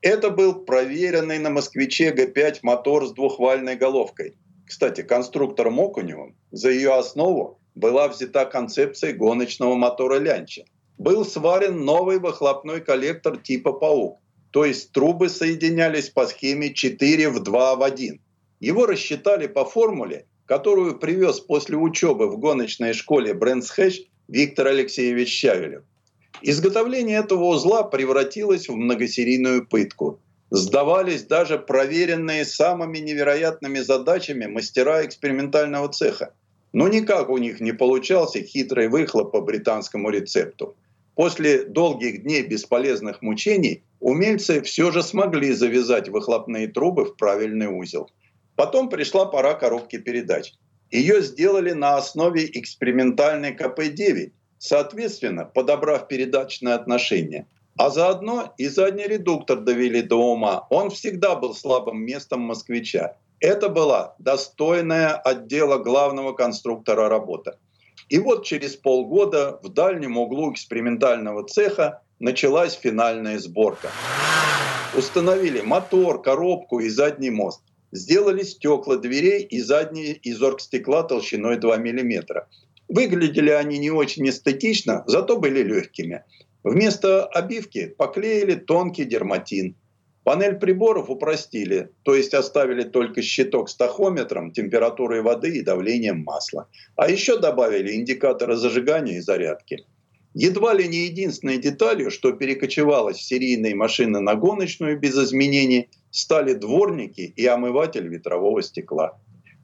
Это 0.01 0.31
был 0.31 0.65
проверенный 0.65 1.37
на 1.37 1.51
«Москвиче 1.51 2.11
Г5» 2.11 2.59
мотор 2.63 3.05
с 3.05 3.11
двухвальной 3.11 3.75
головкой. 3.75 4.35
Кстати, 4.65 5.03
конструктором 5.03 5.79
Окуневым 5.79 6.35
за 6.51 6.71
ее 6.71 6.93
основу 6.95 7.59
была 7.75 8.07
взята 8.07 8.45
концепция 8.45 9.13
гоночного 9.13 9.75
мотора 9.75 10.17
Лянча. 10.17 10.63
Был 10.97 11.23
сварен 11.23 11.85
новый 11.85 12.17
выхлопной 12.17 12.81
коллектор 12.81 13.37
типа 13.37 13.73
«Паук», 13.73 14.19
то 14.49 14.65
есть 14.65 14.91
трубы 14.91 15.29
соединялись 15.29 16.09
по 16.09 16.25
схеме 16.25 16.73
4 16.73 17.29
в 17.29 17.43
2 17.43 17.75
в 17.75 17.83
1. 17.83 18.19
Его 18.59 18.87
рассчитали 18.87 19.45
по 19.45 19.65
формуле, 19.65 20.25
которую 20.47 20.97
привез 20.97 21.39
после 21.39 21.77
учебы 21.77 22.27
в 22.27 22.39
гоночной 22.39 22.93
школе 22.93 23.35
Брэнсхэч 23.35 24.01
Виктор 24.27 24.67
Алексеевич 24.67 25.29
Щавелев. 25.29 25.83
Изготовление 26.41 27.19
этого 27.19 27.45
узла 27.45 27.83
превратилось 27.83 28.69
в 28.69 28.75
многосерийную 28.75 29.67
пытку– 29.67 30.19
сдавались 30.51 31.23
даже 31.23 31.57
проверенные 31.57 32.45
самыми 32.45 32.99
невероятными 32.99 33.79
задачами 33.79 34.45
мастера 34.45 35.03
экспериментального 35.05 35.89
цеха. 35.89 36.33
Но 36.73 36.87
никак 36.87 37.29
у 37.29 37.37
них 37.37 37.61
не 37.61 37.71
получался 37.71 38.41
хитрый 38.41 38.89
выхлоп 38.89 39.31
по 39.31 39.41
британскому 39.41 40.09
рецепту. 40.09 40.75
После 41.15 41.63
долгих 41.63 42.23
дней 42.23 42.43
бесполезных 42.43 43.21
мучений 43.21 43.83
умельцы 43.99 44.61
все 44.61 44.91
же 44.91 45.03
смогли 45.03 45.53
завязать 45.53 46.09
выхлопные 46.09 46.67
трубы 46.67 47.05
в 47.05 47.15
правильный 47.15 47.67
узел. 47.67 48.09
Потом 48.55 48.89
пришла 48.89 49.25
пора 49.25 49.53
коробки 49.53 49.97
передач. 49.97 50.53
Ее 50.91 51.21
сделали 51.21 51.71
на 51.71 51.95
основе 51.95 52.45
экспериментальной 52.45 53.53
КП-9, 53.53 54.31
соответственно, 54.61 55.45
подобрав 55.45 56.07
передачное 56.07 56.75
отношение– 56.75 57.45
а 57.77 57.89
заодно 57.89 58.53
и 58.57 58.67
задний 58.67 59.07
редуктор 59.07 59.59
довели 59.59 60.01
до 60.01 60.17
ума. 60.33 60.67
Он 60.69 60.89
всегда 60.89 61.35
был 61.35 61.55
слабым 61.55 62.03
местом 62.03 62.41
москвича. 62.41 63.15
Это 63.39 63.69
была 63.69 64.15
достойная 64.19 65.15
отдела 65.15 65.77
главного 65.77 66.33
конструктора 66.33 67.09
работа. 67.09 67.57
И 68.09 68.19
вот 68.19 68.45
через 68.45 68.75
полгода 68.75 69.59
в 69.63 69.69
дальнем 69.69 70.17
углу 70.17 70.51
экспериментального 70.51 71.47
цеха 71.47 72.01
началась 72.19 72.73
финальная 72.73 73.39
сборка. 73.39 73.89
Установили 74.95 75.61
мотор, 75.61 76.21
коробку 76.21 76.79
и 76.79 76.89
задний 76.89 77.31
мост. 77.31 77.61
Сделали 77.93 78.43
стекла 78.43 78.97
дверей 78.97 79.43
и 79.43 79.61
задние 79.61 80.13
из 80.13 80.41
оргстекла 80.41 81.03
толщиной 81.03 81.57
2 81.57 81.77
мм. 81.77 82.45
Выглядели 82.93 83.51
они 83.51 83.77
не 83.77 83.89
очень 83.89 84.27
эстетично, 84.27 85.05
зато 85.07 85.37
были 85.37 85.63
легкими. 85.63 86.25
Вместо 86.61 87.25
обивки 87.25 87.85
поклеили 87.85 88.55
тонкий 88.55 89.05
дерматин. 89.05 89.77
Панель 90.25 90.55
приборов 90.55 91.09
упростили, 91.09 91.91
то 92.03 92.13
есть 92.13 92.33
оставили 92.33 92.83
только 92.83 93.21
щиток 93.21 93.69
с 93.69 93.75
тахометром, 93.75 94.51
температурой 94.51 95.21
воды 95.21 95.57
и 95.57 95.61
давлением 95.61 96.23
масла. 96.25 96.67
А 96.97 97.09
еще 97.09 97.39
добавили 97.39 97.95
индикаторы 97.95 98.57
зажигания 98.57 99.19
и 99.19 99.21
зарядки. 99.21 99.85
Едва 100.33 100.73
ли 100.73 100.85
не 100.89 101.05
единственной 101.05 101.59
деталью, 101.59 102.11
что 102.11 102.33
перекочевалось 102.33 103.21
с 103.21 103.25
серийной 103.25 103.73
машины 103.73 104.19
на 104.19 104.35
гоночную 104.35 104.99
без 104.99 105.17
изменений, 105.17 105.89
стали 106.09 106.55
дворники 106.55 107.21
и 107.21 107.45
омыватель 107.45 108.09
ветрового 108.09 108.61
стекла. 108.61 109.17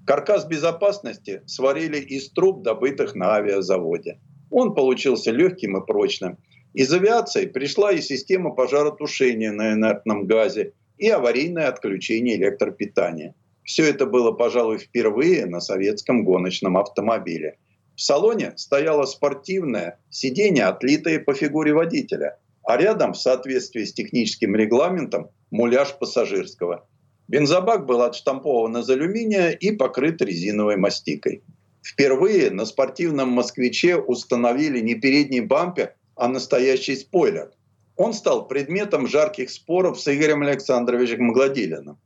Каркас 0.07 0.45
безопасности 0.45 1.43
сварили 1.45 1.99
из 1.99 2.31
труб, 2.31 2.63
добытых 2.63 3.13
на 3.13 3.35
авиазаводе. 3.35 4.19
Он 4.49 4.73
получился 4.73 5.29
легким 5.29 5.77
и 5.77 5.85
прочным– 5.85 6.37
из 6.77 6.93
авиации 6.93 7.47
пришла 7.47 7.91
и 7.91 8.01
система 8.01 8.51
пожаротушения 8.51 9.51
на 9.51 9.73
инертном 9.73 10.27
газе, 10.27 10.73
и 10.99 11.09
аварийное 11.09 11.69
отключение 11.69 12.35
электропитания. 12.35 13.33
Все 13.63 13.89
это 13.89 14.05
было, 14.05 14.31
пожалуй, 14.31 14.77
впервые 14.77 15.47
на 15.47 15.59
советском 15.59 16.23
гоночном 16.23 16.77
автомобиле. 16.77 17.57
В 17.95 18.01
салоне 18.01 18.53
стояло 18.57 19.05
спортивное 19.05 19.99
сиденье, 20.11 20.65
отлитое 20.65 21.19
по 21.19 21.33
фигуре 21.33 21.73
водителя, 21.73 22.37
а 22.63 22.77
рядом, 22.77 23.13
в 23.13 23.17
соответствии 23.17 23.83
с 23.83 23.93
техническим 23.93 24.55
регламентом, 24.55 25.31
муляж 25.49 25.97
пассажирского. 25.97 26.87
Бензобак 27.27 27.85
был 27.85 28.01
отштампован 28.01 28.77
из 28.77 28.89
алюминия 28.89 29.49
и 29.49 29.71
покрыт 29.71 30.21
резиновой 30.21 30.77
мастикой. 30.77 31.43
Впервые 31.83 32.51
на 32.51 32.65
спортивном 32.65 33.29
«Москвиче» 33.29 33.97
установили 33.97 34.79
не 34.79 34.95
передний 34.95 35.41
бампер, 35.41 35.95
а 36.15 36.27
настоящий 36.27 36.95
спойлер. 36.95 37.51
Он 37.97 38.13
стал 38.13 38.47
предметом 38.47 39.07
жарких 39.07 39.49
споров 39.49 39.99
с 39.99 40.07
Игорем 40.13 40.43
Александровичем 40.43 41.33
Гладилиным. 41.33 41.97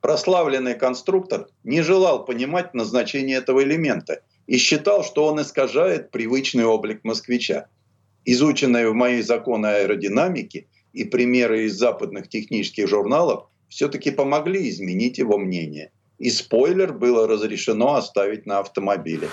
Прославленный 0.00 0.74
конструктор 0.74 1.48
не 1.64 1.82
желал 1.82 2.24
понимать 2.24 2.74
назначение 2.74 3.38
этого 3.38 3.62
элемента 3.62 4.22
и 4.46 4.56
считал, 4.56 5.04
что 5.04 5.26
он 5.26 5.40
искажает 5.40 6.10
привычный 6.10 6.64
облик 6.64 7.04
москвича. 7.04 7.66
Изученные 8.24 8.88
в 8.88 8.94
моей 8.94 9.22
законы 9.22 9.66
аэродинамики 9.66 10.66
и 10.92 11.04
примеры 11.04 11.64
из 11.64 11.74
западных 11.74 12.28
технических 12.28 12.88
журналов 12.88 13.48
все-таки 13.72 14.10
помогли 14.10 14.68
изменить 14.68 15.16
его 15.16 15.38
мнение. 15.38 15.92
И 16.18 16.28
спойлер 16.28 16.92
было 16.92 17.26
разрешено 17.26 17.94
оставить 17.94 18.44
на 18.44 18.58
автомобиле. 18.58 19.30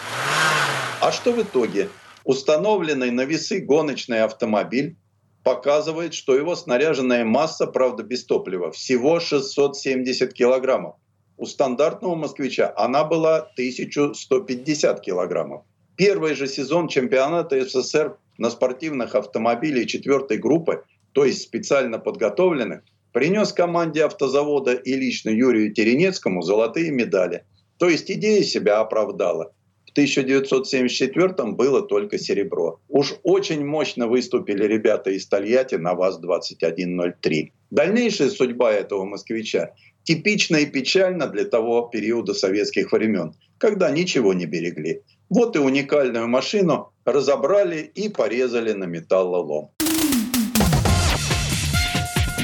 А 1.02 1.12
что 1.12 1.34
в 1.34 1.42
итоге? 1.42 1.90
Установленный 2.24 3.12
на 3.12 3.26
весы 3.26 3.60
гоночный 3.60 4.24
автомобиль 4.24 4.96
показывает, 5.44 6.14
что 6.14 6.36
его 6.36 6.56
снаряженная 6.56 7.26
масса, 7.26 7.68
правда 7.68 8.04
без 8.04 8.24
топлива, 8.24 8.72
всего 8.72 9.20
670 9.20 10.34
килограммов. 10.34 10.96
У 11.38 11.46
стандартного 11.46 12.16
москвича 12.16 12.74
она 12.78 13.04
была 13.04 13.40
1150 13.40 15.02
килограммов. 15.02 15.64
Первый 15.98 16.34
же 16.34 16.48
сезон 16.48 16.88
чемпионата 16.88 17.62
СССР 17.62 18.16
на 18.38 18.50
спортивных 18.50 19.16
автомобилях 19.16 19.88
четвертой 19.88 20.38
группы, 20.38 20.86
то 21.12 21.26
есть 21.26 21.42
специально 21.42 22.00
подготовленных, 22.00 22.84
принес 23.12 23.54
команде 23.54 24.04
автозавода 24.06 24.74
и 24.74 24.96
лично 24.96 25.30
Юрию 25.30 25.74
Теренецкому 25.74 26.42
золотые 26.42 26.92
медали. 26.92 27.44
То 27.78 27.90
есть 27.90 28.12
идея 28.12 28.44
себя 28.44 28.80
оправдала. 28.80 29.54
В 29.88 29.92
1974 29.92 31.52
было 31.54 31.82
только 31.82 32.20
серебро. 32.20 32.80
Уж 32.90 33.16
очень 33.24 33.66
мощно 33.66 34.08
выступили 34.08 34.64
ребята 34.66 35.10
из 35.10 35.26
Тольятти 35.28 35.76
на 35.76 35.96
ВАЗ-2103. 35.96 37.52
Дальнейшая 37.72 38.30
судьба 38.30 38.72
этого 38.72 39.06
москвича 39.06 39.74
типична 40.04 40.58
и 40.58 40.66
печальна 40.66 41.28
для 41.28 41.46
того 41.46 41.90
периода 41.92 42.34
советских 42.34 42.92
времен, 42.92 43.34
когда 43.58 43.92
ничего 43.92 44.34
не 44.34 44.46
берегли. 44.46 45.02
Вот 45.30 45.56
и 45.56 45.60
уникальную 45.60 46.28
машину 46.28 46.92
разобрали 47.06 47.92
и 47.94 48.10
порезали 48.10 48.74
на 48.74 48.86
металлолом. 48.86 49.70